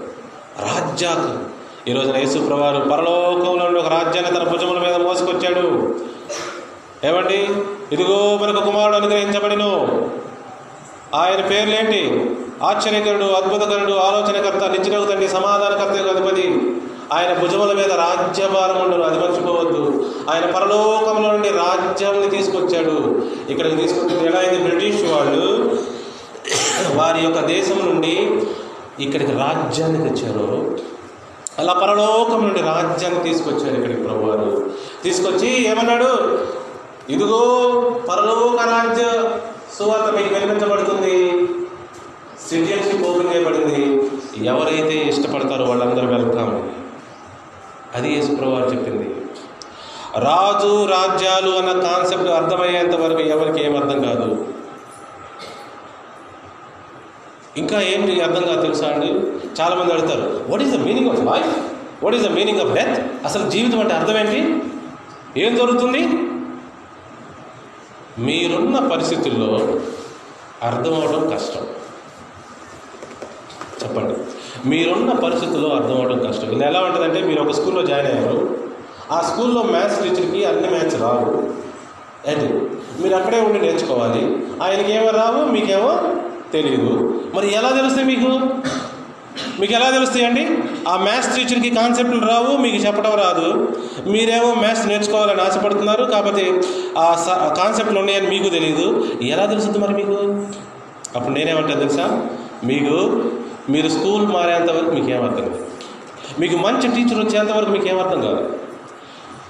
రాజ్యాలు 0.59 1.55
ఈరోజు 1.89 2.11
యేసు 2.11 2.38
ప్రభువారు 2.38 2.89
పరలోకంలో 2.89 3.80
ఒక 3.80 3.88
రాజ్యాన్ని 3.88 4.39
తన 4.39 4.43
భుజముల 4.51 4.80
మీద 4.80 4.95
మోసుకొచ్చాడు. 4.95 5.95
ఏమండి? 7.06 7.49
ఇదిగో 7.91 8.39
మనకు 8.41 8.66
కుమారుడు 8.66 8.95
అనుగ్రహించబడిను. 8.95 9.72
ఆయన 11.16 11.41
పేర్లేంటి? 11.47 12.32
ఆశ్చర్యకరుడు 12.64 13.24
అద్భుతకరుడు 13.24 13.93
ఆలోచనకర్త 13.93 14.80
నిత్యనగు 14.80 15.06
తండ్రి 15.06 15.30
సమాధానకర్త 15.30 16.18
అధిపతి. 16.18 16.76
ఆయన 17.14 17.34
భుజముల 17.34 17.74
మీద 17.74 17.91
రాజ్యభారం 17.91 18.84
ఉండను. 18.84 19.03
అది 19.03 19.20
మర్చిపోవద్దు. 19.20 20.10
ఆయన 20.30 20.51
పరలోకంలో 20.51 21.32
నుండి 21.32 21.49
రాజ్యాన్ని 21.49 22.30
తీసుకొచ్చాడు. 22.30 23.26
ఇక్కడికి 23.49 23.76
తీసుకొచ్చిన 23.76 24.28
ఎలా 24.28 24.39
అయింది? 24.39 24.64
బ్రిటిష్ 24.64 25.01
వాళ్ళు 25.12 25.76
వారి 26.95 27.24
యొక్క 27.24 27.39
దేశం 27.39 27.86
నుండి 27.86 28.41
ఇక్కడికి 28.99 29.32
రాజ్యాన్ని 29.32 30.10
తెచ్చారు. 30.10 30.78
అలా 31.60 31.74
పరలోకం 31.74 32.41
నుండి 32.41 32.60
రాజ్యాన్ని 32.60 33.24
తీసుకొచ్చారు 33.24 33.76
ఇక్కడికి 33.76 34.03
ప్రభువారు. 34.03 34.70
తీసుకొచ్చి 35.03 35.68
ఏమన్నాడు? 35.68 36.39
ఇదిగో 37.14 37.41
పరలోక 38.10 38.60
రాజ్య 38.70 39.03
సువార్త 39.78 40.08
మీకు 40.18 40.34
వినిపించబడుతుంది. 40.34 41.16
సిటిజన్షిప్ 42.45 43.06
ఓపెన్ 43.10 43.30
చేయబడింది. 43.34 43.82
ఎవరైతే 44.45 44.95
ఇష్టపడతారో 45.12 45.66
వాళ్ళందరూ 45.66 46.08
వెళ్తాం 46.08 46.49
అది 47.95 48.08
యేసుప్రభు 48.14 48.56
చెప్పింది. 48.74 49.08
రాజు 50.28 50.86
రాజ్యాలు 50.86 51.49
అన్న 51.49 51.72
కాన్సెప్ట్ 51.82 52.28
అర్థమయ్యేంత 52.28 52.95
వరకు 52.95 53.22
ఎవరికి 53.36 53.60
ఏం 53.66 53.74
అర్థం 53.78 54.01
కాదు. 54.03 54.28
ఇంకా 57.58 57.82
ఏంటి 57.82 58.22
అర్థం 58.22 58.43
కాదు 58.45 58.62
తెలుసా 58.62 58.88
అండి? 58.88 59.10
చాలామంది 59.62 59.93
అడుగుతారు 59.93 60.45
what 60.51 60.64
is 60.64 60.74
the 60.78 60.80
meaning 60.88 61.10
of 61.10 61.22
life 61.32 61.53
what 62.03 62.16
is 62.16 62.26
the 62.28 62.32
meaning 62.32 62.60
of 62.60 62.72
death 62.78 63.26
అసలు 63.26 63.49
జీవితం 63.49 63.80
అంటే 63.80 63.93
అర్థం 63.93 64.18
ఏంటి? 64.18 64.41
ఏం 65.43 65.56
జరుగుతుంది? 65.56 66.01
మీరున్న 68.20 68.88
పరిస్థితుల్లో 68.88 69.70
అర్థం 70.63 70.93
అవడం 70.95 71.30
కష్టం. 71.30 71.68
చెప్పండి. 73.84 74.13
మీరున్న 74.70 75.11
పరిస్థితుల్లో 75.11 75.70
అర్థం 75.70 75.97
అవడం 75.97 76.32
కష్టం. 76.32 76.51
ఇది 76.51 76.63
ఎలా 76.63 76.82
ఉంటుందంటే 76.82 77.22
మీరు 77.22 77.41
ఒక 77.41 77.51
స్కూల్లో 77.51 77.82
జాయిన్ 77.82 78.07
అయ్యారు. 78.07 78.57
ఆ 79.11 79.22
స్కూల్లో 79.22 79.63
మ్యాథ్స్ 79.63 80.03
టీచర్కి 80.03 80.45
అన్ని 80.45 80.70
మ్యాథ్స్ 80.70 81.01
రావు. 81.01 81.53
అది. 82.28 82.47
మీరు 83.01 83.16
అక్కడే 83.16 83.41
ఉండి 83.41 83.59
నేర్చుకోవాలి. 83.59 84.45
ఆయనకి 84.63 84.91
ఏమో 84.93 85.09
రావు 85.09 85.51
మీకేమో 85.51 85.99
తెలియదు 86.53 87.22
మరి 87.36 87.53
ఎలా 87.53 87.70
తెలుస్తాయి 87.70 88.07
మీకు? 88.07 88.49
మీకు 89.60 89.74
ఎలా 89.74 89.89
తెలుస్తాయండి? 89.89 90.47
ఆ 90.88 90.97
మ్యాథ్స్ 90.97 91.36
టీచర్కి 91.36 91.70
కాన్సెప్ట్లు 91.70 92.28
రావు 92.28 92.58
మీకు 92.58 92.76
చెప్పడం 92.76 93.14
రాదు. 93.14 93.74
మీరేమో 94.08 94.53
మ్యాథ్స్ 94.53 94.88
నేర్చుకోవాలని 94.88 95.41
ఆశపడుతున్నారు 95.41 96.03
కాకపోతే 96.03 96.62
ఆ 96.97 97.16
స- 97.16 97.58
కాన్సెప్ట్లు 97.58 97.99
ఉన్నాయని 97.99 98.28
మీకు 98.28 98.49
తెలియదు 98.49 99.08
ఎలా 99.22 99.45
తెలుస్తుంది 99.45 99.78
మరి 99.78 99.93
మీకు? 99.93 100.45
అప్పుడు 101.16 101.34
నేనేమంటాను 101.34 101.80
తెలుసా? 101.80 102.30
మీకు 102.64 103.24
మీరు 103.70 103.88
స్కూల్ 103.88 104.28
మారేంత 104.28 104.72
వరకు 104.72 104.91
మీకు 104.91 105.12
ఏమర్థం 105.12 105.43
కాదు. 105.43 105.66
మీకు 106.39 106.56
మంచి 106.56 106.88
టీచర్ 106.88 107.26
వచ్చేంత 107.26 107.51
వరకు 107.51 107.70
మీకు 107.70 107.88
ఏమర్థం 107.88 108.22
కాదు. 108.22 108.49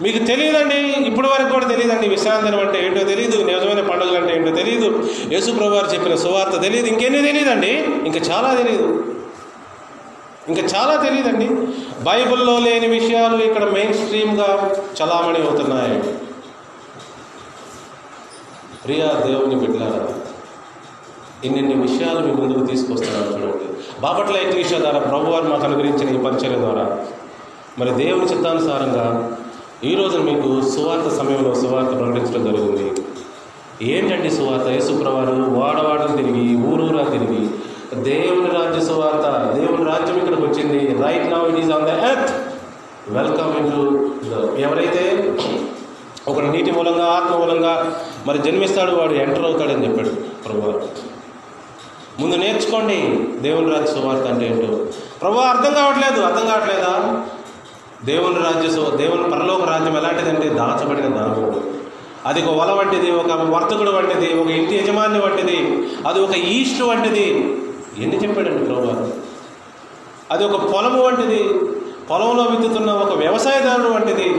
మీకు 0.01 0.25
తెలియదండి 0.25 0.75
ఇప్పటి 1.07 1.27
వరకు 1.27 1.49
కూడా 1.49 1.65
తెలియదండి 1.65 2.07
విశ్రాంతి 2.07 2.55
అంటే 2.55 2.85
ఏంటో 2.85 3.03
తెలియదు 3.03 3.37
నిజమైన 3.43 3.87
పండుగలు 3.87 4.17
అంటే 4.17 4.35
ఏంటో 4.35 4.51
తెలియదు 4.51 5.09
యేసు 5.31 5.51
ప్రభు 5.51 5.75
వారు 5.75 5.93
చెప్పిన 5.93 6.15
సువార్త 6.15 6.61
తెలియదు 6.61 6.87
ఇంకేమీ 6.87 7.21
తెలియదండి 7.21 7.71
ఇంకా 8.05 8.19
చాలా 8.19 8.53
తెలియదు 8.53 9.14
ఇంకా 10.49 10.63
చాలా 10.75 10.95
తెలియదండి 11.03 11.47
బైబిల్లో 12.03 12.59
లేని 12.59 12.87
విషయాలు 12.87 13.37
ఇక్కడ 13.43 13.63
మెయిన్ 13.69 13.93
స్ట్రీమ్గా 13.93 14.49
చలామణి 14.97 15.39
అవుతున్నాయి. 15.45 15.97
ప్రియా 18.85 19.07
దేవుని 19.25 19.55
బిడ్డలారా 19.55 20.03
ఇన్నిన్ని 21.43 21.75
విషయాలు 21.75 22.19
మీ 22.25 22.33
ముందుకు 22.33 22.65
తీసుకొస్తున్నాను 22.65 23.31
చూడండి. 23.31 23.67
బాపట్ల 24.01 24.35
ఎక్లీషియా 24.37 24.79
ద్వారా 24.79 24.99
ప్రభువారు 24.99 25.43
మాకు 25.43 25.63
అనుగ్రహించిన 25.63 26.15
ఈ 26.15 26.21
పరిచయం 26.23 26.61
ద్వారా 26.61 26.85
మరి 27.79 27.91
దేవుని 28.03 28.25
చిత్తానుసారంగా 28.25 29.07
ఈ 29.83 29.95
రోజున 29.95 30.21
మీకు 30.21 30.49
సువార్త 30.69 31.07
సమయంలో 31.17 31.55
సువార్త 31.55 31.91
ప్రకటించడం 31.99 32.43
జరిగింది. 32.45 32.85
ఏంటండి 33.81 34.29
సువార్త? 34.31 34.67
యేసుప్రవారు 34.67 35.35
వాడవాడలు 35.59 36.13
తిరిగి 36.17 36.45
ఊరూరా 36.55 37.03
తిరిగి 37.03 37.41
దేవుని 38.03 38.49
రాజ్య 38.51 38.85
సువార్త 38.85 39.25
దేవుని 39.59 39.85
రాజ్యం 39.85 40.17
ఇక్కడికి 40.17 40.41
వచ్చింది. 40.41 41.03
Right 41.03 41.29
now 41.29 41.47
it 41.47 41.55
is 41.55 41.71
on 41.71 41.83
the 41.83 41.87
earth 41.87 42.35
welcome 43.09 43.57
into 43.71 44.09
ఎవరైతే 44.57 45.33
ఒక 46.27 46.39
నీటి 46.39 46.71
మూలంగా 46.71 47.05
ఆత్మ 47.05 47.35
మూలంగా 47.35 48.01
మరి 48.25 48.37
జన్మిస్తాడు 48.37 48.91
వాడు 48.91 49.13
ఎంటర్ 49.13 49.45
అవుతాడని 49.45 49.87
చెప్పాడు 49.87 50.09
ప్రభు. 50.47 50.81
ముందు 52.21 52.35
నేర్చుకోండి 52.35 53.19
దేవుని 53.41 53.71
రాజ్య 53.71 53.93
సువార్త 53.93 54.27
అంటే 54.27 54.45
ఏంటో. 54.45 54.85
ప్రభు 55.21 55.37
అర్థం 55.37 55.73
కావట్లేదు 55.73 56.21
అర్థం 56.21 56.47
కావట్లేదా? 56.47 57.23
దేవుని 58.05 58.35
రాజ్య 58.35 58.97
దేవుని 58.97 59.29
పరలోక 59.29 59.69
రాజ్యం 59.69 59.97
ఎలాంటిదంటే 59.97 60.49
దాచబడిన 60.49 61.07
ధనము 61.07 61.61
అది 62.25 62.41
ఒక 62.41 62.57
వల 62.57 62.71
వంటిది 62.71 63.11
ఒక 63.11 63.31
వర్తకుడు 63.31 63.91
వంటిది 63.91 64.33
ఒక 64.33 64.49
ఇంటి 64.49 64.75
యజమాని 64.75 65.19
వంటిది 65.19 65.87
అది 66.07 66.19
ఒక 66.19 66.31
ఈస్ట్ 66.31 66.81
వంటిది. 66.81 67.57
ఎన్ని 67.99 68.17
చెప్పాడండి 68.17 68.65
ప్రభు? 68.65 69.07
అది 70.31 70.45
ఒక 70.45 70.73
పొలము 70.73 71.03
వంటిది. 71.03 71.43
పొలంలో 72.09 72.43
విత్తుతున్న 72.43 72.91
ఒక 72.91 73.17
వ్యవసాయదారుడు 73.17 73.87
వంటిది. 73.87 74.29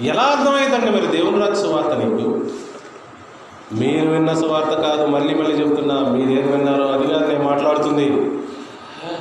ఎలా 0.00 0.22
అర్థమవుతుందండి 0.22 0.90
మరి 0.90 1.16
దేవుని 1.16 1.40
రాజు 1.40 1.62
సువార్త 1.62 1.88
నీకు? 1.88 2.44
మీరు 3.72 4.10
విన్న 4.10 4.34
సువార్త 4.34 4.68
కాదు 4.68 5.06
మళ్ళీ 5.06 5.34
మళ్ళీ 5.34 5.56
చెప్తున్నా. 5.56 5.94
మీరు 5.94 6.50
విన్నారో 6.50 6.84
అది 6.84 7.06
కాదు 7.12 7.26
నేను 7.26 7.44
మాట్లాడుతుంది. 7.44 8.30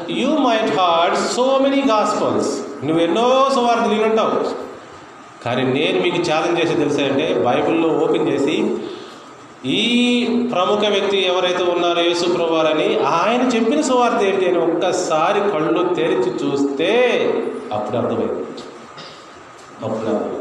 You 0.09 0.29
might 0.29 0.79
heard 0.79 1.17
so 1.17 1.59
many 1.61 1.83
gospels 1.89 2.85
నువ్వు 2.85 3.03
ఎన్నో 3.03 3.51
సువార్తలు 3.55 3.87
వినుంటావు. 3.87 4.67
కానీ 5.43 5.63
నేను 5.63 5.99
మీకు 6.01 6.15
ఛాలెంజ్ 6.15 6.61
చేసి 6.61 6.75
తెలుసా 6.75 7.03
అంటే 7.03 7.43
బైబిల్లో 7.47 7.89
ఓపెన్ 7.89 8.29
చేసి 8.29 8.77
ఈ 9.67 10.25
ప్రముఖ 10.51 10.79
వ్యక్తి 10.89 11.25
ఎవరైతే 11.25 11.63
ఉన్నారో 11.63 12.01
యేసుప్రభువారని 12.01 12.99
ఆయన 12.99 13.41
చెప్పిన 13.41 13.81
సువార్త 13.81 14.23
ఏంటి 14.23 14.49
అని 14.49 14.57
ఒక్కసారి 14.57 15.39
కళ్ళు 15.39 15.93
తెరిచి 15.93 16.45
చూస్తే 16.45 17.21
అప్పుడు 17.73 17.97
అర్థమైంది. 17.97 18.43
అప్పుడు 19.83 20.37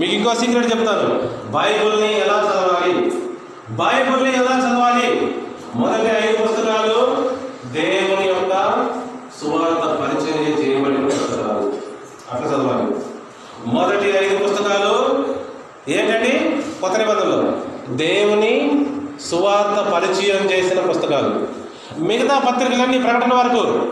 మీకు 0.00 0.14
ఇంకో 0.14 0.34
సీక్రెట్ 0.34 0.66
చెప్తాను. 0.66 1.08
బైబుల్ని 1.50 2.20
ఎలా 2.20 2.38
చదవాలి? 2.38 3.12
బైబుల్ని 3.70 4.34
ఎలా 4.34 4.58
చదవాలి? 4.58 5.36
మొదటి 5.74 6.06
ఐదు 6.06 6.46
పుస్తకాలు 6.46 7.30
దేవుని 7.72 8.28
యొక్క 8.28 8.52
సువార్త 9.42 9.86
పరిచర్య 9.86 10.62
చేయబడిన 10.62 11.06
పుస్తకాలు. 11.06 11.72
అట్లా 12.32 12.48
చదవాలి. 12.48 12.96
మొదటి 13.66 14.24
ఐదు 14.24 14.44
పుస్తకాలు 14.44 15.24
ఏంటండి? 15.88 16.62
కొత్త 16.80 16.96
నిబంధనలు. 16.96 17.63
దేవుని 17.88 18.86
సువార్త 19.30 19.90
పరిచయం 19.90 20.50
చేసిన 20.50 20.80
పుస్తకాలు. 20.80 21.48
మిగతా 22.00 22.38
పత్రికలన్నీ 22.38 22.98
ప్రకటన 22.98 23.34
వరకు. 23.34 23.88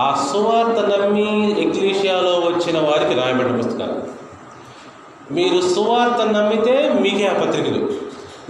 ఆ 0.00 0.28
సువార్త 0.32 0.80
నమ్మి 0.80 1.60
ఎక్లీషియాలో 1.62 2.30
వచ్చిన 2.30 2.78
వారికి 2.78 3.20
రాయబడిన 3.20 3.56
పుస్తకాలు. 3.56 4.16
మీరు 5.34 5.74
సువార్త 5.74 6.26
నమ్మితే 6.26 6.98
మీకే 7.02 7.26
ఆ 7.26 7.32
పత్రికలు. 7.32 7.90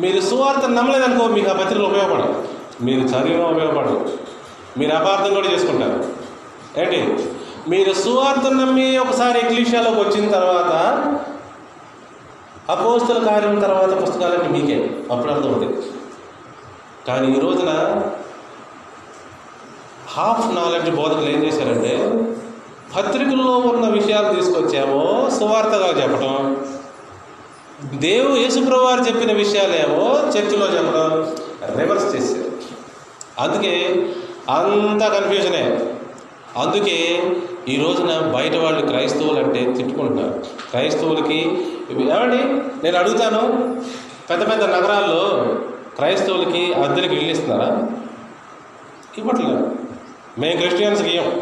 మీరు 0.01 0.21
సువార్త 0.21 0.69
నమ్మలేదనుకో 0.69 1.27
మీకు 1.27 1.51
ఆ 1.51 1.53
పత్రికలు 1.53 1.85
ఉపయోగపడవు. 1.85 2.43
మీరు 2.85 3.01
చదివిన 3.01 3.43
ఉపయోగపడవు. 3.43 4.09
మీరు 4.79 4.93
అపార్థం 4.93 5.35
కూడా 5.35 5.49
చేసుకుంటారు. 5.49 6.05
ఏంటి? 6.81 7.29
మీరు 7.69 7.93
సువార్త 7.93 8.43
నమ్మి 8.43 8.99
ఒకసారి 8.99 9.39
ఎగ్లీషియాలోకి 9.39 10.01
వచ్చిన 10.01 10.31
తర్వాత 10.31 11.03
అపోస్తుల 12.71 13.19
కార్యం 13.25 13.59
తర్వాత 13.59 14.03
పుస్తకాలన్నీ 14.03 14.49
మీకే. 14.59 14.79
అప్పుడు 15.11 15.33
అర్థమవుతాయి. 15.33 15.83
కానీ 17.09 17.37
ఈ 17.37 17.41
రోజున 17.41 17.73
హాఫ్ 20.09 20.55
నాలెడ్జ్ 20.55 20.91
బోధకులు 20.91 21.29
ఏం 21.31 21.45
చేశారంటే 21.45 21.93
పత్రికల్లో 22.97 23.57
ఉన్న 23.57 23.89
విషయాలు 23.89 24.35
తీసుకొచ్చామో 24.35 25.31
సువార్తగా 25.39 26.03
చెప్పడం 26.03 26.67
దేవు 27.99 28.37
యేసుప్రవారు 28.37 29.01
చెప్పిన 29.01 29.33
విషయాలేమో 29.33 30.05
చర్చిలో 30.15 30.67
చెప్పడం 30.67 31.37
రివర్స్ 31.79 32.17
చేశారు. 32.17 32.53
అందుకే 33.41 33.91
అంత 34.51 35.03
కన్ఫ్యూజనే 35.07 35.65
అందుకే 36.57 36.99
ఈ 37.69 37.77
రోజున 37.77 38.33
బయట 38.35 38.57
వాళ్ళు 38.57 38.87
క్రైస్తవులు 38.87 39.39
అంటే 39.39 39.73
తిట్టుకుంటున్నారు. 39.77 40.35
క్రైస్తవులకి 40.71 41.39
ఏమండి? 41.91 42.43
నేను 42.85 42.99
అడుగుతాను. 42.99 43.41
పెద్ద 44.31 44.51
పెద్ద 44.51 44.65
నగరాల్లో 44.65 45.23
క్రైస్తవులకి 45.97 46.73
అద్దెలకు 46.73 47.13
ఇల్లు 47.13 47.31
ఇస్తున్నారా? 47.31 47.89
ఇవ్వట్లేదు. 49.19 49.71
మేము 50.39 50.57
క్రిస్టియన్స్కి 50.61 51.11
ఇవ్వం 51.11 51.33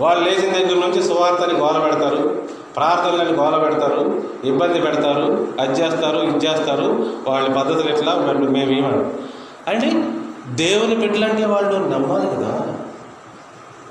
వాళ్ళు 0.00 0.24
లేచిన 0.24 0.52
దగ్గర 0.52 0.86
నుంచి 0.86 1.02
సువార్తని 1.02 1.54
గోల 1.58 1.78
పెడతారు 1.78 2.42
ప్రార్థనలని 2.76 3.32
గోల 3.32 3.56
పెడతారు 3.58 4.22
ఇబ్బంది 4.44 4.80
పెడతారు 4.80 5.48
అది 5.60 5.80
చేస్తారు 5.80 6.18
ఇది 6.18 6.46
చేస్తారు. 6.46 7.06
వాళ్ళ 7.28 7.48
పద్ధతులు 7.48 7.90
ఎట్లా? 7.94 8.14
మేము 8.32 8.72
ఇవ్వడం 8.72 9.12
అంటే 9.68 9.88
దేవుని 10.54 10.94
బిడ్డలంటే 10.94 11.44
వాళ్ళు 11.44 11.74
నమ్మాలి 11.74 12.26
కదా. 12.26 12.74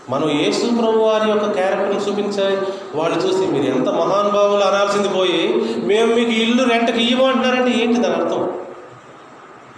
మనం 0.10 0.30
యేసు 0.30 0.66
ప్రభు 0.76 0.97
వారి 0.97 1.30
యొక్క 1.30 1.51
క్యారెక్టర్ 1.51 2.10
చూపించాలి. 2.10 2.58
వాళ్ళు 2.95 3.18
చూసి 3.18 3.51
మీరు 3.51 3.66
ఎంత 3.66 3.89
మహానుభావులు 3.89 4.64
అనాల్సింది 4.64 5.10
పోయి 5.10 5.53
మేము 5.88 6.16
మీకు 6.16 6.32
ఇల్లు 6.32 6.64
రెంటకి 6.64 7.03
ఇవ్వమంటున్నారంటే 7.03 7.72
ఏంటి 7.72 7.99
దాని 7.99 8.16
అర్థం? 8.16 8.62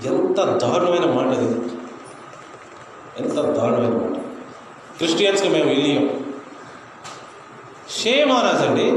ఎంత 0.06 0.38
దారుణమైన 0.44 1.12
మాట 1.12 1.26
అది. 1.26 1.72
ఎంత 3.20 3.34
దారుణమైన 3.34 3.94
మాట. 3.94 4.18
క్రిస్టియన్స్కి 4.98 5.50
మేము 5.50 5.70
ఇల్లు 5.70 5.88
ఇవ్వం 5.88 6.10
షేమ్ 8.04 8.32
అండి 8.32 8.92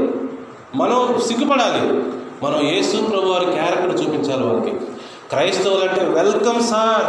మనం 0.77 1.21
సిగ్గుపడాలి. 1.27 1.81
మనం 2.45 2.61
యేసు 2.61 2.97
ప్రభు 3.03 3.25
వారి 3.25 3.45
క్యారెక్టర్ 3.45 4.01
చూపించాలి 4.01 4.43
వాళ్ళకి. 4.43 4.71
క్రైస్తవులు 5.29 5.83
అంటే 5.89 6.03
వెల్కమ్ 6.03 6.61
సార్. 6.61 7.07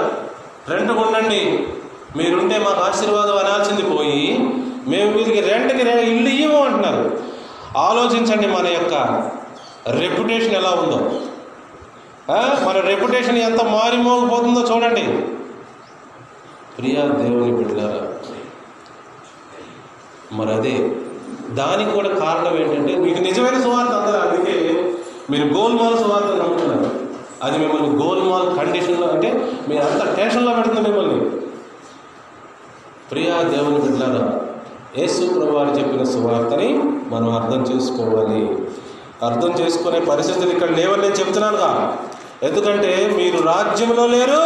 రెంట్కి 0.71 0.99
ఉండండి 0.99 1.69
మీరుంటే 2.17 2.59
మాకు 2.59 2.81
ఆశీర్వాదం 2.81 3.37
అనాల్సింది 3.37 3.83
పోయి 3.83 4.51
మేము 4.89 5.19
వీరికి 5.19 5.41
రెంట్కి 5.41 5.83
రె- 5.83 5.99
ఇల్లు 5.99 6.29
ఇవ్వము 6.29 6.65
అంటున్నారు. 6.65 7.21
ఆలోచించండి 7.77 8.47
మన 8.47 8.67
యొక్క 8.67 8.95
రెప్యుటేషన్ 9.89 10.55
ఎలా 10.55 10.71
ఉందో. 10.71 11.21
మన 12.65 12.81
రెప్యుటేషన్ 12.81 13.39
ఎంత 13.39 13.63
మారిమోగిపోతుందో 13.63 14.61
చూడండి. 14.61 15.03
ప్రియా 16.79 17.03
దేవుని 17.03 17.53
బిడ్డారా 17.53 18.09
మరి 20.33 20.53
అదే 20.53 20.91
దానికి 21.51 21.91
కూడా 21.91 22.09
కారణం 22.09 22.59
ఏంటంటే 22.59 22.97
మీకు 22.97 23.19
నిజమైన 23.19 23.63
సువార్త 23.63 23.91
అందరూ 23.91 24.21
అందుకే 24.21 24.85
మీరు 25.31 25.45
గోల్మాల్ 25.45 25.99
సువార్త 25.99 26.27
నమ్ముతున్నారు. 26.27 26.91
అది 27.43 27.59
మిమ్మల్ని 27.59 28.05
గోల్మాల్ 28.05 28.57
కండిషన్లో 28.57 29.07
అంటే 29.09 29.53
మీరు 29.69 29.83
అంత 29.83 30.17
టెన్షన్లో 30.17 30.53
పెడుతుంది 30.53 30.89
మిమ్మల్ని. 30.89 31.44
ప్రియా 33.15 33.35
దేవుని 33.51 33.81
బిడ్డలారా 33.83 34.23
యేసు 34.99 35.23
ప్రభువారు 35.35 35.73
చెప్పిన 35.77 36.03
సువార్తని 36.13 36.69
మనం 37.13 37.29
అర్థం 37.37 37.61
చేసుకోవాలి. 37.69 38.41
అర్థం 39.27 39.51
చేసుకునే 39.61 40.01
పరిస్థితులు 40.09 40.51
ఇక్కడ 40.55 40.71
లేవని 40.79 41.03
నేను 41.05 41.17
చెప్తున్నానుగా. 41.21 41.69
ఎందుకంటే 42.49 42.91
మీరు 43.19 43.39
రాజ్యంలో 43.51 44.05
లేరు 44.15 44.41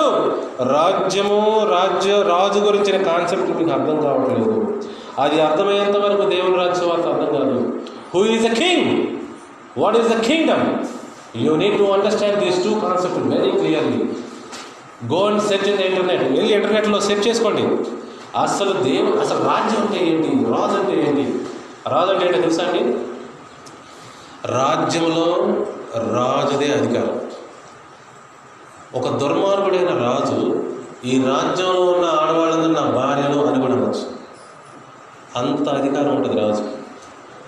రాజ్యము 0.75 1.39
రాజ్య 1.75 2.11
రాజు 2.33 2.59
గురించిన 2.67 2.97
కాన్సెప్ట్ 3.11 3.53
మీకు 3.59 3.73
అర్థం 3.77 3.97
కావట్లేదు. 4.07 4.57
అది 5.25 5.39
అర్థమయ్యేంత 5.47 5.97
వరకు 6.07 6.27
దేవుని 6.35 6.59
రాజ్య 6.63 6.83
వార్త 6.91 7.07
అర్థం 7.13 7.31
కాదు. 7.39 7.57
Who 8.15 8.23
is 8.35 8.45
the 8.49 8.53
king 8.63 8.91
what 9.83 9.99
is 10.01 10.11
the 10.15 10.19
kingdom 10.31 10.67
you 11.47 11.55
need 11.63 11.79
to 11.83 11.89
understand 11.97 12.39
these 12.45 12.61
two 12.67 12.75
concept 12.87 13.21
very 13.35 13.53
clearly 13.61 14.03
go 15.15 15.23
and 15.31 15.43
search 15.51 15.69
in 15.73 15.83
internet 15.89 16.27
వెళ్ళి 16.37 16.53
ఇంటర్నెట్లో 16.59 17.01
సెర్చ్ 17.09 17.27
చేసుకోండి. 17.29 17.67
అసలు 18.39 18.73
దేవు 18.73 19.21
అసలు 19.21 19.39
రాజ్యం 19.39 19.81
అంటే 19.81 20.07
ఏంటి? 20.07 20.29
రాజు 20.29 20.79
అంటే 20.79 21.09
ఏంటి? 21.09 21.45
రాజు 21.89 22.11
అంటే 22.11 22.27
ఏంటో 22.27 22.41
తెలుసా 22.41 22.65
అండి? 22.65 22.99
రాజ్యంలో 24.45 25.47
రాజుదే 25.95 26.73
అధికారం. 26.73 27.21
ఒక 28.95 29.09
దుర్మార్గుడైన 29.09 29.89
రాజు 29.89 30.65
ఈ 31.05 31.23
రాజ్యంలో 31.23 31.81
ఉన్న 31.81 32.05
ఆడవాళ్ళందరూ 32.05 32.73
నా 32.73 32.91
భార్యలు 32.91 33.47
అని 33.47 33.61
కూడా 33.61 33.73
అనొచ్చు. 33.73 34.19
అంత 35.37 35.69
అధికారం 35.69 36.17
ఉంటుంది 36.17 36.41
రాజు. 36.41 36.63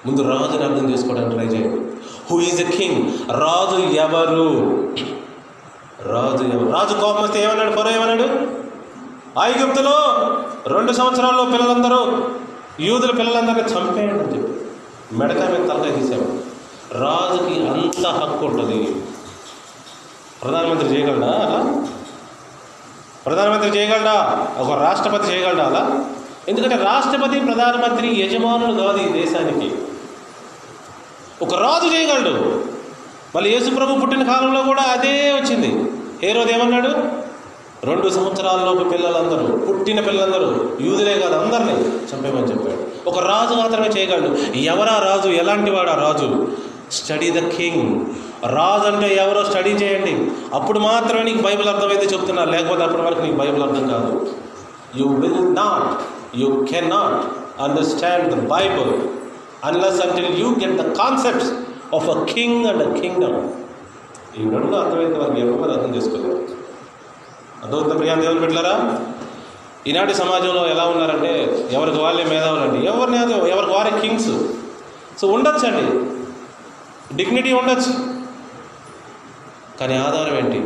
ముందు 0.06 0.22
రాజుని 0.22 0.64
అర్థం 0.64 0.90
చేసుకోవడానికి 0.90 1.34
ట్రై 1.34 1.46
చేయండి. 1.46 1.92
హూ 2.30 2.40
ఈజ్ 2.40 2.60
ఎ 2.60 2.70
కింగ్ 2.70 3.12
రాజు 3.30 3.76
ఎవరు? 3.76 4.48
రాజు 6.02 6.44
ఎవరు? 6.44 6.72
రాజు 6.72 6.94
కోపం 6.94 7.22
వస్తే 7.22 7.44
ఏమన్నాడు? 7.44 7.70
పొర 7.70 7.88
ఏమన్నాడు? 7.88 8.60
ఐగుప్తులో 9.40 9.96
రెండు 10.66 10.92
సంవత్సరాల్లో 10.92 11.44
పిల్లలందరూ 11.44 12.28
యూదుల 12.80 13.10
పిల్లలందరినీ 13.10 13.68
చంపేయండి 13.68 14.24
అని 14.24 14.36
చెప్పి 14.36 14.64
మెడక 15.16 15.36
మీద 15.36 15.68
తలకాయ 15.68 15.90
తీసేవాడు 15.90 16.50
రాజుకి 16.98 17.68
అంత 17.68 18.06
హక్కు 18.06 18.46
ఉంటుంది. 18.46 18.94
ప్రధానమంత్రి 20.42 20.88
చేయగలడా 20.88 21.26
అలా? 21.26 21.84
ప్రధానమంత్రి 23.26 23.70
చేయగలడా? 23.70 24.46
ఒక 24.58 24.82
రాష్ట్రపతి 24.82 25.32
చేయగలడా 25.32 25.64
అలా? 25.64 26.04
ఎందుకంటే 26.48 26.76
రాష్ట్రపతి 26.76 27.40
ప్రధానమంత్రి 27.40 28.20
యజమానులు 28.20 28.80
కాదు 28.80 28.98
ఈ 28.98 29.08
దేశానికి. 29.08 29.74
ఒక 31.42 31.54
రాజు 31.54 31.94
చేయగలడు. 31.94 32.64
మళ్ళీ 33.36 33.50
యేసుప్రభు 33.50 34.00
పుట్టిన 34.00 34.22
కాలంలో 34.22 34.62
కూడా 34.62 34.82
అదే 34.82 35.32
వచ్చింది. 35.32 35.92
ఏ 36.28 36.32
రోజు 36.32 36.48
ఏమన్నాడు? 36.48 37.20
రెండు 37.88 38.08
సంవత్సరాలలోపు 38.08 38.84
పిల్లలందరూ 38.88 39.44
పుట్టిన 39.56 40.00
పిల్లలందరూ 40.00 40.48
యూదులే 40.86 41.18
కాదు 41.18 41.34
అందరినీ 41.34 41.74
చంపేమని 42.10 42.48
చెప్పాడు. 42.52 43.08
ఒక 43.08 43.18
రాజు 43.18 43.54
మాత్రమే 43.54 43.88
చేయగలడు. 43.88 44.58
ఎవరా 44.58 44.98
రాజు? 44.98 45.28
ఎలాంటి 45.28 45.70
వాడు 45.70 45.90
ఆ 45.90 45.94
రాజు? 45.94 46.46
స్టడీ 46.92 47.30
ద 47.30 47.48
కింగ్ 47.48 48.04
రాజు 48.46 48.86
అంటే 48.86 49.14
ఎవరో 49.14 49.44
స్టడీ 49.44 49.70
చేయండి. 49.70 50.30
అప్పుడు 50.54 50.78
మాత్రమే 50.78 51.22
నీకు 51.22 51.42
బైబిల్ 51.42 51.68
అర్థమైతే 51.68 52.06
చెప్తున్నారు 52.06 52.50
లేకపోతే 52.50 52.82
అప్పటి 52.82 53.02
వరకు 53.02 53.20
నీకు 53.20 53.36
బైబిల్ 53.36 53.62
అర్థం 53.62 53.88
కాదు. 53.88 54.36
You 54.96 55.06
will 55.06 55.56
not 55.56 55.88
you 56.38 56.66
can 56.72 56.90
not 56.90 57.18
understand 57.62 58.34
the 58.34 58.48
Bible 58.48 58.92
unless 59.64 60.00
until 60.00 60.40
you 60.40 60.48
get 60.48 60.76
the 60.76 60.92
concepts 60.92 61.50
of 61.94 62.08
a 62.10 62.24
king 62.24 62.66
and 62.66 62.82
a 62.82 63.00
kingdom 63.00 63.38
ఈ 64.38 64.42
రెండు 64.54 64.76
అర్థమైతే 64.76 65.18
వారికి 65.18 65.40
ఎవరు 65.40 65.70
అర్థం 65.70 65.96
చేసుకోలేదు 65.96 66.59
అర్థమవుతుంది 67.62 67.98
ప్రియా 67.98 68.14
దేవుని 68.14 68.40
పెట్టారా 68.40 69.00
ఈనాటి 69.86 70.14
సమాజంలో 70.14 70.66
ఎలా 70.66 70.84
ఉన్నారంటే 70.84 71.44
ఎవరికి 71.72 71.98
వాళ్ళే 71.98 72.24
మేధావులండి 72.24 72.86
ఎవరిని 72.86 73.50
ఎవరికి 73.50 73.72
వారే 73.72 74.00
కింగ్స్. 74.00 74.38
సో 75.20 75.28
ఉండొచ్చు 75.28 75.66
అండి 75.68 76.10
డిగ్నిటీ 77.16 77.52
ఉండొచ్చు. 77.52 78.20
కానీ 79.80 79.96
ఆధారం 79.96 80.38
ఏంటి? 80.38 80.58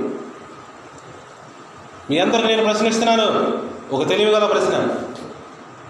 మీ 2.10 2.18
అందరికి 2.18 2.48
నేను 2.48 2.64
ప్రశ్నిస్తున్నాను. 2.64 3.58
ఒక 3.92 4.08
తెలివిగల 4.08 4.46
ప్రశ్న. 4.46 4.88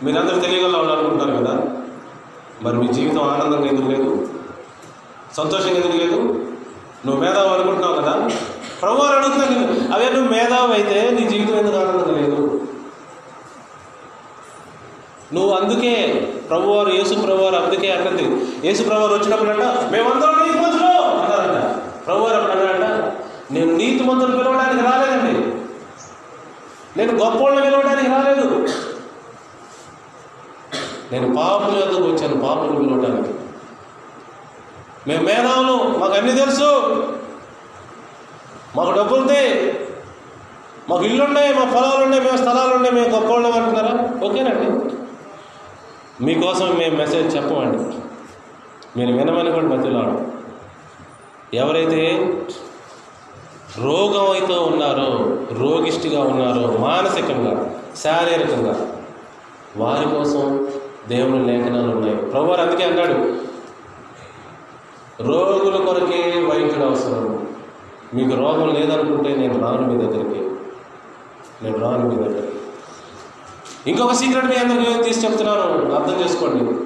మీరందరూ 0.03 0.41
తెలివిగల 0.41 0.77
ఉండాలనుకుంటున్నారు 0.77 1.45
కదా? 1.45 1.63
మరి 2.63 2.77
మీ 2.77 2.89
జీవితం 2.89 3.19
ఆనందంగా 3.19 3.67
ఎందుకు 3.67 3.87
లేదు? 3.87 4.29
సంతోషంగా 5.37 5.71
ఎందుకు 5.71 5.97
లేదు? 5.97 6.17
నువ్వు 7.07 7.21
మేధావు 7.21 7.49
అనుకుంటున్నావు 7.49 7.95
కదా? 7.95 8.31
ప్రభు 8.81 9.03
అని 9.03 9.29
నేను 9.39 9.95
అవే 9.95 10.11
నువ్వు 10.11 10.31
మేధావు 10.31 10.72
అయితే 10.72 11.11
నీ 11.11 11.29
జీవితం 11.29 11.59
ఎందుకు 11.59 11.77
ఆనందం 11.77 12.14
లేదు? 12.14 12.41
నువ్వు 15.35 15.55
అందుకే 15.55 15.93
ప్రభువారు 16.49 16.89
యేసు 16.89 17.14
ప్రభువారు 17.14 17.57
అందుకే 17.57 17.91
అన్నది 17.91 18.25
యేసు 18.66 18.83
ప్రభువారు 18.83 19.14
వచ్చినప్పుడు 19.14 19.51
అంట 19.51 19.62
మేమందరం 19.93 20.39
నీతిమంతులు 20.47 20.91
అన్నారంట 21.20 21.59
ప్రభువారు 22.07 22.37
అప్పుడు 22.37 22.53
అన్నారంట 22.53 23.14
నేను 23.51 23.77
నీతిమంతులు 23.77 24.37
పిలవడానికి 24.37 24.83
రాలేదండి. 24.83 25.35
నేను 26.97 27.12
గొప్పోళ్ళని 27.12 27.66
పిలవడానికి 27.66 28.11
రాలేదు. 28.11 28.47
నేను 31.12 31.35
పాపల 31.37 31.77
యొద్దకు 31.79 32.03
వచ్చాను 32.03 32.41
పాపలు 32.41 32.72
పిలవడానికి 32.72 33.33
మేము 35.09 35.22
మేధావులు 35.22 35.99
మాకు 35.99 36.12
అన్నీ 36.12 36.33
తెలుసు. 36.33 36.68
మాకు 38.77 38.91
డబ్బులుంది. 38.99 39.43
మాకు 40.89 41.05
ఇల్లున్నాయి 41.05 41.55
మా 41.55 41.64
పొలాలు 41.75 42.01
ఉన్నాయి 42.05 42.22
మేము 42.25 42.37
స్థలాలు 42.37 42.72
ఉన్నాయి 42.75 42.95
మేము 42.95 43.11
గొప్పవాళ్ళం 43.14 43.53
అంటున్నారా 43.53 43.93
ఓకేనండి. 44.27 44.68
మీకోసం 46.25 46.68
మేము 46.81 46.97
మెసేజ్ 46.97 47.37
చెప్పమండి. 47.37 47.79
మీరు 48.97 49.12
వినమని 49.18 49.53
కూడా 49.53 49.68
మధ్యలో 49.75 50.03
ఎవరైతే 51.55 52.03
రోగం 53.85 54.27
అయితే 54.33 54.57
ఉన్నారో 54.70 55.09
రోగిష్టిగా 55.61 56.20
ఉన్నారో 56.22 56.66
మానసికంగా 56.79 57.55
శారీరకంగా 58.03 58.75
వారి 59.77 60.05
కోసం 60.05 60.45
దేవుని 61.09 61.41
లేఖనాలు 61.47 61.91
ఉన్నాయి. 61.97 62.16
ప్రభువారు 62.16 62.61
అందుకే 62.61 62.85
అన్నాడు 62.85 63.16
రోగుల 65.31 65.77
కొరకే 65.87 66.20
వైద్యుడు 66.51 66.85
అవసరం. 66.85 67.44
మీకు 68.15 68.35
రోగం 68.35 68.75
లేదనుకుంటే 68.75 69.37
నేను 69.37 69.61
రాను 69.61 69.93
మీ 69.93 70.07
దగ్గరికి. 70.07 70.41
నేను 71.62 71.79
రాను 71.79 72.09
మీ 72.09 72.17
దగ్గరికి. 72.17 72.59
ఇంకొక 73.87 74.12
సీక్రెట్ 74.12 74.47
మీ 74.47 74.57
అందరికీ 74.57 75.03
తీసి 75.03 75.27
చెప్తున్నాను. 75.27 75.95
అర్థం 75.95 76.21
చేసుకోండి. 76.21 76.85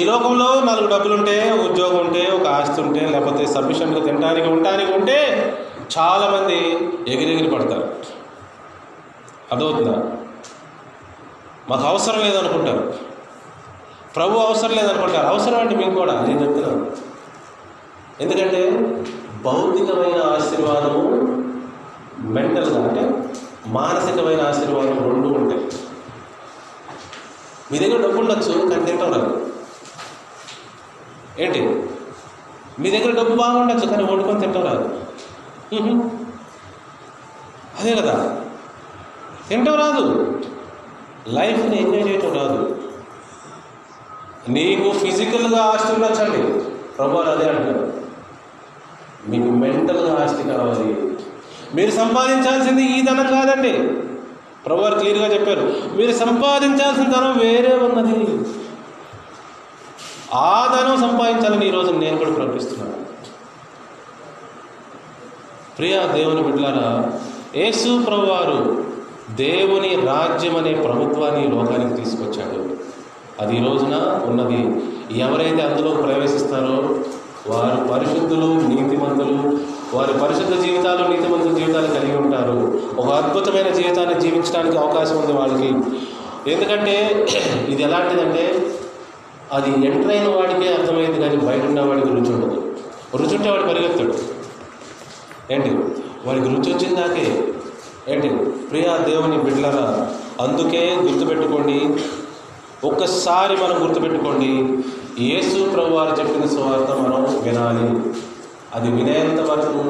ఈ 0.00 0.04
లోకంలో 0.04 0.62
నాలుగు 0.64 0.90
డబ్బులుంటే 0.90 1.52
ఉంటే 1.52 1.70
ఉద్యోగం 1.70 2.06
ఉంటే 2.06 2.26
ఒక 2.26 2.46
ఆస్తి 2.46 2.80
ఉంటే 2.80 3.00
లేకపోతే 3.00 3.46
సఫిషియెంట్గా 3.46 4.04
తినడానికి 4.04 4.48
ఉండడానికి 4.48 4.92
ఉంటే 4.92 5.18
చాలామంది 5.98 6.58
ఎగిరెగిరి 7.08 7.50
పడతారు. 7.54 7.94
అదవుతుందా 9.52 10.16
మాకు 11.68 11.82
అవసరం 11.82 12.20
లేదనుకుంటారు. 12.20 12.94
ప్రభు 14.16 14.38
అవసరం 14.38 14.70
లేదనుకుంటారు. 14.70 15.26
అవసరం 15.26 15.60
అండి 15.60 15.76
మీకు 15.76 15.90
కూడా. 15.90 16.12
నేను 16.12 16.40
చెప్తున్నాను. 16.40 16.86
ఎందుకంటే 18.20 18.70
భౌతికమైన 19.42 20.22
ఆశీర్వాదము 20.22 21.02
మెంటల్గా 22.18 22.88
అంటే 22.88 23.32
మానసికమైన 23.66 24.40
ఆశీర్వాదం 24.40 24.98
రెండు 24.98 25.28
ఉంటాయి. 25.28 25.68
మీ 27.72 27.78
దగ్గర 27.78 28.02
డబ్బు 28.02 28.20
ఉండొచ్చు 28.20 28.68
కానీ 28.68 28.84
తింటాం 28.84 29.12
రాదు 29.12 29.52
ఏంటి? 31.38 31.60
మీ 32.78 32.90
దగ్గర 32.90 33.16
డబ్బు 33.16 33.36
బాగుండొచ్చు 33.36 33.86
కానీ 33.86 34.02
వండుకొని 34.02 34.40
తింటాం 34.40 34.64
రాదు 34.64 35.00
అదే 37.80 37.94
కదా. 37.94 38.42
తింటాం 39.48 39.74
రాదు. 39.74 40.02
లైఫ్ని 41.28 41.82
ఎంజాయ్ 41.82 42.08
చేయటం 42.08 42.34
రాదు. 42.34 42.76
నీకు 44.48 44.98
ఫిజికల్గా 44.98 45.62
ఆస్తి 45.62 45.92
ఉండొచ్చండి. 45.92 46.60
ప్రభు 46.96 47.16
అదే 47.16 47.48
అంటారు 47.48 47.99
మీకు 49.28 49.50
మెంటల్గా 49.50 50.24
ఆస్తి 50.24 50.42
కావాలి. 50.42 50.96
మీరు 51.74 51.90
సంపాదించాల్సింది 51.90 52.82
ఈ 52.82 53.02
ధనం 53.02 53.26
కాదండి. 53.26 53.72
ప్రభువారు 54.66 54.98
క్లియర్గా 54.98 55.34
చెప్పారు. 55.34 55.74
మీరు 55.96 56.12
సంపాదించాల్సిన 56.12 57.04
ధనం 57.04 57.38
వేరే 57.38 57.76
ఉన్నది. 57.76 58.48
ఆ 60.34 60.78
ధనం 60.80 61.10
సంపాదించాలని 61.10 61.68
ఈరోజు 61.68 61.92
నేను 61.92 62.18
కూడా 62.18 62.30
ప్రకటిస్తున్నాను. 62.30 63.00
ప్రియ 65.78 66.00
దేవుని 66.14 66.42
బిడ్డలారా 66.42 67.12
యేసు 67.56 68.04
ప్రభువారు 68.04 68.84
దేవుని 69.30 69.96
రాజ్యం 70.06 70.56
అనే 70.56 70.74
ప్రభుత్వాన్ని 70.74 71.48
లోకానికి 71.48 72.02
తీసుకొచ్చాడు. 72.02 72.76
అది 73.40 73.56
ఈ 73.56 73.64
రోజున 73.64 74.20
ఉన్నది. 74.24 74.82
ఎవరైతే 75.20 75.62
అందులో 75.62 75.90
ప్రవేశిస్తారో 75.90 76.94
వారు 77.46 77.88
పరిశుద్ధులు 77.88 78.46
నీతిమంతులు. 78.46 79.58
వారి 79.96 80.12
పరిశుద్ధ 80.12 80.62
జీవితాలు 80.62 81.08
నీతిమంతుల 81.08 81.52
జీవితాలు 81.58 81.86
కలిగి 81.86 82.16
ఉంటారు. 82.16 82.82
ఒక 82.98 83.08
అద్భుతమైన 83.08 83.68
జీవితాన్ని 83.68 84.20
జీవించడానికి 84.20 84.78
అవకాశం 84.78 85.18
ఉంది 85.18 85.32
వాళ్ళకి. 85.32 85.74
ఎందుకంటే 86.50 87.26
ఇది 87.68 87.82
ఎలాంటిదంటే 87.82 88.72
అది 89.52 89.86
ఎంటర్ 89.86 90.10
అయిన 90.10 90.28
వాడికే 90.28 90.74
అర్థమైంది 90.74 91.20
కానీ 91.20 91.36
బయట 91.36 91.64
ఉన్న 91.64 91.80
వాడికి 91.80 92.08
రుచి 92.08 92.34
ఉండదు. 92.34 92.76
రుచి 93.16 93.36
ఉంటే 93.36 93.50
వాడు 93.50 93.62
పరిగెత్తాడు. 93.62 94.14
ఏంటి? 95.52 95.70
వాడికి 96.26 96.48
రుచి 96.48 96.74
వచ్చిందాకే 96.74 97.52
ఏంటి? 98.08 98.28
ప్రియా 98.70 98.96
దేవుని 98.96 99.38
బిడ్డలరా 99.38 100.10
అందుకే 100.40 100.96
గుర్తుపెట్టుకోండి. 101.00 101.90
ఒక్కసారి 102.86 103.56
మనం 103.56 103.84
గుర్తుపెట్టుకోండి. 103.84 104.78
యేసు 105.18 105.70
ప్రభు 105.70 105.94
వారు 105.94 106.18
చెప్పిన 106.18 106.46
సువార్త 106.46 106.90
మనం 106.90 107.22
వినాలి. 107.42 107.86
అది 108.74 108.90
వినేంత 108.90 109.40
వరకు 109.40 109.80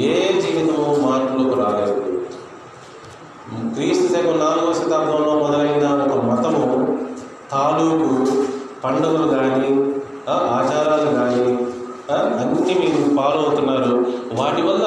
ఏ 0.00 0.40
జీవితము 0.40 0.84
మార్పులకు 1.04 1.54
రాలేదు. 1.62 1.94
క్రీస్తు 3.74 4.06
శకం 4.12 4.38
నాలుగవ 4.38 4.72
శతాబ్దంలో 4.72 5.34
మొదలైన 5.34 5.86
ఒక 6.02 6.24
మతము 6.24 6.98
తాలూకు 7.50 8.08
పండుగలు 8.84 9.26
కానీ 9.36 9.68
ఆచారాలు 10.28 11.10
కానీ 11.16 11.44
అన్నీ 12.14 12.74
మీరు 12.74 13.16
ఫాలో 13.16 13.40
అవుతున్నారు. 13.42 14.06
వాటి 14.32 14.62
వల్ల 14.62 14.86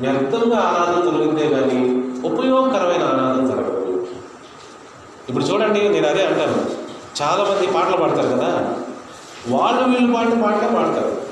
వ్యర్థంగా 0.00 0.58
ఆరాధన 0.58 1.00
జరిగిందే 1.10 1.48
కానీ 1.54 1.80
ఉపయోగకరమైన 2.28 3.02
ఆరాధన 3.02 3.46
జరగదు. 3.46 4.06
ఇప్పుడు 5.28 5.44
చూడండి 5.44 5.88
నేను 5.88 6.06
అదే 6.06 6.26
అంటాను. 6.26 6.79
చాలామంది 7.22 7.66
పాటలు 7.66 7.96
పాడతారు 7.96 8.28
కదా. 8.28 8.76
వాళ్ళు 9.48 9.84
వీళ్ళు 9.84 10.14
పాటలు 10.14 10.42
పాటలే 10.42 10.68
పాడతారు. 10.76 11.22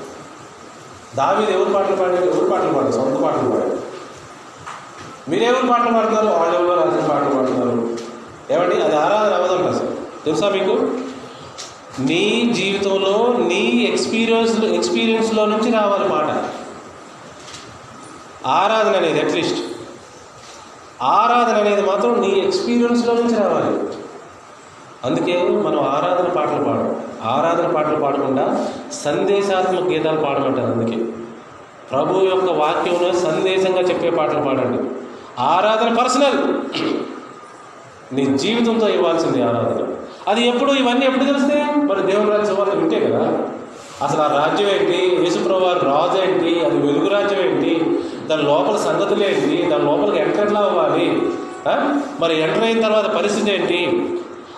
దావీది 1.15 1.53
ఎవరు 1.53 1.73
పాటలు 1.73 1.95
పాడారు 1.95 2.25
ఎవరు 2.25 2.49
పాటలు 2.49 2.73
పాడారు? 2.73 2.91
సొంత 2.91 3.17
పాటలు 3.17 3.49
పాడారు 3.49 3.81
మీరెవరు 5.29 5.67
పాటలు 5.67 5.93
పాడతారు? 5.93 6.27
వాళ్ళు 6.27 6.59
ఎవరు? 6.59 6.79
రాసిన 6.79 7.07
పాటలు 7.07 7.35
పాడుతున్నారు. 7.35 7.97
ఏమండి? 8.51 8.81
అది 8.81 8.95
ఆరాధన 8.95 9.33
అవ్వదంట 9.33 9.75
అసలు. 9.75 9.97
తెలుసా 10.25 10.49
మీకు? 10.49 10.99
నీ 11.99 12.53
జీవితంలో 12.55 13.35
నీ 13.37 13.89
ఎక్స్పీరియన్స్ 13.93 14.63
ఎక్స్పీరియన్స్లో 14.63 15.45
నుంచి 15.45 15.71
రావాలి 15.71 16.09
పాట 16.09 16.49
ఆరాధన 18.47 18.95
అనేది 18.95 19.21
అట్లీస్ట్ 19.21 19.59
ఆరాధన 21.01 21.57
అనేది 21.57 21.81
మాత్రం 21.81 22.21
నీ 22.21 22.27
ఎక్స్పీరియన్స్లో 22.27 23.13
నుంచి 23.13 23.35
రావాలి. 23.35 23.99
అందుకే 25.05 25.43
మనం 25.43 25.79
ఆరాధన 25.79 26.29
పాటలు 26.29 26.63
పాడం 26.63 27.01
ఆరాధన 27.23 27.71
పాటలు 27.71 27.95
పాడకుండా 27.95 28.67
సందేశాత్మక 28.91 29.83
గీతాలు 29.83 30.19
పాడమంటారు 30.19 30.71
అందుకే. 30.71 31.05
ప్రభు 31.91 32.19
యొక్క 32.19 32.45
వాక్యంలో 32.45 33.13
సందేశంగా 33.13 33.81
చెప్పే 33.81 34.09
పాటలు 34.09 34.41
పాడండి. 34.41 34.89
ఆరాధన 35.39 35.93
పర్సనల్. 35.93 36.37
నీ 38.15 38.25
జీవితంతో 38.25 38.89
ఇవ్వాల్సింది 38.89 39.43
ఆరాధన. 39.43 39.87
అది 40.27 40.47
ఎప్పుడు 40.47 40.71
ఇవన్నీ 40.71 41.05
ఎప్పుడు 41.05 41.23
తెలిస్తే 41.23 41.65
మరి 41.75 42.01
దేవుని 42.01 42.31
రాజ్య 42.31 42.45
సువార్త 42.45 42.71
వింటే 42.71 42.99
కదా. 42.99 43.37
అసలు 44.05 44.21
ఆ 44.21 44.27
రాజ్యం 44.27 44.69
ఏంటి? 44.69 45.17
యేసుప్రభు 45.23 45.65
రాజు 45.65 46.21
ఏంటి? 46.21 46.65
అది 46.65 46.77
వెలుగు 46.87 47.09
రాజ్యం 47.09 47.39
ఏంటి? 47.39 47.99
దాని 48.27 48.43
లోపల 48.43 48.77
సంగతులు 48.77 49.23
ఏంటి? 49.23 49.69
దాని 49.69 49.83
లోపలికి 49.83 50.17
ఎంటర్ 50.17 50.45
ఎట్లా 50.45 50.59
అవ్వాలి? 50.59 51.21
మరి 52.19 52.41
ఎంటర్ 52.41 52.63
అయిన 52.63 52.81
తర్వాత 52.81 53.05
పరిస్థితి 53.05 53.51
ఏంటి? 53.51 53.79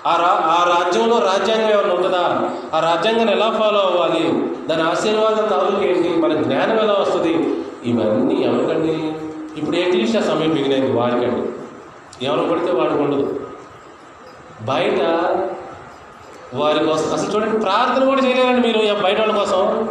ఆ 0.08 0.16
రా 0.16 0.28
ఆ 0.28 0.78
రాజ్యంలో 0.78 1.20
రాజ్యాంగం 1.20 1.72
ఏమైనా 1.72 1.94
ఉంటుందా? 1.94 2.50
ఆ 2.74 2.80
రాజ్యాంగాన్ని 2.80 3.34
ఎలా 3.34 3.52
ఫాలో 3.52 3.80
అవ్వాలి? 3.80 4.48
దాని 4.68 4.84
ఆశీర్వాదం 4.84 5.48
తాలూకు 5.48 5.84
ఏంటి? 5.84 6.22
మన 6.22 6.34
జ్ఞానం 6.34 6.80
ఎలా 6.80 6.94
వస్తుంది? 6.94 7.56
ఇవన్నీ 7.84 8.44
ఎవరికండి? 8.44 9.14
ఇప్పుడు 9.60 9.76
ఏ 9.76 10.06
ఆ 10.18 10.22
సమయం 10.22 10.50
మిగిలింది? 10.50 10.92
వాడికండి. 10.92 11.50
ఎవరు 12.26 12.50
పడితే 12.50 12.72
వాడికి 12.72 13.00
ఉండదు. 13.00 13.40
బయట 14.62 15.02
వారి 16.54 16.86
కోసం 16.86 17.14
అసలు 17.14 17.36
చూడండి 17.36 17.60
ప్రార్థన 17.60 18.06
కూడా 18.06 18.22
చేయలేరండి 18.22 18.68
మీరు 18.68 19.02
బయట 19.04 19.20
వాళ్ళ 19.20 19.34
కోసం. 19.34 19.90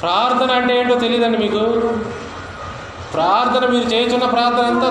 ప్రార్థన 0.00 0.50
అంటే 0.50 0.80
ఏంటో 0.80 0.94
తెలియదండి 0.94 1.38
మీకు. 1.38 1.58
ప్రార్థన 3.12 3.70
మీరు 3.70 3.84
చేస్తున్న 3.84 4.26
ప్రార్థన 4.26 4.64
అంతా 4.64 4.88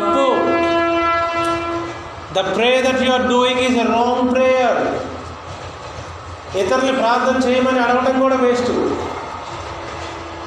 తప్పు. 0.00 0.58
The 2.38 2.56
pray 2.56 2.82
that 2.86 3.02
you 3.02 3.12
are 3.12 3.26
doing 3.26 3.60
is 3.60 3.78
a 3.78 3.82
wrong 3.82 4.34
prayer 4.34 4.80
ఇతరుల్ని 6.56 6.92
ప్రార్థన 6.92 7.48
చేయమని 7.48 7.80
అడగడం 7.80 8.20
కూడా 8.20 8.36
వేస్ట్. 8.36 8.70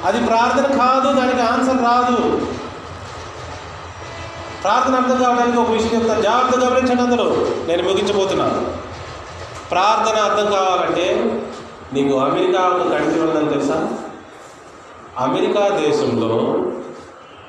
అది 0.06 0.26
ప్రార్థన 0.26 0.66
కాదు 0.76 1.12
దానికి 1.20 1.40
ఆన్సర్ 1.40 1.82
రాదు. 1.82 2.46
ప్రార్థన 4.62 4.94
అర్థం 4.94 5.24
కావడానికి 5.24 5.58
ఒక 5.58 5.70
విషయం 5.70 6.00
చెప్తాను. 6.00 6.22
జాగ్రత్త 6.22 6.58
గమనించండి 6.58 7.02
అందరూ. 7.02 7.46
నేను 7.68 7.82
ముగించబోతున్నాను 7.82 8.60
ప్రార్థన 9.70 10.20
అర్థం 10.22 10.50
కావాలంటే 10.50 11.06
నీకు 11.92 12.18
అమెరికా 12.18 12.60
ఒక 12.60 12.90
కంట్రీ 12.92 13.20
ఉందని 13.20 13.48
తెలుసా? 13.48 13.88
అమెరికా 15.18 15.68
దేశంలో 15.68 16.34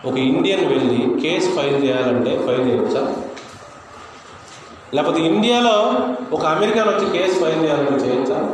ఒక 0.10 0.18
ఇండియన్ 0.18 0.66
వెళ్ళి 0.66 1.22
కేసు 1.22 1.56
ఫైల్ 1.56 1.84
చేయాలంటే 1.84 2.32
ఫైల్ 2.48 2.70
చేయొచ్చా? 2.70 3.16
లేకపోతే 4.94 5.20
ఇండియాలో 5.20 5.98
ఒక 6.32 6.46
అమెరికన్ 6.46 6.88
వచ్చి 6.88 7.18
కేసు 7.18 7.40
ఫైల్ 7.40 7.64
చేయాలని 7.64 7.98
చేయించాలి 7.98 8.48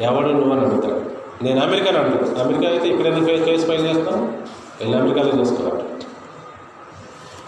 ఎవడు 0.00 0.28
నువ్వు 0.28 0.52
అని 0.52 0.60
అడుగుతాడు 0.60 1.16
నేను 1.44 1.62
అమెరికాని 1.62 1.98
అంటాను 1.98 2.40
అమెరికా 2.40 2.70
అయితే 2.70 2.88
ఇక్కడ 2.88 3.06
ఎందుకు 3.06 3.44
కేసు 3.44 3.66
ఫైల్ 3.66 3.86
చేస్తాను 3.86 4.32
వెళ్ళి 4.80 4.98
అమెరికాలో 4.98 5.40
చేసుకోవాలి. 5.40 5.84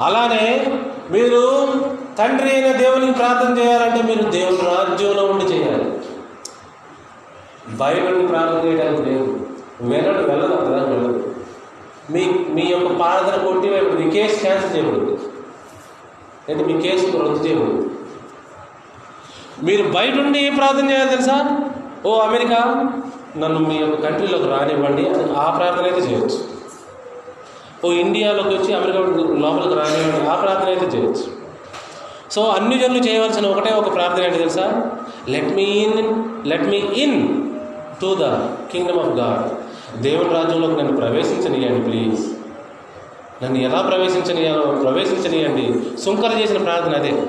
అలానే 0.01 0.72
మీరు 1.11 1.68
తండ్రి 2.18 2.51
అయిన 2.51 2.76
దేవునికి 2.76 3.12
ప్రార్థన 3.12 3.59
చేయాలంటే 3.59 4.03
మీరు 4.03 4.30
దేవుని 4.30 4.59
రాజ్యంలో 4.59 5.24
ఉండి 5.24 5.45
చేయాలి. 5.45 6.01
బయట 7.68 8.28
ప్రార్థన 8.30 8.68
చేయడానికి 8.68 9.03
లేదు. 9.03 9.47
వెళ్ళడు 9.80 10.18
వెళ్ళదు 10.18 10.57
కదా. 10.57 10.84
వెళ్ళదు 10.84 11.34
మీ 12.11 12.26
మీ 12.55 12.62
యొక్క 12.62 12.97
ప్రార్థన 12.97 13.45
కొట్టి 13.45 13.70
మీ 13.70 14.11
కేసు 14.11 14.41
క్యాన్సిల్ 14.41 14.76
చేయబడుతుంది 14.76 15.28
నేను 16.49 16.65
మీ 16.69 16.75
కేసు 16.83 17.07
రద్దు 17.23 17.41
చేయబడింది 17.47 17.85
మీరు 19.67 19.85
బయట 19.97 20.15
ఉండి 20.19 20.39
ఏం 20.39 20.55
ప్రార్థన 20.57 20.91
చేయాలి 20.91 21.11
తెలుసా? 21.11 21.37
ఓ 22.07 22.11
అమెరికా 22.27 22.59
నన్ను 23.37 23.59
మీ 23.69 23.75
యొక్క 23.75 23.97
కంట్రీలోకి 24.05 24.49
రానివ్వండి 24.53 25.05
అని 25.09 25.25
ఆ 25.45 25.47
ప్రార్థన 25.57 25.85
అయితే 25.91 26.01
చేయొచ్చు. 26.09 26.39
ఓ 27.85 27.89
ఇండియాలోకి 28.05 28.53
వచ్చి 28.57 28.71
అమెరికా 28.75 29.01
లోపలికి 29.45 29.75
రానివ్వండి 29.81 30.29
ఆ 30.29 30.37
ప్రార్థన 30.43 30.69
అయితే 30.75 30.87
చేయొచ్చు. 30.95 31.25
సో 32.35 32.43
అన్ని 32.57 32.79
జనులు 32.79 33.03
చేయవలసిన 33.09 33.47
ఒకటే 33.47 33.71
ఒక 33.75 33.95
ప్రార్థన 33.95 34.25
ఏంటి 34.25 34.39
తెలుసా? 34.39 34.67
Let 35.29 35.53
me 35.57 35.69
in 35.85 35.99
let 36.51 36.67
me 36.73 36.81
into 38.01 38.11
the 38.23 38.25
kingdom 38.73 38.99
of 38.99 39.15
God 39.21 39.45
దేవుని 40.03 40.31
రాజ్యంలోకి 40.35 40.77
నన్ను 40.83 40.97
ప్రవేశించనియండి 40.97 41.81
ప్లీజ్ 41.89 42.21
నన్ను 43.43 43.59
ఎలా 43.59 43.82
ప్రవేశించనియాలో 43.82 44.66
ప్రవేశించనియండి 44.66 45.97
సుంకర 46.01 46.39
చేసిన 46.39 46.59
ప్రార్థన 46.59 46.95
అదే. 46.95 47.22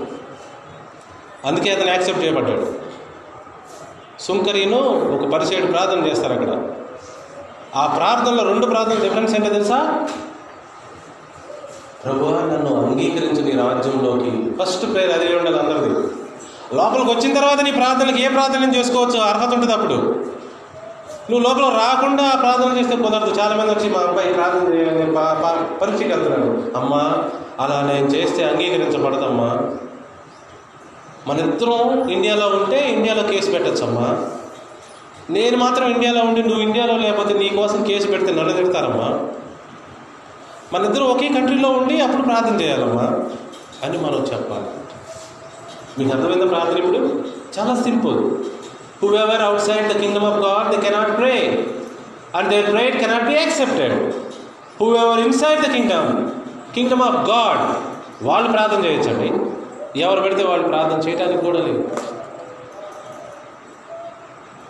అందుకే 1.45 1.72
అతను 1.72 1.88
యాక్సెప్ట్ 1.88 2.24
చేయబడ్డాడు. 2.24 2.74
సుంకరీను 4.20 4.78
ఒక 5.16 5.30
పరిచయుడు 5.30 5.72
ప్రార్థన 5.72 6.07
చేస్తారు 6.07 6.34
అక్కడ. 6.34 6.70
ఆ 7.76 7.88
ప్రార్థనలో 7.97 8.43
రెండు 8.43 8.66
ప్రార్థనలు 8.66 8.99
డిఫరెన్స్ 8.99 9.36
ఏంటో 9.36 9.49
తెలుసా? 9.49 10.07
ప్రభువా 12.03 12.32
నన్ను 12.32 12.86
అంగీకరించు 12.86 13.43
నీ 13.43 13.51
రాజ్యంలోకి. 13.51 14.64
ఫస్ట్ 14.64 14.93
ప్రేయర్ 14.93 15.12
అదే 15.12 15.36
ఉండాలి 15.36 15.60
అందరిది. 15.60 16.07
లోపలికి 16.76 17.12
వచ్చిన 17.12 17.36
తర్వాత 17.36 17.62
నీ 17.62 17.72
ప్రార్థనకి 17.72 18.24
ఏ 18.24 18.28
ప్రార్థన 18.28 18.76
చేసుకోవచ్చు? 18.76 19.20
అర్హత 19.20 19.53
ఉంటుంది 19.53 19.74
అప్పుడు. 19.74 20.26
నువ్వు 21.30 21.48
లోపల 21.48 21.62
రాకుండా 21.62 22.40
ప్రార్థన 22.42 22.78
చేస్తే 22.78 22.96
కుదరదు. 22.96 23.40
చాలా 23.40 23.56
మంది 23.56 23.72
వచ్చి 23.72 23.90
మా 23.90 24.00
అబ్బాయి 24.00 24.34
ప్రార్థన 24.34 24.74
చేయాలని 24.74 25.80
పరీక్షకి 25.80 26.10
వెళ్తున్నాడు. 26.10 26.78
అమ్మా 26.78 27.30
అలా 27.60 27.92
నేను 27.94 28.08
చేస్తే 28.08 28.44
అంగీకరించబడదమ్మా. 28.44 29.60
మన 31.28 31.40
ఇద్దరం 31.40 32.10
ఇండియాలో 32.10 32.48
ఉంటే 32.48 32.90
ఇండియాలో 32.90 33.24
కేసు 33.24 33.52
పెట్టచ్చమ్మా. 33.52 34.32
నేను 35.30 35.58
మాత్రం 35.58 35.92
ఇండియాలో 35.92 36.22
ఉండి 36.22 36.44
నువ్వు 36.44 36.62
ఇండియాలో 36.62 36.98
లేకపోతే 36.98 37.34
నీ 37.34 37.50
కోసం 37.50 37.84
కేసు 37.84 38.08
పెడితే 38.08 38.32
నన్ను 38.32 38.54
తిడతారమ్మా. 38.54 39.28
మన 40.74 40.86
ఇద్దరు 40.86 41.04
ఒకే 41.04 41.28
కంట్రీలో 41.28 41.70
ఉండి 41.70 42.02
అప్పుడు 42.02 42.22
ప్రార్థన 42.22 42.62
చేయాలమ్మా. 42.62 43.04
అని 43.84 43.98
మనం 43.98 44.26
చెప్పాలి. 44.34 44.66
మీకు 46.00 46.18
అర్థమైందా 46.18 46.46
ప్రార్థన 46.46 46.78
ఇప్పుడు? 46.78 47.24
చాలా 47.60 47.84
simple. 47.84 48.46
Whoever 49.04 49.26
outside 49.26 49.43
outside 49.62 49.93
the 49.93 49.97
God, 49.97 50.24
of 50.24 50.45
God 50.45 50.68
pray, 50.68 50.82
cannot 50.82 51.18
pray 51.18 51.66
and 52.36 52.50
cannot 52.50 52.72
pray 52.72 52.97
cannot 52.97 53.24
Whoever 54.82 55.18
inside 55.26 55.60
the 55.60 55.74
kingdom, 55.78 56.06
inside 56.78 56.89
the 56.89 56.93
God, 56.93 57.04
of 57.04 57.30
God 57.30 57.78
వాళ్ళు 58.26 58.52
ప్రార్థన 58.52 58.86
చేయొచ్చండి. 58.86 59.52
ఎవరు 60.00 60.22
పెడితే 60.22 60.43
వాళ్ళు 60.43 60.68
ప్రార్థన 60.68 61.10
చేయడానికి 61.10 61.45
కూడా 61.45 61.60
లేదు. 61.60 61.89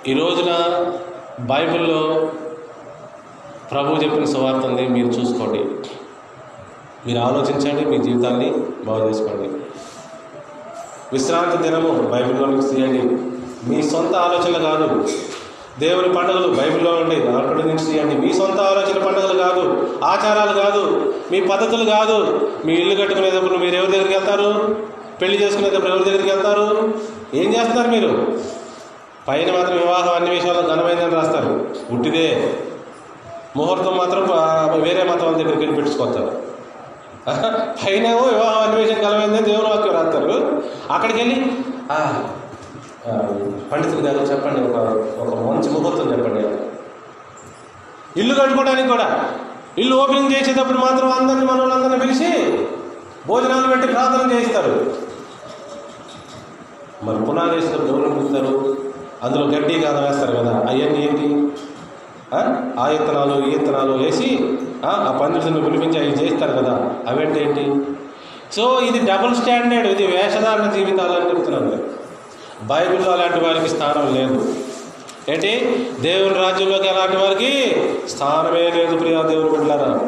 ఈ 0.08 0.14
రోజున 0.14 0.52
బైబిల్లో 1.40 2.32
ప్రభు 3.72 3.96
చెప్పిన 3.96 4.26
సువార్త 4.26 4.66
ఉంది. 4.66 4.88
మీరు 4.88 5.08
చూసుకోండి. 5.08 5.60
మీరు 7.08 7.20
ఆలోచించండి. 7.20 7.86
మీ 7.86 7.98
జీవితాన్ని 7.98 8.54
బాగు 8.86 9.10
చేసుకోండి. 9.10 9.50
విశ్రాంతి 11.14 11.58
దినము 11.58 11.92
బైబిల్లో 12.10 12.48
తీయండి. 12.62 13.39
మీ 13.68 13.84
సొంత 13.84 14.16
ఆలోచనలు 14.16 14.60
కాదు. 14.64 14.88
దేవుని 15.80 16.14
పండుగలు 16.14 16.48
బైబిల్లో 16.48 16.92
ఉండి 16.92 17.16
అక్కడి 17.16 17.68
నుంచి 17.68 17.86
తీయండి. 17.86 18.16
మీ 18.16 18.34
సొంత 18.34 18.60
ఆలోచన 18.62 19.06
పండుగలు 19.06 19.40
కాదు 19.40 19.64
ఆచారాలు 20.04 20.60
కాదు 20.62 20.82
మీ 21.32 21.42
పద్ధతులు 21.42 21.90
కాదు. 21.90 22.18
మీ 22.66 22.74
ఇల్లు 22.74 23.02
కట్టుకునేటప్పుడు 23.02 23.56
మీరు 23.56 23.76
ఎవరి 23.76 23.92
దగ్గరికి 23.92 24.14
వెళ్తారు? 24.14 24.78
పెళ్ళి 25.22 25.44
చేసుకునేటప్పుడు 25.44 25.92
ఎవరి 25.92 26.04
దగ్గరికి 26.04 26.30
వెళ్తారు? 26.30 26.94
ఏం 27.34 27.54
చేస్తారు 27.54 27.88
మీరు? 27.88 28.12
పైన 29.28 29.52
మాత్రం 29.52 29.78
వివాహం 29.78 30.14
అన్ని 30.14 30.30
విషయాలు 30.30 30.62
ఘనమైందని 30.62 31.16
రాస్తారు. 31.16 31.52
ఉట్టిదే 31.92 32.56
ముహూర్తం 33.56 33.98
మాత్రం 33.98 34.22
వేరే 34.82 35.04
మతం 35.04 35.26
వాళ్ళ 35.26 35.38
దగ్గరికి 35.38 35.60
వెళ్ళి 35.60 35.76
పెట్టించుకొస్తారు 35.76 36.32
పైన 37.86 38.08
ఏమో 38.08 38.22
వివాహం 38.22 38.62
అన్వేషణ 38.62 39.02
కలమైందని 39.02 39.42
దేవుని 39.42 39.70
వాక్యం 39.70 39.94
రాస్తారు. 39.94 40.36
అక్కడికి 40.92 41.20
వెళ్ళి 41.20 41.36
పండితులు 43.72 44.02
గారు 44.02 44.26
చెప్పండి 44.32 44.62
ఒక 44.62 44.78
ఒక 45.24 45.36
మంచి 45.48 45.70
ముహూర్తం 45.70 46.12
చెప్పండి. 46.14 46.42
ఇల్లు 48.18 48.34
కట్టుకోవడానికి 48.34 48.90
కూడా 48.90 49.08
ఇల్లు 49.78 49.96
ఓపెనింగ్ 49.96 50.32
చేసేటప్పుడు 50.32 50.78
మాత్రం 50.78 51.12
అందరిని 51.12 51.46
మన 51.46 51.98
పిలిచి 52.00 52.30
భోజనాలు 53.28 53.68
పెట్టి 53.68 53.88
ప్రార్థన 53.88 54.32
చేస్తారు 54.32 54.74
మరి 57.06 57.26
పునాది 57.26 57.56
వేసేటప్పుడు 57.56 57.92
ఎవరు 57.92 58.10
పిలుస్తారు? 58.10 58.54
అందులో 59.24 59.46
గడ్డి 59.46 59.80
కాదా 59.80 60.00
వేస్తారు 60.00 60.32
కదా 60.38 60.52
అవన్నీ 60.62 61.00
ఏంటి? 61.06 61.28
ఆ? 62.34 62.42
ఇత్తనాలు 62.90 63.36
ఈ 63.46 63.52
ఇత్తనాలు 63.52 63.94
వేసి 63.94 64.28
ఆ 64.84 64.92
ఆ 65.08 65.12
పండితులను 65.12 65.62
పిలిపించి 65.62 66.00
అవి 66.00 66.12
చేస్తారు 66.22 66.54
కదా 66.58 66.74
అవేంటి 67.08 67.40
ఏంటి? 67.40 67.64
సో 68.56 68.80
ఇది 68.80 69.00
డబుల్ 69.06 69.36
స్టాండర్డ్ 69.36 69.88
ఇది 69.88 70.08
వేషధారణ 70.08 70.72
జీవితాలు 70.72 71.14
అని 71.14 71.30
చెప్తున్నాను 71.30 71.72
బైబిల్లో 72.64 73.12
అలాంటి 73.12 73.40
వారికి 73.40 73.70
స్థానం 73.70 74.16
లేదు. 74.16 74.56
ఏంటి? 75.30 75.76
దేవుని 76.00 76.36
రాజ్యంలోకి 76.36 76.90
అలాంటి 76.90 77.18
వారికి 77.18 77.82
స్థానమే 78.10 78.72
లేదు 78.72 78.98
ప్రియా 78.98 79.22
దేవుని 79.22 79.50
బిడ్డారా 79.50 80.00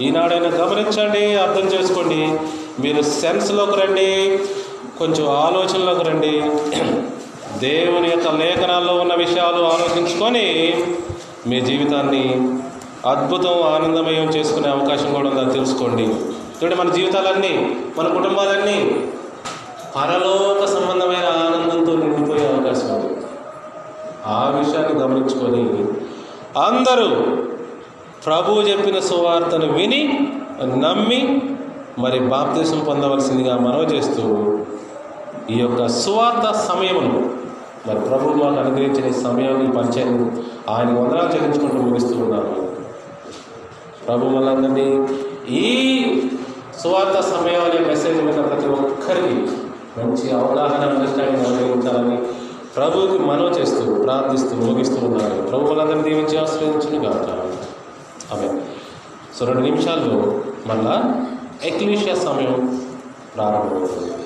ఈనాడైనా 0.00 0.48
గమనించండి 0.48 1.36
అర్థం 1.36 1.68
చేసుకోండి. 1.68 2.38
మీరు 2.82 3.02
సెన్స్లోకి 3.02 3.80
రండి 3.80 4.38
కొంచెం 4.98 5.30
ఆలోచనలోకి 5.30 6.04
రండి. 6.04 6.42
దేవుని 7.58 8.10
యొక్క 8.10 8.28
లేఖనాల్లో 8.28 8.94
ఉన్న 8.94 9.14
విషయాలు 9.14 9.62
ఆలోచించుకొని 9.62 10.76
మీ 11.46 11.60
జీవితాన్ని 11.60 12.34
అద్భుతం 13.08 13.62
ఆనందమయం 13.62 14.24
చేసుకునే 14.24 14.68
అవకాశం 14.68 15.14
కూడా 15.14 15.28
ఉందని 15.28 15.52
తెలుసుకోండి. 15.52 16.02
చూడండి 16.02 16.74
మన 16.74 16.90
జీవితాలన్నీ 16.90 17.76
మన 17.98 18.08
కుటుంబాలన్నీ 18.08 19.06
పరలోక 19.96 20.66
సంబంధమైన 20.66 21.26
ఆనందంతో 21.38 21.92
నిండిపోయే 21.94 22.46
అవకాశం 22.46 22.90
ఉంది. 22.94 23.14
ఆ 24.26 24.40
విషయాన్ని 24.50 25.00
గమనించుకొని 25.00 25.64
అందరూ 26.58 27.08
ప్రభువు 28.26 28.60
చెప్పిన 28.62 28.98
సువార్తను 29.00 29.68
విని 29.72 30.02
నమ్మి 30.76 31.20
మరి 31.98 32.18
బాప్తీసం 32.20 32.80
పొందవలసిందిగా 32.80 33.54
మనవి 33.56 33.86
చేస్తూ 33.94 34.24
ఈ 35.50 35.56
యొక్క 35.58 35.86
సువార్త 35.86 36.46
సమయమును 36.68 37.20
మరి 37.86 38.00
ప్రభు 38.00 38.34
మాకు 38.34 38.58
అనుగ్రహించిన 38.60 39.08
సమయాన్ని 39.22 39.72
పరిచయం 39.72 40.12
ఆయన 40.68 40.90
వందనాలు 40.98 41.30
చెల్లించుకుంటూ 41.34 41.78
ముగిస్తూ 41.82 42.14
ఉన్నాను 42.16 42.52
ప్రభు 44.06 44.28
మనందరినీ 44.28 44.86
ఈ 45.60 45.66
సువార్త 46.82 47.18
సమయం 47.20 47.64
అనే 47.64 47.80
మెసేజ్ 47.86 48.16
విన్న 48.16 48.42
ప్రతి 48.42 48.68
ఒక్కరికి 48.68 49.34
మంచి 49.98 50.32
అవగాహన 50.32 50.82
అండర్స్టాండింగ్ 50.90 51.46
అనుభవించాలని 51.46 52.16
ప్రభువుకి 52.76 53.18
మనవ 53.22 53.48
చేస్తూ 53.58 53.94
ప్రార్థిస్తూ 53.94 54.54
ముగిస్తూ 54.56 55.06
ఉన్నాడు. 55.06 55.36
ప్రభు 55.48 55.64
వాళ్ళందరినీ 55.64 56.02
దీవించి 56.02 56.36
ఆశ్రయించును 56.38 57.00
కాక 57.04 57.28
ఆమె 58.32 58.48
సో 59.36 59.46
రెండు 59.46 59.60
నిమిషాల్లో 59.60 60.16
మళ్ళా 60.66 60.94
ఎక్లీషియా 61.64 62.14
సమయం 62.14 62.80
ప్రారంభమవుతుంది. 63.36 64.21